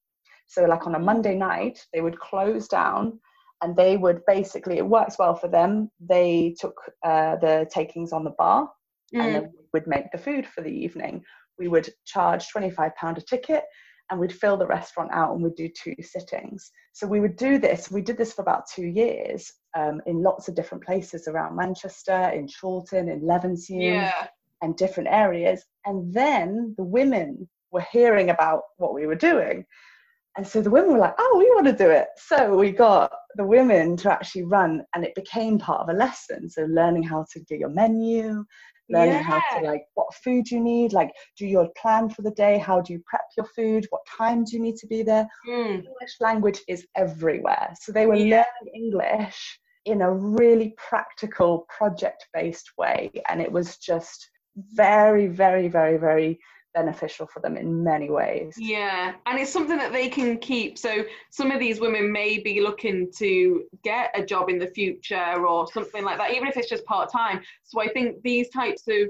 So, 0.46 0.64
like 0.64 0.86
on 0.86 0.96
a 0.96 0.98
Monday 0.98 1.36
night, 1.36 1.78
they 1.92 2.00
would 2.00 2.18
close 2.18 2.66
down 2.66 3.20
and 3.62 3.76
they 3.76 3.96
would 3.96 4.20
basically, 4.26 4.78
it 4.78 4.86
works 4.86 5.16
well 5.18 5.34
for 5.34 5.48
them. 5.48 5.90
They 6.00 6.56
took 6.58 6.74
uh, 7.04 7.36
the 7.36 7.68
takings 7.72 8.12
on 8.12 8.24
the 8.24 8.30
bar 8.30 8.70
and 9.12 9.22
Mm. 9.22 9.32
then 9.32 9.52
would 9.72 9.86
make 9.86 10.10
the 10.10 10.18
food 10.18 10.46
for 10.46 10.62
the 10.62 10.70
evening. 10.70 11.22
We 11.58 11.68
would 11.68 11.88
charge 12.04 12.46
£25 12.54 13.18
a 13.18 13.20
ticket 13.20 13.64
and 14.10 14.18
we'd 14.18 14.32
fill 14.32 14.56
the 14.56 14.66
restaurant 14.66 15.10
out 15.12 15.34
and 15.34 15.42
we'd 15.42 15.54
do 15.54 15.68
two 15.68 15.94
sittings. 16.00 16.70
So 16.94 17.06
we 17.06 17.20
would 17.20 17.36
do 17.36 17.58
this. 17.58 17.90
We 17.90 18.02
did 18.02 18.16
this 18.16 18.32
for 18.32 18.42
about 18.42 18.64
two 18.74 18.86
years 18.86 19.52
um, 19.76 20.00
in 20.06 20.22
lots 20.22 20.48
of 20.48 20.56
different 20.56 20.84
places 20.84 21.28
around 21.28 21.54
Manchester, 21.54 22.30
in 22.30 22.48
Chorlton, 22.48 23.08
in 23.08 23.20
Levenshulme 23.20 23.92
yeah 23.92 24.26
and 24.62 24.76
different 24.76 25.08
areas. 25.10 25.64
And 25.86 26.12
then 26.12 26.74
the 26.76 26.84
women 26.84 27.48
were 27.70 27.86
hearing 27.92 28.30
about 28.30 28.62
what 28.76 28.94
we 28.94 29.06
were 29.06 29.14
doing. 29.14 29.64
And 30.36 30.46
so 30.46 30.62
the 30.62 30.70
women 30.70 30.92
were 30.92 30.98
like, 30.98 31.14
oh, 31.18 31.36
we 31.38 31.50
want 31.50 31.66
to 31.66 31.84
do 31.84 31.90
it. 31.90 32.08
So 32.16 32.56
we 32.56 32.70
got 32.70 33.12
the 33.36 33.44
women 33.44 33.96
to 33.98 34.12
actually 34.12 34.44
run, 34.44 34.84
and 34.94 35.04
it 35.04 35.14
became 35.14 35.58
part 35.58 35.80
of 35.80 35.88
a 35.88 35.98
lesson. 35.98 36.48
So 36.48 36.62
learning 36.66 37.02
how 37.02 37.26
to 37.32 37.40
do 37.48 37.56
your 37.56 37.68
menu, 37.68 38.44
learning 38.88 39.22
how 39.22 39.40
to 39.56 39.64
like 39.64 39.82
what 39.94 40.14
food 40.14 40.50
you 40.50 40.60
need, 40.60 40.92
like 40.92 41.12
do 41.36 41.46
your 41.46 41.68
plan 41.76 42.08
for 42.10 42.22
the 42.22 42.30
day, 42.32 42.58
how 42.58 42.80
do 42.80 42.92
you 42.92 43.02
prep 43.06 43.22
your 43.36 43.46
food, 43.56 43.86
what 43.90 44.02
time 44.06 44.44
do 44.44 44.56
you 44.56 44.62
need 44.62 44.76
to 44.76 44.86
be 44.86 45.02
there. 45.02 45.28
Mm. 45.48 45.84
English 45.84 46.16
language 46.20 46.60
is 46.68 46.86
everywhere. 46.96 47.72
So 47.80 47.92
they 47.92 48.06
were 48.06 48.16
Yeah. 48.16 48.44
learning 48.64 48.74
English 48.74 49.60
in 49.84 50.02
a 50.02 50.12
really 50.12 50.74
practical, 50.76 51.66
project 51.76 52.28
based 52.34 52.70
way. 52.76 53.10
And 53.28 53.40
it 53.40 53.50
was 53.50 53.78
just 53.78 54.30
very, 54.72 55.26
very, 55.26 55.68
very, 55.68 55.96
very 55.96 56.40
beneficial 56.74 57.26
for 57.26 57.40
them 57.40 57.56
in 57.56 57.82
many 57.82 58.10
ways. 58.10 58.54
Yeah, 58.56 59.14
and 59.26 59.38
it's 59.38 59.52
something 59.52 59.76
that 59.78 59.92
they 59.92 60.08
can 60.08 60.38
keep. 60.38 60.78
So 60.78 61.04
some 61.30 61.50
of 61.50 61.58
these 61.58 61.80
women 61.80 62.12
may 62.12 62.38
be 62.38 62.60
looking 62.60 63.10
to 63.18 63.64
get 63.82 64.10
a 64.14 64.24
job 64.24 64.48
in 64.48 64.58
the 64.58 64.66
future 64.66 65.46
or 65.46 65.66
something 65.72 66.04
like 66.04 66.18
that, 66.18 66.32
even 66.32 66.48
if 66.48 66.56
it's 66.56 66.68
just 66.68 66.84
part 66.84 67.10
time. 67.10 67.40
So 67.64 67.80
I 67.80 67.88
think 67.88 68.22
these 68.22 68.48
types 68.50 68.84
of 68.88 69.08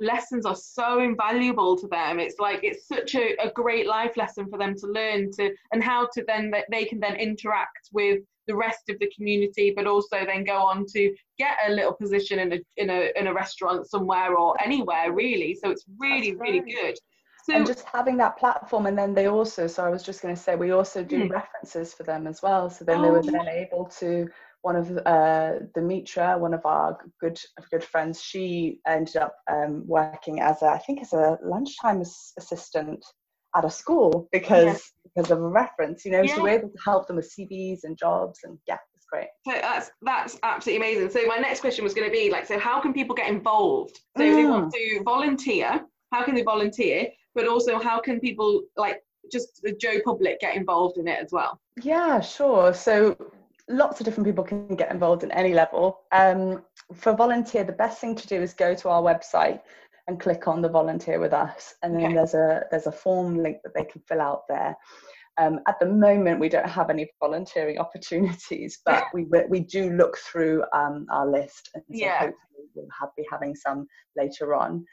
lessons 0.00 0.44
are 0.44 0.56
so 0.56 1.00
invaluable 1.00 1.76
to 1.78 1.86
them. 1.86 2.18
It's 2.18 2.38
like 2.38 2.60
it's 2.62 2.86
such 2.88 3.14
a, 3.14 3.36
a 3.36 3.50
great 3.52 3.86
life 3.86 4.16
lesson 4.16 4.48
for 4.50 4.58
them 4.58 4.74
to 4.76 4.86
learn 4.86 5.30
to 5.32 5.54
and 5.72 5.82
how 5.82 6.08
to 6.14 6.24
then 6.26 6.50
that 6.50 6.66
they 6.70 6.84
can 6.84 6.98
then 6.98 7.16
interact 7.16 7.88
with 7.92 8.20
the 8.46 8.56
rest 8.56 8.88
of 8.88 8.98
the 8.98 9.10
community, 9.14 9.72
but 9.74 9.86
also 9.86 10.24
then 10.24 10.44
go 10.44 10.56
on 10.56 10.84
to 10.94 11.14
get 11.38 11.56
a 11.66 11.72
little 11.72 11.92
position 11.92 12.38
in 12.38 12.52
a 12.54 12.58
in 12.76 12.90
a 12.90 13.10
in 13.16 13.26
a 13.26 13.34
restaurant 13.34 13.88
somewhere 13.88 14.36
or 14.36 14.60
anywhere 14.62 15.12
really. 15.12 15.54
So 15.54 15.70
it's 15.70 15.84
really 15.98 16.32
That's 16.32 16.40
really 16.40 16.60
good. 16.60 16.94
So 17.44 17.54
and 17.54 17.66
just 17.66 17.84
having 17.92 18.16
that 18.18 18.38
platform 18.38 18.86
and 18.86 18.96
then 18.96 19.14
they 19.14 19.26
also 19.26 19.66
so 19.66 19.84
i 19.84 19.88
was 19.88 20.04
just 20.04 20.22
going 20.22 20.32
to 20.34 20.40
say 20.40 20.54
we 20.54 20.70
also 20.70 21.02
do 21.02 21.24
Hmm. 21.24 21.28
references 21.28 21.92
for 21.92 22.04
them 22.04 22.28
as 22.28 22.40
well 22.40 22.70
so 22.70 22.84
then 22.84 23.02
they 23.02 23.10
were 23.10 23.18
Oh. 23.18 23.32
then 23.32 23.48
able 23.48 23.86
to 23.98 24.28
one 24.60 24.76
of 24.76 24.96
uh 25.06 25.54
Demetra, 25.76 26.38
one 26.38 26.54
of 26.54 26.64
our 26.64 26.96
good 27.20 27.40
good 27.72 27.82
friends 27.82 28.22
she 28.22 28.78
ended 28.86 29.16
up 29.16 29.34
um, 29.50 29.82
working 29.88 30.40
as 30.40 30.62
a 30.62 30.66
i 30.66 30.78
think 30.78 31.00
as 31.00 31.12
a 31.14 31.36
lunchtime 31.42 32.00
assistant 32.38 33.04
at 33.56 33.64
a 33.64 33.70
school 33.70 34.28
because. 34.30 34.92
Because 35.14 35.30
of 35.30 35.38
a 35.38 35.48
reference 35.48 36.04
you 36.04 36.10
know 36.10 36.24
so 36.26 36.42
we're 36.42 36.50
able 36.50 36.68
to 36.68 36.78
help 36.84 37.06
them 37.06 37.16
with 37.16 37.32
cvs 37.38 37.84
and 37.84 37.96
jobs 37.98 38.40
and 38.44 38.58
yeah 38.66 38.78
it's 38.94 39.06
great 39.06 39.28
So 39.44 39.52
that's 39.60 39.90
that's 40.02 40.38
absolutely 40.42 40.86
amazing. 40.86 41.10
So 41.10 41.26
my 41.26 41.38
next 41.38 41.60
question 41.60 41.84
was 41.84 41.94
going 41.94 42.08
to 42.08 42.12
be 42.12 42.30
like, 42.30 42.46
so 42.46 42.58
how 42.58 42.80
can 42.80 42.92
people 42.92 43.14
get 43.14 43.28
involved? 43.28 43.98
So 44.16 44.22
if 44.22 44.34
they 44.36 44.44
want 44.44 44.72
to 44.72 45.02
volunteer, 45.04 45.84
how 46.12 46.24
can 46.24 46.34
they 46.34 46.42
volunteer? 46.42 47.08
But 47.34 47.48
also, 47.48 47.78
how 47.78 48.00
can 48.00 48.20
people 48.20 48.62
like 48.76 49.02
just 49.30 49.60
the 49.62 49.72
Joe 49.72 50.00
public 50.04 50.40
get 50.40 50.56
involved 50.56 50.98
in 50.98 51.08
it 51.08 51.18
as 51.20 51.32
well? 51.32 51.60
Yeah, 51.82 52.20
sure. 52.20 52.74
So 52.74 53.16
lots 53.68 54.00
of 54.00 54.04
different 54.04 54.26
people 54.26 54.44
can 54.44 54.76
get 54.76 54.90
involved 54.90 55.24
at 55.24 55.30
any 55.32 55.54
level. 55.54 56.00
Um, 56.12 56.62
for 56.94 57.14
volunteer, 57.14 57.64
the 57.64 57.72
best 57.72 58.00
thing 58.00 58.14
to 58.14 58.26
do 58.26 58.40
is 58.42 58.54
go 58.54 58.74
to 58.74 58.88
our 58.88 59.02
website 59.02 59.60
and 60.08 60.20
click 60.20 60.48
on 60.48 60.62
the 60.62 60.68
volunteer 60.68 61.20
with 61.20 61.32
us, 61.32 61.74
and 61.82 61.94
then 61.94 62.04
Okay. 62.06 62.14
there's 62.14 62.34
a 62.34 62.64
there's 62.70 62.86
a 62.86 62.92
form 62.92 63.38
link 63.42 63.58
that 63.64 63.74
they 63.74 63.84
can 63.84 64.02
fill 64.08 64.20
out 64.20 64.42
there. 64.48 64.76
Um, 65.38 65.60
at 65.66 65.80
the 65.80 65.86
moment, 65.86 66.40
we 66.40 66.48
don't 66.48 66.68
have 66.68 66.90
any 66.90 67.08
volunteering 67.20 67.78
opportunities, 67.86 68.80
but 68.84 69.04
we 69.14 69.26
we 69.48 69.60
do 69.60 69.90
look 69.90 70.16
through 70.18 70.64
um, 70.74 71.06
our 71.10 71.28
list, 71.28 71.70
and 71.74 71.84
so 71.88 71.94
Yeah. 71.96 72.18
hopefully 72.18 72.68
we'll 72.74 72.86
have, 73.00 73.10
be 73.16 73.24
having 73.30 73.54
some 73.54 73.86
later 74.16 74.54
on. 74.54 74.84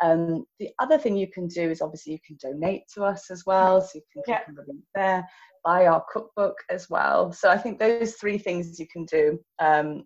Um, 0.00 0.44
the 0.60 0.70
other 0.78 0.96
thing 0.96 1.16
you 1.16 1.26
can 1.28 1.48
do 1.48 1.70
is 1.70 1.82
obviously 1.82 2.12
you 2.12 2.18
can 2.24 2.36
donate 2.40 2.82
to 2.94 3.04
us 3.04 3.30
as 3.30 3.44
well, 3.46 3.80
so 3.80 3.90
you 3.96 4.02
can 4.12 4.22
click 4.22 4.36
Yeah. 4.38 4.48
on 4.48 4.54
the 4.54 4.64
link 4.72 4.84
there, 4.94 5.28
buy 5.64 5.86
our 5.86 6.04
cookbook 6.12 6.56
as 6.70 6.88
well. 6.88 7.32
So 7.32 7.48
I 7.48 7.58
think 7.58 7.78
those 7.78 8.14
three 8.14 8.38
things 8.38 8.78
you 8.78 8.86
can 8.92 9.04
do 9.04 9.38
um, 9.58 10.04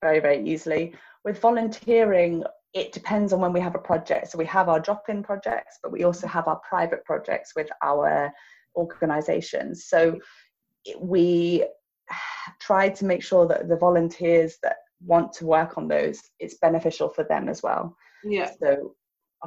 very 0.00 0.20
very 0.20 0.44
easily. 0.48 0.94
With 1.24 1.40
volunteering, 1.40 2.44
it 2.74 2.92
depends 2.92 3.32
on 3.32 3.40
when 3.40 3.52
we 3.52 3.60
have 3.60 3.74
a 3.74 3.78
project. 3.78 4.30
So 4.30 4.38
we 4.38 4.46
have 4.46 4.68
our 4.68 4.80
drop-in 4.80 5.22
projects, 5.22 5.78
but 5.82 5.92
we 5.92 6.04
also 6.04 6.26
have 6.26 6.48
our 6.48 6.60
private 6.68 7.04
projects 7.04 7.52
with 7.54 7.68
our 7.82 8.32
organisations. 8.76 9.86
So 9.86 10.18
we 10.98 11.64
try 12.60 12.88
to 12.88 13.04
make 13.04 13.22
sure 13.22 13.46
that 13.46 13.68
the 13.68 13.76
volunteers 13.76 14.56
that 14.62 14.76
want 15.04 15.32
to 15.34 15.46
work 15.46 15.76
on 15.76 15.88
those, 15.88 16.20
it's 16.38 16.54
beneficial 16.58 17.08
for 17.08 17.24
them 17.24 17.48
as 17.48 17.62
well. 17.62 17.94
Yeah. 18.24 18.50
So 18.62 18.94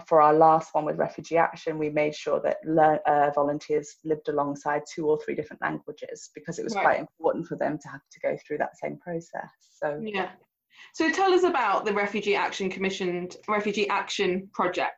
for 0.08 0.22
our 0.22 0.34
last 0.34 0.74
one 0.74 0.86
with 0.86 0.98
Refugee 0.98 1.38
Action, 1.38 1.80
we 1.80 1.90
made 1.90 2.14
sure 2.14 2.42
that 2.42 2.58
learn, 2.66 3.00
uh, 3.08 3.32
volunteers 3.34 3.96
lived 4.04 4.28
alongside 4.28 4.84
two 4.94 5.08
or 5.08 5.18
three 5.20 5.36
different 5.36 5.62
languages 5.62 6.30
because 6.36 6.60
it 6.60 6.64
was 6.64 6.76
Right. 6.76 6.84
quite 6.84 7.00
important 7.00 7.48
for 7.48 7.56
them 7.56 7.78
to 7.80 7.88
have 7.88 8.02
to 8.12 8.20
go 8.20 8.38
through 8.46 8.58
that 8.60 8.78
same 8.78 8.98
process. 8.98 9.50
So 9.72 10.00
Yeah. 10.04 10.32
So 10.94 11.12
tell 11.12 11.34
us 11.34 11.44
about 11.44 11.86
the 11.86 11.94
Refugee 11.94 12.36
Action 12.36 12.70
Commissioned 12.70 13.38
Refugee 13.48 13.88
Action 13.90 14.50
Project. 14.54 14.96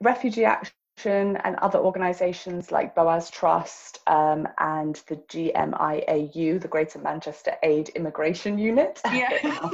Refugee 0.00 0.44
Action 0.44 0.72
and 1.06 1.56
other 1.56 1.78
organisations 1.78 2.72
like 2.72 2.94
Boaz 2.94 3.30
Trust 3.30 4.00
um, 4.08 4.48
and 4.58 5.00
the 5.06 5.16
GMIAU, 5.16 6.60
the 6.60 6.68
Greater 6.68 6.98
Manchester 6.98 7.54
Aid 7.62 7.90
Immigration 7.90 8.58
Unit. 8.58 9.00
Yeah. 9.12 9.70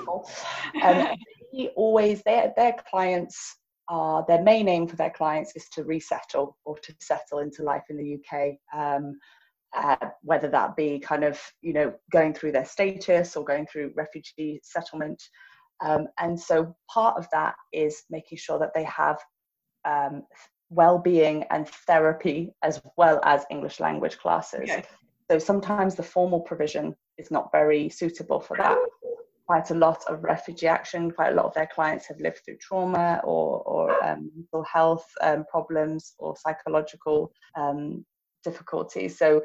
Um, 0.83 1.17
they 1.53 1.69
always 1.77 2.23
their 2.23 2.53
their 2.57 2.75
clients 2.91 3.57
are 3.89 4.25
their 4.27 4.43
main 4.43 4.69
aim 4.69 4.87
for 4.87 4.97
their 4.97 5.11
clients 5.11 5.55
is 5.57 5.69
to 5.71 5.85
resettle 5.85 6.57
or 6.65 6.79
to 6.79 6.95
settle 7.01 7.39
into 7.39 7.63
life 7.63 7.85
in 7.91 7.97
the 7.97 8.19
UK. 8.19 8.57
Um, 8.75 9.19
uh, 9.75 9.97
whether 10.23 10.49
that 10.49 10.77
be 10.77 10.99
kind 10.99 11.25
of 11.25 11.41
you 11.61 11.73
know 11.73 11.93
going 12.13 12.35
through 12.35 12.53
their 12.53 12.65
status 12.65 13.37
or 13.37 13.45
going 13.45 13.67
through 13.67 13.93
refugee 13.97 14.61
settlement, 14.63 15.23
um, 15.85 16.07
and 16.19 16.39
so 16.39 16.75
part 16.91 17.17
of 17.17 17.27
that 17.33 17.55
is 17.73 18.03
making 18.11 18.39
sure 18.39 18.59
that 18.59 18.73
they 18.75 18.85
have 18.85 19.19
um, 19.85 20.23
well-being 20.71 21.45
and 21.51 21.69
therapy 21.87 22.55
as 22.63 22.81
well 22.97 23.21
as 23.25 23.45
English 23.51 23.81
language 23.81 24.19
classes. 24.19 24.63
Okay. 24.63 24.85
So 25.31 25.39
sometimes 25.39 25.95
the 25.95 26.03
formal 26.03 26.41
provision 26.41 26.95
is 27.19 27.31
not 27.31 27.51
very 27.53 27.89
suitable 27.89 28.41
for 28.41 28.57
that. 28.59 28.77
quite 29.47 29.71
a 29.71 29.75
lot 29.75 30.03
of 30.09 30.25
refugee 30.25 30.67
action. 30.67 31.11
Quite 31.11 31.33
a 31.33 31.35
lot 31.35 31.47
of 31.47 31.55
their 31.55 31.67
clients 31.67 32.07
have 32.07 32.21
lived 32.21 32.41
through 32.45 32.57
trauma 32.59 33.21
or, 33.25 33.63
or 33.63 34.05
um, 34.05 34.31
mental 34.35 34.65
health 34.65 35.07
um, 35.23 35.45
problems 35.51 36.15
or 36.19 36.35
psychological 36.37 37.31
um, 37.57 38.05
difficulties. 38.45 39.19
So 39.19 39.43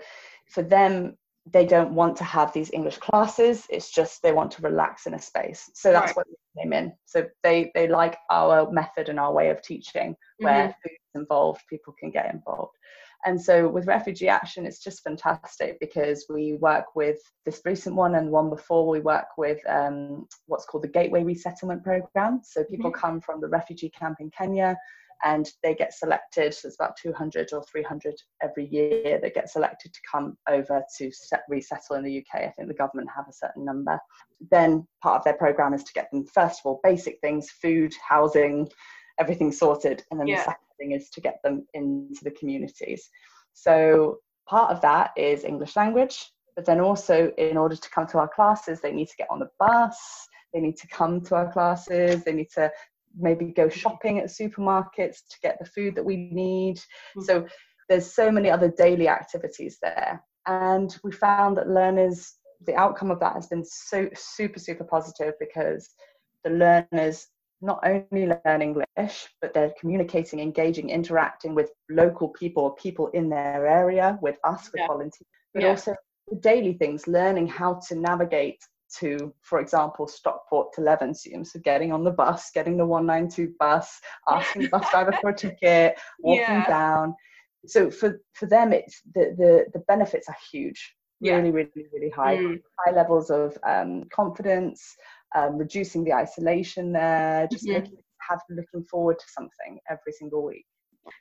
for 0.51 0.61
them, 0.61 1.17
they 1.51 1.65
don't 1.65 1.93
want 1.93 2.15
to 2.17 2.23
have 2.23 2.53
these 2.53 2.71
English 2.71 2.97
classes. 2.97 3.65
It's 3.69 3.91
just 3.91 4.21
they 4.21 4.33
want 4.33 4.51
to 4.51 4.61
relax 4.61 5.07
in 5.07 5.13
a 5.15 5.21
space. 5.21 5.69
So 5.73 5.91
that's 5.91 6.07
right. 6.07 6.17
what 6.17 6.27
they 6.27 6.61
came 6.61 6.73
in. 6.73 6.93
So 7.05 7.25
they 7.43 7.71
they 7.73 7.87
like 7.87 8.17
our 8.29 8.69
method 8.71 9.09
and 9.09 9.19
our 9.19 9.33
way 9.33 9.49
of 9.49 9.61
teaching, 9.61 10.15
where 10.39 10.67
mm-hmm. 10.67 10.71
food's 10.83 11.15
involved, 11.15 11.61
people 11.69 11.95
can 11.99 12.11
get 12.11 12.31
involved. 12.33 12.75
And 13.25 13.41
so 13.41 13.67
with 13.67 13.87
Refugee 13.87 14.29
Action, 14.29 14.65
it's 14.65 14.81
just 14.81 15.03
fantastic 15.03 15.77
because 15.81 16.25
we 16.29 16.53
work 16.53 16.85
with 16.95 17.19
this 17.45 17.61
recent 17.65 17.95
one 17.95 18.15
and 18.15 18.31
one 18.31 18.49
before, 18.49 18.87
we 18.87 19.01
work 19.01 19.25
with 19.37 19.59
um, 19.67 20.25
what's 20.45 20.65
called 20.65 20.83
the 20.83 20.87
Gateway 20.87 21.23
Resettlement 21.23 21.83
Program. 21.83 22.39
So 22.43 22.63
people 22.63 22.91
mm-hmm. 22.91 22.99
come 22.99 23.21
from 23.21 23.41
the 23.41 23.49
refugee 23.49 23.89
camp 23.89 24.17
in 24.21 24.29
Kenya 24.31 24.77
and 25.23 25.49
they 25.63 25.75
get 25.75 25.93
selected. 25.93 26.55
There's 26.61 26.75
about 26.79 26.95
200 27.01 27.51
or 27.53 27.63
300 27.63 28.15
every 28.41 28.67
year 28.67 29.19
that 29.21 29.35
get 29.35 29.49
selected 29.49 29.93
to 29.93 29.99
come 30.09 30.37
over 30.47 30.83
to 30.97 31.11
set, 31.11 31.43
resettle 31.49 31.97
in 31.97 32.03
the 32.03 32.19
UK. 32.19 32.41
I 32.41 32.53
think 32.55 32.67
the 32.67 32.73
government 32.73 33.09
have 33.15 33.27
a 33.27 33.33
certain 33.33 33.65
number. 33.65 33.99
Then 34.51 34.87
part 35.03 35.17
of 35.17 35.23
their 35.23 35.33
program 35.33 35.73
is 35.73 35.83
to 35.83 35.93
get 35.93 36.09
them, 36.11 36.25
first 36.25 36.61
of 36.61 36.65
all, 36.65 36.79
basic 36.83 37.19
things 37.21 37.49
food, 37.49 37.93
housing, 38.07 38.69
everything 39.19 39.51
sorted. 39.51 40.03
And 40.11 40.19
then 40.19 40.27
yeah. 40.27 40.37
the 40.37 40.43
second 40.43 40.67
thing 40.79 40.91
is 40.93 41.09
to 41.11 41.21
get 41.21 41.39
them 41.43 41.65
into 41.73 42.23
the 42.23 42.31
communities. 42.31 43.09
So 43.53 44.19
part 44.47 44.71
of 44.71 44.81
that 44.81 45.11
is 45.17 45.43
English 45.43 45.75
language, 45.75 46.31
but 46.55 46.65
then 46.65 46.79
also 46.79 47.31
in 47.37 47.57
order 47.57 47.75
to 47.75 47.89
come 47.89 48.07
to 48.07 48.19
our 48.19 48.29
classes, 48.29 48.81
they 48.81 48.91
need 48.91 49.09
to 49.09 49.17
get 49.17 49.27
on 49.29 49.39
the 49.39 49.49
bus, 49.59 49.97
they 50.53 50.59
need 50.59 50.77
to 50.77 50.87
come 50.87 51.21
to 51.21 51.35
our 51.35 51.51
classes, 51.51 52.23
they 52.23 52.33
need 52.33 52.49
to 52.55 52.71
maybe 53.19 53.45
go 53.45 53.69
shopping 53.69 54.19
at 54.19 54.25
supermarkets 54.25 55.17
to 55.29 55.37
get 55.41 55.57
the 55.59 55.65
food 55.65 55.95
that 55.95 56.05
we 56.05 56.29
need. 56.31 56.77
Mm-hmm. 56.77 57.21
So 57.21 57.47
there's 57.87 58.13
so 58.13 58.31
many 58.31 58.49
other 58.49 58.69
daily 58.69 59.07
activities 59.07 59.77
there. 59.81 60.23
And 60.47 60.95
we 61.03 61.11
found 61.11 61.57
that 61.57 61.69
learners, 61.69 62.33
the 62.65 62.75
outcome 62.75 63.11
of 63.11 63.19
that 63.19 63.33
has 63.33 63.47
been 63.47 63.63
so 63.65 64.09
super, 64.15 64.59
super 64.59 64.83
positive 64.83 65.33
because 65.39 65.89
the 66.43 66.51
learners 66.51 67.27
not 67.61 67.83
only 67.83 68.27
learn 68.45 68.61
English, 68.61 69.27
but 69.41 69.53
they're 69.53 69.73
communicating, 69.79 70.39
engaging, 70.39 70.89
interacting 70.89 71.53
with 71.53 71.71
local 71.89 72.29
people, 72.29 72.71
people 72.71 73.07
in 73.07 73.29
their 73.29 73.67
area, 73.67 74.17
with 74.21 74.37
us, 74.45 74.69
with 74.71 74.79
yeah. 74.79 74.87
volunteers, 74.87 75.27
but 75.53 75.63
yeah. 75.63 75.69
also 75.69 75.93
the 76.29 76.37
daily 76.37 76.73
things, 76.73 77.07
learning 77.07 77.47
how 77.47 77.79
to 77.87 77.95
navigate 77.95 78.59
to, 78.97 79.33
for 79.41 79.59
example, 79.59 80.07
Stockport 80.07 80.73
to 80.73 80.81
Levenshulme. 80.81 81.45
So 81.45 81.59
getting 81.59 81.91
on 81.91 82.03
the 82.03 82.11
bus, 82.11 82.51
getting 82.53 82.77
the 82.77 82.85
192 82.85 83.53
bus, 83.59 83.99
asking 84.27 84.63
the 84.63 84.69
bus 84.69 84.89
driver 84.91 85.13
for 85.21 85.29
a 85.29 85.35
ticket, 85.35 85.99
walking 86.19 86.41
yeah. 86.41 86.67
down. 86.67 87.15
So 87.67 87.91
for, 87.91 88.21
for 88.33 88.47
them, 88.47 88.73
it's 88.73 89.01
the, 89.13 89.35
the, 89.37 89.65
the 89.73 89.83
benefits 89.87 90.29
are 90.29 90.37
huge, 90.51 90.95
really, 91.21 91.51
really, 91.51 91.87
really 91.93 92.09
high. 92.09 92.37
Mm. 92.37 92.61
High 92.85 92.95
levels 92.95 93.29
of 93.29 93.57
um, 93.67 94.05
confidence, 94.13 94.95
um, 95.35 95.57
reducing 95.57 96.03
the 96.03 96.13
isolation 96.13 96.93
there, 96.93 97.47
just 97.51 97.65
mm-hmm. 97.65 97.81
making 97.81 97.97
have 98.29 98.41
looking 98.49 98.83
forward 98.89 99.19
to 99.19 99.25
something 99.29 99.79
every 99.89 100.11
single 100.11 100.43
week. 100.43 100.65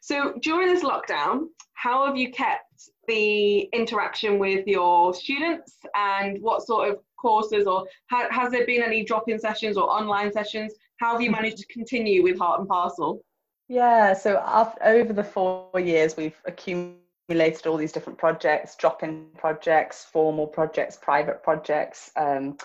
So 0.01 0.35
during 0.43 0.69
this 0.69 0.85
lockdown, 0.85 1.47
how 1.75 2.07
have 2.07 2.17
you 2.17 2.31
kept 2.31 2.91
the 3.07 3.61
interaction 3.73 4.39
with 4.39 4.67
your 4.67 5.15
students 5.15 5.79
and 5.95 6.41
what 6.43 6.67
sort 6.67 6.91
of 6.91 6.99
courses 7.21 7.67
or 7.67 7.87
ha- 8.11 8.29
has 8.31 8.51
there 8.51 8.67
been 8.67 8.83
any 8.83 9.05
drop-in 9.05 9.39
sessions 9.39 9.77
or 9.77 9.85
online 9.85 10.33
sessions? 10.33 10.75
How 10.99 11.13
have 11.13 11.23
you 11.23 11.31
managed 11.31 11.59
to 11.59 11.67
continue 11.67 12.23
with 12.23 12.39
Heart 12.39 12.61
and 12.61 12.69
Parcel? 12.69 13.25
Yeah, 13.69 14.15
so 14.15 14.43
after, 14.45 14.83
over 14.83 15.13
the 15.13 15.25
four 15.25 15.79
years, 15.79 16.17
we've 16.17 16.41
accumulated 16.47 17.67
all 17.67 17.77
these 17.77 17.93
different 17.93 18.19
projects, 18.19 18.77
drop-in 18.77 19.27
projects, 19.37 20.05
formal 20.05 20.47
projects, 20.47 20.97
private 20.97 21.43
projects, 21.43 22.11
um, 22.17 22.57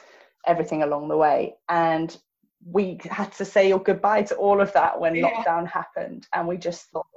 everything 0.48 0.84
along 0.84 1.10
the 1.10 1.18
way. 1.18 1.56
And 1.68 2.18
we 2.66 3.00
had 3.10 3.32
to 3.34 3.46
say 3.46 3.78
goodbye 3.78 4.24
to 4.24 4.36
all 4.36 4.62
of 4.62 4.72
that 4.74 5.00
when 5.00 5.16
yeah. 5.16 5.30
lockdown 5.30 5.68
happened. 5.68 6.28
And 6.34 6.48
we 6.48 6.58
just 6.58 6.90
thought, 6.92 7.08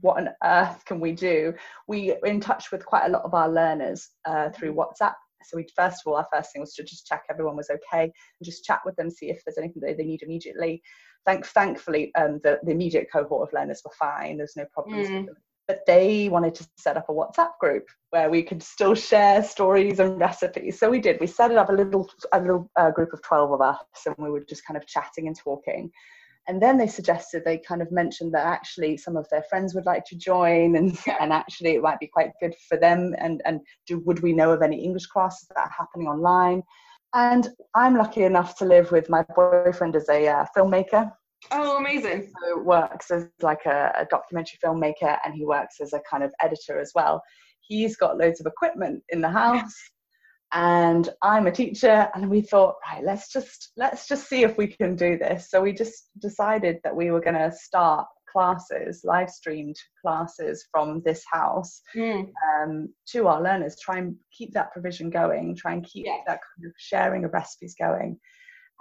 what 0.00 0.18
on 0.18 0.28
earth 0.44 0.84
can 0.84 1.00
we 1.00 1.12
do? 1.12 1.54
We 1.88 2.14
were 2.22 2.28
in 2.28 2.40
touch 2.40 2.70
with 2.70 2.84
quite 2.84 3.06
a 3.06 3.10
lot 3.10 3.24
of 3.24 3.34
our 3.34 3.48
learners 3.48 4.10
uh, 4.24 4.50
through 4.50 4.74
WhatsApp. 4.74 5.14
So 5.42 5.56
we 5.56 5.66
first 5.76 6.00
of 6.00 6.10
all, 6.10 6.16
our 6.16 6.26
first 6.32 6.52
thing 6.52 6.60
was 6.60 6.74
to 6.74 6.82
just 6.82 7.06
check 7.06 7.24
everyone 7.30 7.56
was 7.56 7.70
okay 7.70 8.04
and 8.04 8.12
just 8.42 8.64
chat 8.64 8.80
with 8.84 8.96
them, 8.96 9.10
see 9.10 9.30
if 9.30 9.42
there's 9.44 9.58
anything 9.58 9.82
that 9.84 9.96
they 9.98 10.04
need 10.04 10.22
immediately. 10.22 10.82
Thank, 11.26 11.46
thankfully, 11.46 12.12
um, 12.14 12.40
the, 12.42 12.58
the 12.62 12.72
immediate 12.72 13.08
cohort 13.12 13.48
of 13.48 13.52
learners 13.52 13.82
were 13.84 13.92
fine. 13.98 14.36
There's 14.36 14.56
no 14.56 14.66
problems 14.72 15.08
mm 15.08 15.26
but 15.66 15.80
they 15.86 16.28
wanted 16.28 16.54
to 16.56 16.68
set 16.76 16.96
up 16.96 17.08
a 17.08 17.12
WhatsApp 17.12 17.52
group 17.60 17.86
where 18.10 18.30
we 18.30 18.42
could 18.42 18.62
still 18.62 18.94
share 18.94 19.42
stories 19.42 19.98
and 19.98 20.18
recipes. 20.18 20.78
So 20.78 20.90
we 20.90 21.00
did. 21.00 21.18
We 21.20 21.26
set 21.26 21.50
it 21.50 21.56
up 21.56 21.70
a 21.70 21.72
little 21.72 22.08
a 22.32 22.40
little 22.40 22.70
uh, 22.76 22.90
group 22.90 23.12
of 23.12 23.22
twelve 23.22 23.52
of 23.52 23.60
us, 23.60 23.78
and 24.06 24.14
we 24.18 24.30
were 24.30 24.44
just 24.48 24.66
kind 24.66 24.76
of 24.76 24.86
chatting 24.86 25.26
and 25.26 25.36
talking. 25.36 25.90
And 26.46 26.60
then 26.60 26.76
they 26.76 26.86
suggested 26.86 27.42
they 27.42 27.56
kind 27.56 27.80
of 27.80 27.90
mentioned 27.90 28.34
that 28.34 28.46
actually 28.46 28.98
some 28.98 29.16
of 29.16 29.26
their 29.30 29.44
friends 29.48 29.74
would 29.74 29.86
like 29.86 30.04
to 30.06 30.16
join, 30.16 30.76
and 30.76 30.98
and 31.20 31.32
actually 31.32 31.70
it 31.76 31.82
might 31.82 32.00
be 32.00 32.06
quite 32.06 32.32
good 32.40 32.54
for 32.68 32.76
them. 32.76 33.14
And 33.18 33.40
and 33.44 33.60
do 33.86 34.00
would 34.00 34.22
we 34.22 34.32
know 34.32 34.52
of 34.52 34.62
any 34.62 34.82
English 34.84 35.06
classes 35.06 35.48
that 35.48 35.58
are 35.58 35.74
happening 35.76 36.08
online? 36.08 36.62
And 37.14 37.48
I'm 37.74 37.96
lucky 37.96 38.24
enough 38.24 38.58
to 38.58 38.64
live 38.64 38.90
with 38.90 39.08
my 39.08 39.24
boyfriend 39.36 39.94
as 39.94 40.08
a 40.08 40.26
uh, 40.26 40.46
filmmaker, 40.56 41.12
Oh, 41.50 41.76
amazing. 41.76 42.32
So 42.40 42.62
works 42.62 43.10
as 43.10 43.28
like 43.40 43.66
a, 43.66 43.92
a, 43.98 44.06
documentary 44.06 44.58
filmmaker 44.64 45.18
and 45.24 45.34
he 45.34 45.44
works 45.44 45.76
as 45.80 45.92
a 45.92 46.00
kind 46.08 46.22
of 46.22 46.32
editor 46.40 46.80
as 46.80 46.92
well. 46.94 47.22
He's 47.60 47.96
got 47.96 48.18
loads 48.18 48.40
of 48.40 48.46
equipment 48.46 49.02
in 49.10 49.20
the 49.20 49.28
house 49.28 49.74
and 50.52 51.08
I'm 51.22 51.46
a 51.46 51.52
teacher 51.52 52.08
and 52.14 52.30
we 52.30 52.40
thought, 52.40 52.76
right, 52.86 53.04
let's 53.04 53.32
just 53.32 53.72
let's 53.76 54.06
just 54.06 54.28
see 54.28 54.42
if 54.42 54.56
we 54.56 54.68
can 54.68 54.96
do 54.96 55.18
this. 55.18 55.50
So 55.50 55.60
we 55.60 55.72
just 55.72 56.10
decided 56.20 56.78
that 56.84 56.94
we 56.94 57.10
were 57.10 57.20
going 57.20 57.38
to 57.38 57.52
start 57.52 58.06
classes, 58.30 59.02
live 59.04 59.30
streamed 59.30 59.76
classes 60.02 60.66
from 60.70 61.02
this 61.04 61.24
house 61.30 61.80
mm. 61.94 62.28
um, 62.62 62.88
to 63.08 63.28
our 63.28 63.42
learners, 63.42 63.76
try 63.80 63.98
and 63.98 64.16
keep 64.36 64.52
that 64.52 64.72
provision 64.72 65.10
going, 65.10 65.56
try 65.56 65.72
and 65.72 65.84
keep 65.84 66.06
that 66.26 66.40
kind 66.40 66.66
of 66.66 66.72
sharing 66.78 67.24
of 67.24 67.32
recipes 67.32 67.74
going. 67.78 68.18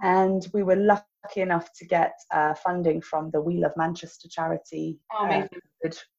And 0.02 0.46
we 0.54 0.64
were 0.64 0.76
lucky 0.76 1.04
enough 1.36 1.70
to 1.78 1.86
get 1.86 2.14
uh, 2.32 2.54
funding 2.56 3.02
from 3.02 3.30
the 3.32 3.42
We 3.42 3.58
Love 3.58 3.74
Manchester 3.78 4.28
charity 4.30 5.00
oh, 5.14 5.26
uh, 5.26 5.48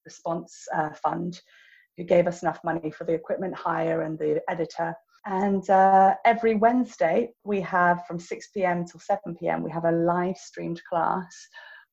response 0.05 0.67
uh, 0.75 0.91
fund, 1.03 1.41
who 1.97 2.05
gave 2.05 2.27
us 2.27 2.43
enough 2.43 2.61
money 2.65 2.91
for 2.91 3.05
the 3.05 3.15
equipment 3.15 3.55
hire 3.55 4.03
and 4.03 4.19
the 4.19 4.43
editor. 4.49 4.95
And 5.27 5.69
uh, 5.71 6.15
every 6.25 6.55
Wednesday, 6.55 7.31
we 7.45 7.61
have 7.63 8.05
from 8.07 8.19
6 8.19 8.49
p.m. 8.49 8.85
till 8.85 9.01
7 9.01 9.37
p.m., 9.41 9.63
we 9.63 9.71
have 9.71 9.85
a 9.87 9.93
live 9.93 10.37
streamed 10.37 10.83
class 10.89 11.35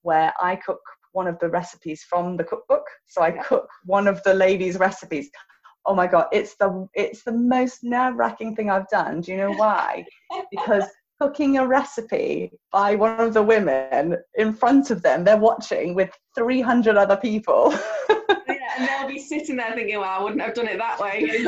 where 0.02 0.34
I 0.42 0.56
cook 0.56 0.82
one 1.14 1.28
of 1.28 1.40
the 1.40 1.50
recipes 1.50 2.04
from 2.04 2.38
the 2.38 2.44
cookbook. 2.44 2.84
So 3.08 3.22
I 3.22 3.36
yeah. 3.36 3.44
cook 3.44 3.68
one 3.86 4.08
of 4.08 4.22
the 4.24 4.34
ladies' 4.34 4.80
recipes. 4.80 5.30
Oh 5.86 5.96
my 5.96 6.08
god, 6.08 6.28
it's 6.32 6.56
the 6.58 6.88
it's 6.94 7.24
the 7.24 7.32
most 7.32 7.84
nerve-wracking 7.84 8.56
thing 8.56 8.70
I've 8.70 8.88
done. 8.90 9.22
Do 9.22 9.32
you 9.32 9.38
know 9.38 9.54
why? 9.54 10.06
because 10.52 10.86
cooking 11.22 11.58
a 11.60 11.68
recipe 11.68 12.52
by 12.72 12.96
one 12.96 13.20
of 13.20 13.36
the 13.36 13.44
women 13.44 14.18
in 14.36 14.52
front 14.52 14.90
of 14.90 15.04
them. 15.04 15.24
They're 15.24 15.38
watching 15.38 15.94
with 15.94 16.10
300 16.36 16.98
other 16.98 17.16
people. 17.16 17.72
yeah, 18.10 18.56
and 18.76 18.88
they'll 18.88 19.08
be 19.08 19.20
sitting 19.20 19.58
there 19.58 19.72
thinking, 19.76 20.00
"Well, 20.00 20.10
I 20.10 20.24
wouldn't 20.24 20.42
have 20.42 20.56
done 20.56 20.68
it 20.68 20.80
that 20.80 21.00
way." 21.00 21.46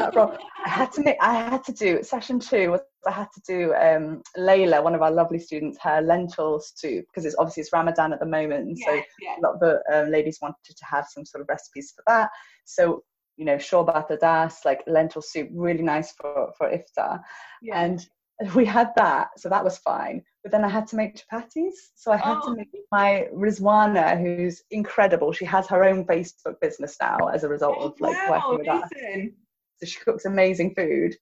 I 0.66 0.70
had 0.70 0.92
to 0.94 1.02
make. 1.02 1.18
I 1.20 1.34
had 1.34 1.64
to 1.64 1.72
do 1.72 2.04
session 2.04 2.40
two 2.40 2.70
was 2.70 2.82
I 3.08 3.12
had 3.12 3.28
to 3.34 3.42
do 3.48 3.74
um, 3.74 4.22
Layla, 4.38 4.84
one 4.84 4.94
of 4.94 5.02
our 5.02 5.12
lovely 5.12 5.40
students, 5.40 5.80
her 5.82 6.02
lentil 6.02 6.62
soup 6.64 7.06
because 7.10 7.26
it's 7.26 7.36
obviously 7.40 7.62
it's 7.62 7.74
Ramadan 7.74 8.14
at 8.14 8.20
the 8.20 8.28
moment, 8.28 8.78
yeah, 8.78 8.86
so 8.86 9.02
yeah. 9.22 9.36
a 9.40 9.42
lot 9.42 9.56
of 9.56 9.60
the 9.60 9.82
um, 9.92 10.12
ladies 10.12 10.38
wanted 10.40 10.76
to 10.78 10.86
have 10.86 11.08
some 11.10 11.26
sort 11.26 11.42
of 11.42 11.50
recipes 11.50 11.94
for 11.96 12.04
that. 12.06 12.30
So 12.66 13.02
you 13.38 13.46
know, 13.46 13.56
shorbat 13.56 14.20
das, 14.20 14.64
like 14.66 14.84
lentil 14.86 15.24
soup, 15.24 15.50
really 15.52 15.82
nice 15.82 16.12
for 16.12 16.54
for 16.60 16.70
iftar, 16.70 17.20
yeah. 17.64 17.82
and 17.82 18.08
we 18.56 18.66
had 18.66 18.92
that, 18.96 19.30
so 19.38 19.50
that 19.50 19.64
was 19.64 19.78
fine. 19.78 20.24
But 20.44 20.52
then 20.52 20.64
I 20.64 20.70
had 20.70 20.88
to 20.88 20.96
make 20.96 21.16
chapatis. 21.16 21.74
So 21.96 22.12
I 22.12 22.18
had 22.18 22.38
oh. 22.42 22.50
to 22.50 22.56
make 22.56 22.70
my 22.92 23.28
Rizwana, 23.34 24.20
who's 24.20 24.62
incredible. 24.72 25.32
She 25.32 25.46
has 25.46 25.68
her 25.68 25.84
own 25.84 26.06
Facebook 26.06 26.60
business 26.62 26.98
now 27.02 27.18
as 27.34 27.44
a 27.44 27.50
result 27.50 27.78
of 27.78 28.00
like 28.00 28.16
wow, 28.30 28.42
working 28.52 28.60
with 28.60 28.68
amazing. 28.68 29.30
us. 29.30 29.34
So 29.78 29.86
she 29.86 30.00
cooks 30.00 30.26
amazing 30.26 30.74
food. 30.76 31.16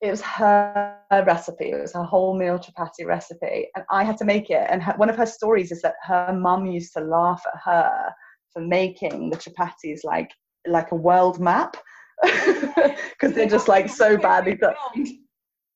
It 0.00 0.10
was 0.10 0.22
her 0.22 0.96
recipe. 1.12 1.72
It 1.72 1.80
was 1.80 1.92
her 1.92 2.04
whole 2.04 2.38
meal 2.38 2.58
chapati 2.58 3.04
recipe, 3.04 3.68
and 3.74 3.84
I 3.90 4.04
had 4.04 4.16
to 4.18 4.24
make 4.24 4.48
it. 4.48 4.66
And 4.70 4.82
her, 4.82 4.94
one 4.96 5.10
of 5.10 5.16
her 5.16 5.26
stories 5.26 5.72
is 5.72 5.82
that 5.82 5.94
her 6.04 6.32
mum 6.32 6.66
used 6.66 6.94
to 6.94 7.00
laugh 7.00 7.42
at 7.52 7.60
her 7.64 8.12
for 8.52 8.62
making 8.62 9.30
the 9.30 9.36
chapatis 9.36 10.00
like 10.04 10.30
like 10.66 10.92
a 10.92 10.96
world 10.96 11.40
map 11.40 11.76
because 12.22 13.32
they're 13.32 13.48
just 13.48 13.68
like 13.68 13.88
so 13.88 14.16
badly 14.18 14.54
done 14.54 14.74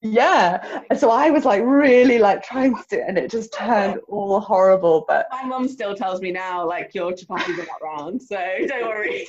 yeah. 0.04 0.82
So 0.96 1.10
i 1.10 1.30
was 1.30 1.44
like 1.44 1.62
really 1.64 2.18
like 2.18 2.42
trying 2.42 2.74
to 2.74 2.84
do 2.88 2.96
it 2.98 3.04
and 3.08 3.18
it 3.18 3.30
just 3.30 3.52
turned 3.52 4.00
all 4.08 4.40
horrible 4.40 5.04
but 5.08 5.26
my 5.30 5.42
mum 5.44 5.68
still 5.68 5.94
tells 5.94 6.20
me 6.20 6.30
now 6.30 6.66
like 6.66 6.94
your 6.94 7.12
chapatis 7.12 7.58
are 7.58 7.66
not 7.66 7.82
round 7.82 8.22
so 8.22 8.36
don't 8.66 8.82
worry 8.88 9.26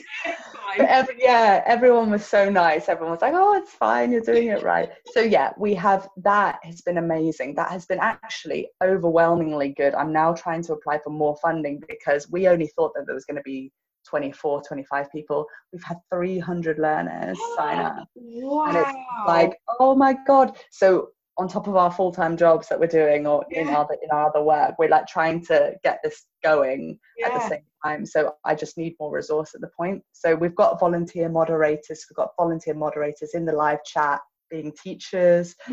every, 0.79 1.15
yeah 1.19 1.63
everyone 1.65 2.09
was 2.09 2.25
so 2.25 2.49
nice. 2.49 2.89
Everyone 2.89 3.11
was 3.11 3.21
like 3.21 3.33
oh 3.35 3.53
it's 3.53 3.71
fine 3.71 4.11
you're 4.11 4.21
doing 4.21 4.47
it 4.47 4.63
right. 4.63 4.89
So 5.13 5.21
yeah 5.21 5.53
we 5.57 5.73
have 5.75 6.07
that 6.17 6.59
has 6.63 6.81
been 6.81 6.97
amazing. 6.97 7.55
That 7.55 7.69
has 7.71 7.85
been 7.85 7.99
actually 7.99 8.69
overwhelmingly 8.83 9.73
good. 9.77 9.93
I'm 9.93 10.13
now 10.13 10.33
trying 10.33 10.63
to 10.63 10.73
apply 10.73 10.99
for 11.03 11.09
more 11.09 11.35
funding 11.37 11.81
because 11.87 12.29
we 12.29 12.47
only 12.47 12.67
thought 12.67 12.93
that 12.95 13.05
there 13.05 13.15
was 13.15 13.25
going 13.25 13.37
to 13.37 13.43
be 13.43 13.71
24 14.15 14.61
25 14.65 15.11
people. 15.11 15.45
We've 15.73 15.83
had 15.83 15.97
300 16.13 16.79
learners 16.79 17.37
sign 17.57 17.79
up. 17.79 18.07
Wow. 18.15 18.67
and 18.67 18.77
it's 18.77 18.97
like 19.27 19.57
oh 19.79 19.93
my 19.93 20.15
god. 20.25 20.57
So 20.71 21.09
on 21.37 21.49
top 21.49 21.67
of 21.67 21.75
our 21.75 21.91
full-time 21.91 22.37
jobs 22.37 22.69
that 22.69 22.79
we're 22.79 22.87
doing 22.87 23.27
or 23.27 23.45
yeah. 23.51 23.61
in 23.63 23.67
other 23.67 23.97
in 24.01 24.09
our 24.09 24.29
other 24.29 24.41
work 24.41 24.73
we're 24.79 24.87
like 24.87 25.05
trying 25.05 25.43
to 25.43 25.73
get 25.83 25.99
this 26.01 26.27
going 26.41 26.97
yeah. 27.17 27.27
at 27.27 27.33
the 27.33 27.49
same 27.49 27.63
time. 27.83 28.05
So 28.05 28.35
i 28.45 28.55
just 28.55 28.77
need 28.77 28.95
more 29.01 29.13
resource 29.13 29.53
at 29.53 29.59
the 29.59 29.69
point. 29.77 30.01
So 30.13 30.33
we've 30.33 30.55
got 30.55 30.79
volunteer 30.79 31.27
moderators. 31.27 32.05
We've 32.09 32.15
got 32.15 32.29
volunteer 32.37 32.73
moderators 32.73 33.31
in 33.33 33.43
the 33.43 33.51
live 33.51 33.83
chat 33.83 34.21
being 34.49 34.71
teachers. 34.81 35.55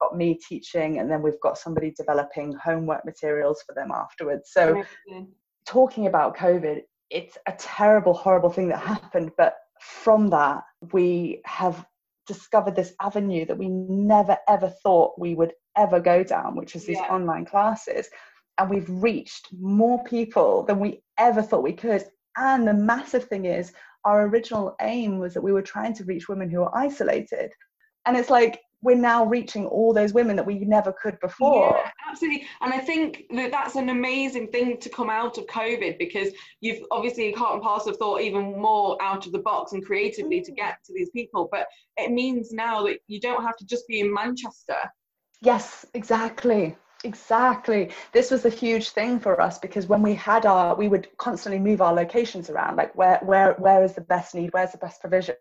Got 0.00 0.16
me 0.16 0.38
teaching 0.48 1.00
and 1.00 1.10
then 1.10 1.22
we've 1.22 1.40
got 1.40 1.58
somebody 1.58 1.90
developing 1.90 2.52
homework 2.52 3.04
materials 3.04 3.64
for 3.66 3.74
them 3.74 3.90
afterwards. 3.92 4.50
So 4.52 4.84
talking 5.68 6.06
about 6.06 6.34
covid 6.34 6.80
it's 7.10 7.38
a 7.46 7.52
terrible, 7.52 8.14
horrible 8.14 8.50
thing 8.50 8.68
that 8.68 8.80
happened. 8.80 9.32
But 9.36 9.56
from 9.80 10.30
that, 10.30 10.64
we 10.92 11.40
have 11.44 11.86
discovered 12.26 12.76
this 12.76 12.92
avenue 13.00 13.46
that 13.46 13.58
we 13.58 13.68
never 13.68 14.36
ever 14.48 14.68
thought 14.68 15.18
we 15.18 15.34
would 15.34 15.52
ever 15.76 16.00
go 16.00 16.22
down, 16.22 16.56
which 16.56 16.76
is 16.76 16.84
these 16.84 16.98
yeah. 16.98 17.14
online 17.14 17.44
classes. 17.44 18.08
And 18.58 18.68
we've 18.68 18.88
reached 18.88 19.48
more 19.58 20.02
people 20.04 20.64
than 20.64 20.80
we 20.80 21.02
ever 21.18 21.42
thought 21.42 21.62
we 21.62 21.72
could. 21.72 22.04
And 22.36 22.66
the 22.66 22.74
massive 22.74 23.24
thing 23.24 23.46
is, 23.46 23.72
our 24.04 24.26
original 24.26 24.76
aim 24.80 25.18
was 25.18 25.34
that 25.34 25.42
we 25.42 25.52
were 25.52 25.62
trying 25.62 25.94
to 25.94 26.04
reach 26.04 26.28
women 26.28 26.50
who 26.50 26.62
are 26.62 26.76
isolated. 26.76 27.52
And 28.06 28.16
it's 28.16 28.30
like, 28.30 28.60
we're 28.82 28.96
now 28.96 29.24
reaching 29.24 29.66
all 29.66 29.92
those 29.92 30.12
women 30.12 30.36
that 30.36 30.46
we 30.46 30.60
never 30.60 30.92
could 30.92 31.18
before. 31.20 31.76
Yeah, 31.76 31.90
absolutely. 32.08 32.46
And 32.60 32.72
I 32.72 32.78
think 32.78 33.24
that 33.34 33.50
that's 33.50 33.74
an 33.74 33.88
amazing 33.88 34.48
thing 34.48 34.78
to 34.78 34.88
come 34.88 35.10
out 35.10 35.36
of 35.36 35.46
COVID 35.46 35.98
because 35.98 36.28
you've 36.60 36.84
obviously 36.90 37.32
Heart 37.32 37.54
and 37.54 37.62
Parcel 37.62 37.92
have 37.92 37.98
thought 37.98 38.20
even 38.20 38.60
more 38.60 38.96
out 39.02 39.26
of 39.26 39.32
the 39.32 39.40
box 39.40 39.72
and 39.72 39.84
creatively 39.84 40.40
to 40.42 40.52
mm-hmm. 40.52 40.66
get 40.66 40.78
to 40.84 40.92
these 40.92 41.10
people. 41.10 41.48
But 41.50 41.66
it 41.96 42.12
means 42.12 42.52
now 42.52 42.84
that 42.84 42.98
you 43.08 43.20
don't 43.20 43.42
have 43.42 43.56
to 43.56 43.66
just 43.66 43.86
be 43.88 44.00
in 44.00 44.12
Manchester. 44.12 44.76
Yes, 45.40 45.84
exactly. 45.94 46.76
Exactly. 47.04 47.90
This 48.12 48.30
was 48.30 48.44
a 48.44 48.50
huge 48.50 48.90
thing 48.90 49.20
for 49.20 49.40
us 49.40 49.58
because 49.58 49.86
when 49.86 50.02
we 50.02 50.14
had 50.14 50.46
our, 50.46 50.74
we 50.74 50.88
would 50.88 51.08
constantly 51.16 51.60
move 51.60 51.80
our 51.80 51.92
locations 51.92 52.50
around, 52.50 52.76
like 52.76 52.94
where, 52.96 53.20
where, 53.22 53.52
where 53.54 53.84
is 53.84 53.94
the 53.94 54.00
best 54.00 54.34
need, 54.34 54.52
where's 54.52 54.72
the 54.72 54.78
best 54.78 55.00
provision 55.00 55.36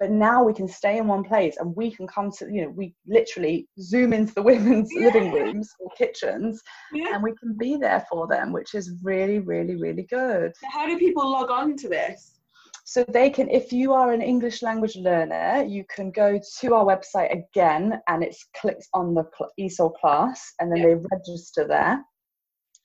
but 0.00 0.10
now 0.10 0.42
we 0.42 0.54
can 0.54 0.66
stay 0.66 0.96
in 0.96 1.06
one 1.06 1.22
place 1.22 1.58
and 1.58 1.76
we 1.76 1.90
can 1.90 2.06
come 2.08 2.32
to 2.32 2.50
you 2.50 2.62
know 2.62 2.70
we 2.70 2.94
literally 3.06 3.68
zoom 3.78 4.12
into 4.12 4.34
the 4.34 4.42
women's 4.50 4.90
yeah. 4.92 5.04
living 5.06 5.30
rooms 5.30 5.70
or 5.78 5.90
kitchens 5.96 6.60
yeah. 6.92 7.14
and 7.14 7.22
we 7.22 7.34
can 7.36 7.56
be 7.56 7.76
there 7.76 8.04
for 8.10 8.26
them 8.26 8.50
which 8.52 8.74
is 8.74 8.92
really 9.02 9.38
really 9.38 9.76
really 9.76 10.06
good 10.10 10.52
so 10.56 10.66
how 10.72 10.86
do 10.86 10.98
people 10.98 11.30
log 11.30 11.50
on 11.50 11.76
to 11.76 11.88
this 11.88 12.40
so 12.84 13.04
they 13.08 13.30
can 13.30 13.48
if 13.50 13.72
you 13.72 13.92
are 13.92 14.12
an 14.12 14.22
english 14.22 14.62
language 14.62 14.96
learner 14.96 15.62
you 15.68 15.84
can 15.94 16.10
go 16.10 16.40
to 16.60 16.74
our 16.74 16.84
website 16.84 17.30
again 17.32 18.00
and 18.08 18.24
it's 18.24 18.46
clicks 18.56 18.88
on 18.94 19.14
the 19.14 19.24
esol 19.60 19.94
class 20.00 20.54
and 20.58 20.72
then 20.72 20.78
yeah. 20.78 20.86
they 20.86 21.00
register 21.12 21.66
there 21.68 22.02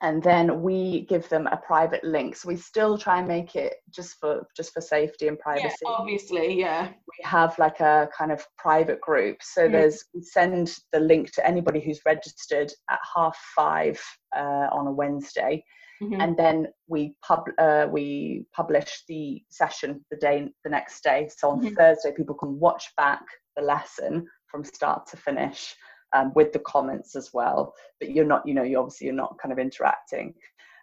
and 0.02 0.22
then 0.22 0.62
we 0.62 1.02
give 1.08 1.28
them 1.30 1.48
a 1.48 1.58
private 1.58 2.04
link. 2.04 2.36
So 2.36 2.50
we 2.50 2.58
still 2.58 2.98
try 2.98 3.20
and 3.20 3.28
make 3.28 3.56
it 3.56 3.76
just 3.89 4.18
for 4.20 4.46
just 4.56 4.74
for 4.74 4.82
safety 4.82 5.28
and 5.28 5.39
privacy. 5.39 5.76
yeah, 5.84 5.89
obviously 5.89 6.60
yeah. 6.60 6.88
We 6.88 7.24
have 7.24 7.58
like 7.58 7.80
a 7.80 8.10
kind 8.16 8.32
of 8.32 8.46
private 8.58 9.00
group. 9.02 9.38
So 9.41 9.68
mm. 9.68 9.72
there's 9.72 10.04
we 10.14 10.22
send 10.22 10.76
the 10.91 11.00
link 11.00 11.32
to 11.34 11.48
anybody 11.48 11.80
who's 11.80 12.02
registered 12.06 12.72
at 12.89 13.00
half 13.16 13.38
five 13.56 14.02
uh, 14.36 14.68
on 14.72 14.88
a 14.88 14.91
wednesday. 14.91 15.64
Mm-hmm. 16.04 16.20
and 16.20 16.36
then 16.36 16.68
we 16.89 17.16
pub 17.26 17.46
uh, 17.58 17.88
we 17.89 18.46
publish 18.54 19.04
the 19.08 19.41
session 19.50 20.04
the 20.12 20.18
day 20.18 20.50
the 20.66 20.70
next 20.70 21.02
day. 21.06 21.30
So 21.34 21.52
on 21.52 21.62
mm-hmm. 21.62 21.74
thursday 21.74 22.12
people 22.12 22.36
can 22.36 22.60
watch 22.60 22.91
back 22.98 23.22
the 23.56 23.64
lesson 23.64 24.28
from 24.52 24.66
start 24.66 25.08
to 25.08 25.18
finish 25.18 25.74
um, 26.14 26.32
with 26.36 26.53
the 26.53 26.60
comments 26.60 27.16
as 27.16 27.32
well. 27.34 27.74
But 27.99 28.12
you're 28.12 28.26
not, 28.26 28.47
you 28.47 28.53
know, 28.53 28.64
you 28.64 28.78
obviously 28.78 29.06
you're 29.06 29.16
not 29.16 29.38
kind 29.39 29.51
of 29.51 29.60
interacting. 29.60 30.34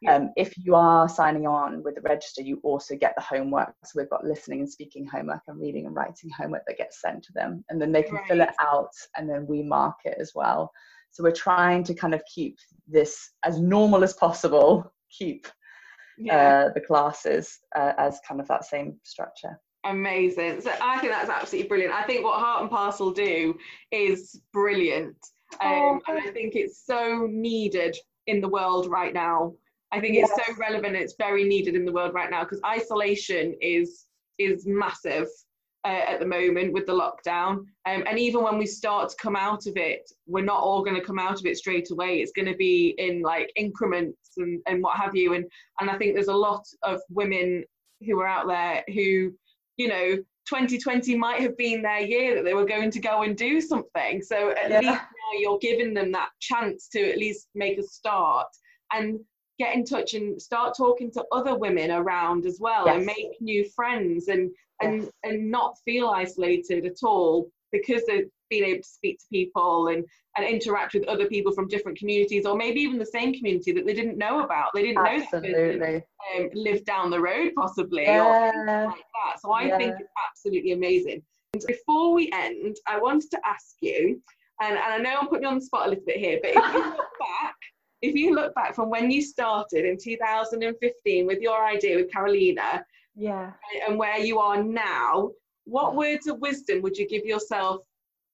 Yeah. 0.02 0.16
Um, 0.16 0.30
if 0.36 0.52
you 0.58 0.74
are 0.74 1.08
signing 1.08 1.46
on 1.46 1.82
with 1.84 1.94
the 1.94 2.00
register, 2.00 2.42
you 2.42 2.58
also 2.64 2.96
get 2.96 3.14
the 3.16 3.22
homework. 3.22 3.72
So 3.84 3.92
we've 4.00 4.10
got 4.10 4.24
listening 4.24 4.60
and 4.60 4.68
speaking 4.68 5.06
homework 5.06 5.42
and 5.46 5.60
reading 5.60 5.86
and 5.86 5.94
writing 5.94 6.28
homework 6.30 6.62
that 6.66 6.78
gets 6.78 7.00
sent 7.00 7.22
to 7.24 7.32
them, 7.32 7.64
and 7.68 7.80
then 7.80 7.92
they 7.92 8.02
can 8.02 8.16
right. 8.16 8.26
fill 8.26 8.40
it 8.40 8.50
out, 8.60 8.90
and 9.16 9.30
then 9.30 9.46
we 9.46 9.62
mark 9.62 9.96
it 10.04 10.16
as 10.18 10.32
well. 10.34 10.72
So 11.12 11.22
we're 11.22 11.30
trying 11.30 11.84
to 11.84 11.94
kind 11.94 12.14
of 12.14 12.22
keep 12.24 12.58
this 12.88 13.30
as 13.44 13.60
normal 13.60 14.02
as 14.02 14.14
possible. 14.14 14.92
Keep 15.18 15.46
yeah. 16.16 16.64
uh, 16.68 16.72
the 16.72 16.80
classes 16.80 17.58
uh, 17.76 17.92
as 17.98 18.18
kind 18.26 18.40
of 18.40 18.48
that 18.48 18.64
same 18.64 18.98
structure. 19.04 19.60
Amazing. 19.84 20.60
So 20.60 20.72
I 20.80 20.98
think 20.98 21.12
that's 21.12 21.30
absolutely 21.30 21.68
brilliant. 21.68 21.92
I 21.92 22.04
think 22.04 22.24
what 22.24 22.38
Heart 22.38 22.62
and 22.62 22.70
Parcel 22.70 23.10
do 23.10 23.58
is 23.90 24.40
brilliant. 24.52 25.16
Um, 25.60 25.70
oh, 25.70 26.00
and 26.08 26.18
I 26.18 26.30
think 26.30 26.54
it's 26.54 26.86
so 26.86 27.26
needed 27.30 27.96
in 28.26 28.40
the 28.40 28.48
world 28.48 28.88
right 28.88 29.12
now. 29.12 29.54
I 29.90 30.00
think 30.00 30.14
yes. 30.14 30.30
it's 30.30 30.46
so 30.46 30.54
relevant. 30.58 30.96
It's 30.96 31.14
very 31.18 31.44
needed 31.44 31.74
in 31.74 31.84
the 31.84 31.92
world 31.92 32.14
right 32.14 32.30
now 32.30 32.44
because 32.44 32.60
isolation 32.64 33.54
is 33.60 34.06
is 34.38 34.66
massive 34.66 35.28
uh, 35.84 36.04
at 36.08 36.20
the 36.20 36.26
moment 36.26 36.72
with 36.72 36.86
the 36.86 36.92
lockdown. 36.92 37.64
Um, 37.86 38.04
and 38.06 38.18
even 38.18 38.42
when 38.42 38.56
we 38.56 38.66
start 38.66 39.10
to 39.10 39.16
come 39.16 39.36
out 39.36 39.66
of 39.66 39.76
it, 39.76 40.10
we're 40.26 40.44
not 40.44 40.60
all 40.60 40.82
going 40.82 40.96
to 40.96 41.04
come 41.04 41.18
out 41.18 41.38
of 41.38 41.46
it 41.46 41.58
straight 41.58 41.90
away. 41.90 42.20
It's 42.20 42.32
going 42.32 42.50
to 42.50 42.56
be 42.56 42.94
in 42.98 43.20
like 43.20 43.52
increments 43.56 44.30
and, 44.38 44.62
and 44.66 44.82
what 44.82 44.96
have 44.96 45.14
you. 45.14 45.34
And 45.34 45.44
and 45.80 45.90
I 45.90 45.98
think 45.98 46.14
there's 46.14 46.28
a 46.28 46.34
lot 46.34 46.64
of 46.82 47.00
women 47.10 47.64
who 48.06 48.20
are 48.20 48.26
out 48.26 48.46
there 48.46 48.84
who 48.94 49.32
you 49.76 49.88
know 49.88 50.16
2020 50.48 51.16
might 51.16 51.40
have 51.40 51.56
been 51.56 51.82
their 51.82 52.00
year 52.00 52.34
that 52.34 52.44
they 52.44 52.54
were 52.54 52.64
going 52.64 52.90
to 52.90 53.00
go 53.00 53.22
and 53.22 53.36
do 53.36 53.60
something 53.60 54.20
so 54.22 54.50
at 54.50 54.70
yeah. 54.70 54.80
least 54.80 54.90
now 54.90 55.38
you're 55.38 55.58
giving 55.58 55.94
them 55.94 56.10
that 56.12 56.30
chance 56.40 56.88
to 56.88 57.00
at 57.10 57.18
least 57.18 57.48
make 57.54 57.78
a 57.78 57.82
start 57.82 58.48
and 58.92 59.18
get 59.58 59.74
in 59.74 59.84
touch 59.84 60.14
and 60.14 60.40
start 60.40 60.76
talking 60.76 61.10
to 61.12 61.24
other 61.32 61.56
women 61.56 61.90
around 61.90 62.44
as 62.44 62.58
well 62.60 62.86
yes. 62.86 62.96
and 62.96 63.06
make 63.06 63.40
new 63.40 63.68
friends 63.70 64.28
and 64.28 64.50
and 64.80 65.08
and 65.22 65.50
not 65.50 65.76
feel 65.84 66.08
isolated 66.08 66.84
at 66.84 66.96
all 67.04 67.48
because 67.72 68.02
they've 68.06 68.28
been 68.50 68.64
able 68.64 68.82
to 68.82 68.88
speak 68.88 69.18
to 69.18 69.24
people 69.32 69.88
and 69.88 70.04
and 70.36 70.46
interact 70.46 70.94
with 70.94 71.04
other 71.08 71.26
people 71.26 71.52
from 71.52 71.68
different 71.68 71.98
communities 71.98 72.46
or 72.46 72.56
maybe 72.56 72.80
even 72.80 72.98
the 72.98 73.06
same 73.06 73.34
community 73.34 73.72
that 73.72 73.86
they 73.86 73.94
didn't 73.94 74.16
know 74.16 74.44
about 74.44 74.70
they 74.74 74.82
didn't 74.82 75.04
Absolutely. 75.04 75.52
know 75.52 75.78
that 75.78 76.02
um, 76.36 76.48
live 76.54 76.84
down 76.84 77.10
the 77.10 77.20
road 77.20 77.52
possibly 77.56 78.04
yeah. 78.04 78.24
or 78.24 78.66
like 78.66 78.94
that 78.96 79.40
so 79.40 79.50
i 79.52 79.64
yeah. 79.64 79.78
think 79.78 79.94
it's 79.98 80.12
absolutely 80.28 80.72
amazing 80.72 81.22
and 81.54 81.62
before 81.66 82.12
we 82.14 82.30
end 82.32 82.76
i 82.86 82.98
wanted 82.98 83.30
to 83.30 83.38
ask 83.44 83.76
you 83.80 84.20
and, 84.60 84.76
and 84.76 84.92
i 84.92 84.98
know 84.98 85.18
i'm 85.20 85.28
putting 85.28 85.42
you 85.42 85.48
on 85.48 85.56
the 85.56 85.64
spot 85.64 85.86
a 85.86 85.90
little 85.90 86.04
bit 86.06 86.18
here 86.18 86.38
but 86.42 86.50
if 86.50 86.74
you 86.74 86.84
look 86.90 87.10
back 87.18 87.56
if 88.02 88.14
you 88.14 88.34
look 88.34 88.54
back 88.54 88.74
from 88.74 88.90
when 88.90 89.10
you 89.10 89.22
started 89.22 89.84
in 89.84 89.96
2015 90.02 91.26
with 91.26 91.40
your 91.40 91.64
idea 91.64 91.96
with 91.96 92.10
carolina 92.10 92.84
yeah 93.14 93.52
and 93.86 93.98
where 93.98 94.18
you 94.18 94.38
are 94.38 94.62
now 94.62 95.30
what 95.64 95.96
words 95.96 96.26
of 96.26 96.38
wisdom 96.40 96.82
would 96.82 96.96
you 96.96 97.06
give 97.08 97.24
yourself 97.24 97.84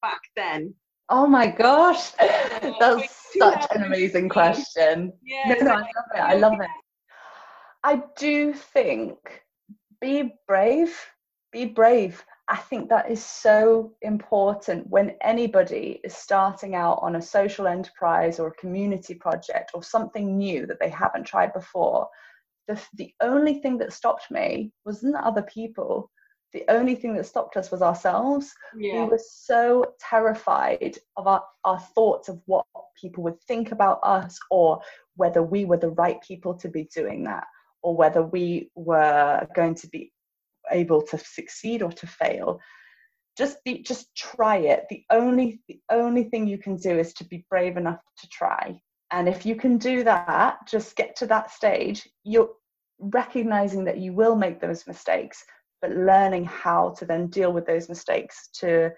back 0.03 0.21
then 0.37 0.75
Oh 1.11 1.27
my 1.27 1.47
gosh, 1.47 2.11
that's 2.19 3.33
such 3.39 3.67
an 3.75 3.85
amazing 3.85 4.29
question. 4.29 5.11
Yeah, 5.23 5.55
no, 5.55 5.65
no, 5.65 5.73
I 5.73 5.81
love 5.81 5.87
it. 6.15 6.21
I 6.21 6.35
love 6.35 6.61
it. 6.61 6.71
I 7.83 8.03
do 8.19 8.53
think 8.53 9.43
be 10.01 10.35
brave, 10.47 10.95
be 11.51 11.65
brave. 11.65 12.23
I 12.49 12.57
think 12.57 12.89
that 12.89 13.11
is 13.11 13.25
so 13.25 13.93
important 14.03 14.87
when 14.89 15.17
anybody 15.23 16.01
is 16.05 16.15
starting 16.15 16.75
out 16.75 16.99
on 17.03 17.17
a 17.17 17.23
social 17.23 17.67
enterprise 17.67 18.39
or 18.39 18.49
a 18.49 18.55
community 18.55 19.15
project 19.15 19.71
or 19.75 19.83
something 19.83 20.37
new 20.37 20.67
that 20.67 20.81
they 20.81 20.91
haven't 20.91 21.25
tried 21.25 21.53
before. 21.53 22.09
The, 22.67 22.81
the 22.95 23.15
only 23.23 23.61
thing 23.61 23.79
that 23.79 23.93
stopped 23.93 24.31
me 24.31 24.73
wasn't 24.85 25.17
other 25.17 25.43
people. 25.43 26.11
The 26.53 26.65
only 26.69 26.95
thing 26.95 27.15
that 27.15 27.27
stopped 27.27 27.57
us 27.57 27.71
was 27.71 27.83
ourselves. 27.83 28.53
Yeah. 28.77 29.05
We 29.05 29.11
were 29.11 29.21
so 29.23 29.93
terrified 30.01 30.99
of 31.17 31.27
our, 31.27 31.45
our 31.65 31.79
thoughts 31.79 32.29
of 32.29 32.41
what 32.47 32.65
people 33.01 33.23
would 33.25 33.41
think 33.43 33.73
about 33.73 34.01
us 34.03 34.39
or 34.51 34.81
whether 35.17 35.43
we 35.43 35.65
were 35.65 35.77
the 35.77 35.91
right 35.91 36.21
people 36.23 36.55
to 36.55 36.69
be 36.69 36.89
doing 36.95 37.25
that 37.25 37.45
or 37.83 37.95
whether 37.95 38.23
we 38.23 38.71
were 38.75 39.47
going 39.55 39.75
to 39.75 39.89
be 39.89 40.13
able 40.71 41.03
to 41.03 41.19
succeed 41.19 41.83
or 41.83 41.93
to 41.93 42.07
fail 42.07 42.61
just 43.37 43.63
be 43.65 43.83
just 43.83 44.15
try 44.17 44.57
it 44.57 44.85
the 44.91 45.05
only 45.11 45.61
the 45.69 45.81
only 45.91 46.25
thing 46.25 46.47
you 46.47 46.59
can 46.59 46.77
do 46.77 46.99
is 46.99 47.15
to 47.15 47.25
be 47.25 47.47
brave 47.49 47.77
enough 47.77 48.01
to 48.19 48.29
try 48.29 48.79
and 49.13 49.29
if 49.29 49.47
you 49.47 49.55
can 49.55 49.79
do 49.79 50.03
that 50.05 50.59
just 50.67 50.97
get 50.97 51.17
to 51.17 51.27
that 51.27 51.51
stage 51.51 52.07
you're 52.25 52.51
recognizing 52.99 53.85
that 53.85 53.99
you 53.99 54.13
will 54.13 54.35
make 54.35 54.61
those 54.61 54.87
mistakes 54.87 55.45
but 55.81 55.91
learning 55.93 56.45
how 56.45 56.91
to 56.99 57.05
then 57.05 57.29
deal 57.29 57.53
with 57.53 57.67
those 57.67 57.89
mistakes 57.89 58.49
to 58.55 58.91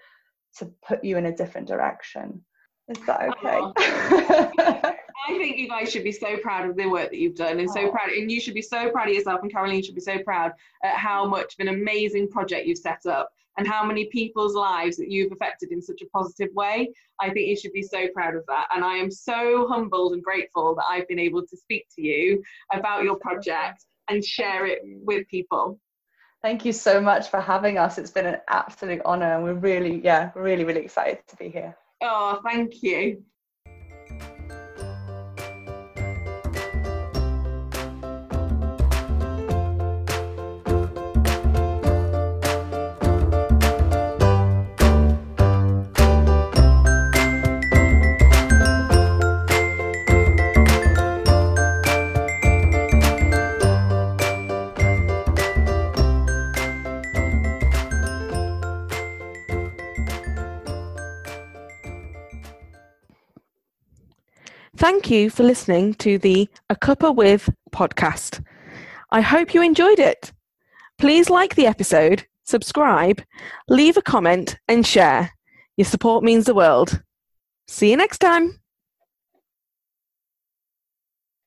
to 0.57 0.65
put 0.85 1.03
you 1.03 1.17
in 1.17 1.27
a 1.27 1.35
different 1.35 1.67
direction 1.67 2.43
is 2.89 2.97
that 3.05 3.19
ah. 3.21 3.31
okay 3.31 3.59
oh. 3.59 4.95
I 5.29 5.37
think 5.37 5.57
you 5.57 5.69
guys 5.69 5.91
should 5.91 6.03
be 6.03 6.11
so 6.11 6.37
proud 6.37 6.67
of 6.67 6.75
the 6.75 6.87
work 6.87 7.11
that 7.11 7.17
you've 7.17 7.35
done 7.35 7.59
and 7.59 7.69
so 7.69 7.87
ah. 7.87 7.91
proud 7.91 8.09
and 8.09 8.31
you 8.31 8.41
should 8.41 8.53
be 8.53 8.61
so 8.61 8.89
proud 8.89 9.07
of 9.07 9.13
yourself 9.13 9.41
and 9.41 9.51
Caroline 9.51 9.83
should 9.83 9.95
be 9.95 10.01
so 10.01 10.19
proud 10.23 10.51
at 10.83 10.95
how 10.95 11.25
much 11.25 11.53
of 11.53 11.67
an 11.67 11.73
amazing 11.73 12.27
project 12.29 12.65
you've 12.65 12.77
set 12.77 13.05
up 13.05 13.29
and 13.57 13.67
how 13.67 13.85
many 13.85 14.05
people's 14.05 14.55
lives 14.55 14.97
that 14.97 15.09
you've 15.09 15.31
affected 15.31 15.71
in 15.71 15.81
such 15.81 16.01
a 16.01 16.05
positive 16.07 16.49
way. 16.53 16.89
I 17.19 17.29
think 17.29 17.47
you 17.47 17.57
should 17.57 17.73
be 17.73 17.83
so 17.83 18.07
proud 18.13 18.35
of 18.35 18.45
that. 18.47 18.67
And 18.73 18.83
I 18.83 18.95
am 18.95 19.11
so 19.11 19.67
humbled 19.67 20.13
and 20.13 20.23
grateful 20.23 20.73
that 20.75 20.85
I've 20.89 21.07
been 21.07 21.19
able 21.19 21.45
to 21.45 21.57
speak 21.57 21.85
to 21.95 22.01
you 22.01 22.41
about 22.73 23.03
your 23.03 23.15
project 23.15 23.85
and 24.09 24.23
share 24.23 24.65
it 24.65 24.79
with 24.83 25.27
people. 25.27 25.79
Thank 26.41 26.65
you 26.65 26.73
so 26.73 26.99
much 26.99 27.29
for 27.29 27.39
having 27.39 27.77
us. 27.77 27.97
It's 27.97 28.09
been 28.09 28.25
an 28.25 28.37
absolute 28.47 29.01
honor 29.05 29.35
and 29.35 29.43
we're 29.43 29.53
really, 29.53 30.01
yeah, 30.03 30.31
really, 30.35 30.63
really 30.63 30.81
excited 30.81 31.19
to 31.27 31.35
be 31.35 31.49
here. 31.49 31.77
Oh, 32.01 32.41
thank 32.43 32.81
you. 32.81 33.23
Thank 64.91 65.09
you 65.09 65.29
for 65.29 65.43
listening 65.43 65.93
to 65.95 66.17
the 66.17 66.49
A 66.69 66.75
Cuppa 66.75 67.15
With 67.15 67.49
podcast. 67.71 68.43
I 69.09 69.21
hope 69.21 69.53
you 69.53 69.61
enjoyed 69.61 69.99
it. 69.99 70.33
Please 70.97 71.29
like 71.29 71.55
the 71.55 71.65
episode, 71.65 72.27
subscribe, 72.43 73.21
leave 73.69 73.95
a 73.95 74.01
comment, 74.01 74.57
and 74.67 74.85
share. 74.85 75.31
Your 75.77 75.85
support 75.85 76.25
means 76.25 76.43
the 76.43 76.53
world. 76.53 77.01
See 77.69 77.89
you 77.89 77.95
next 77.95 78.17
time. 78.17 78.60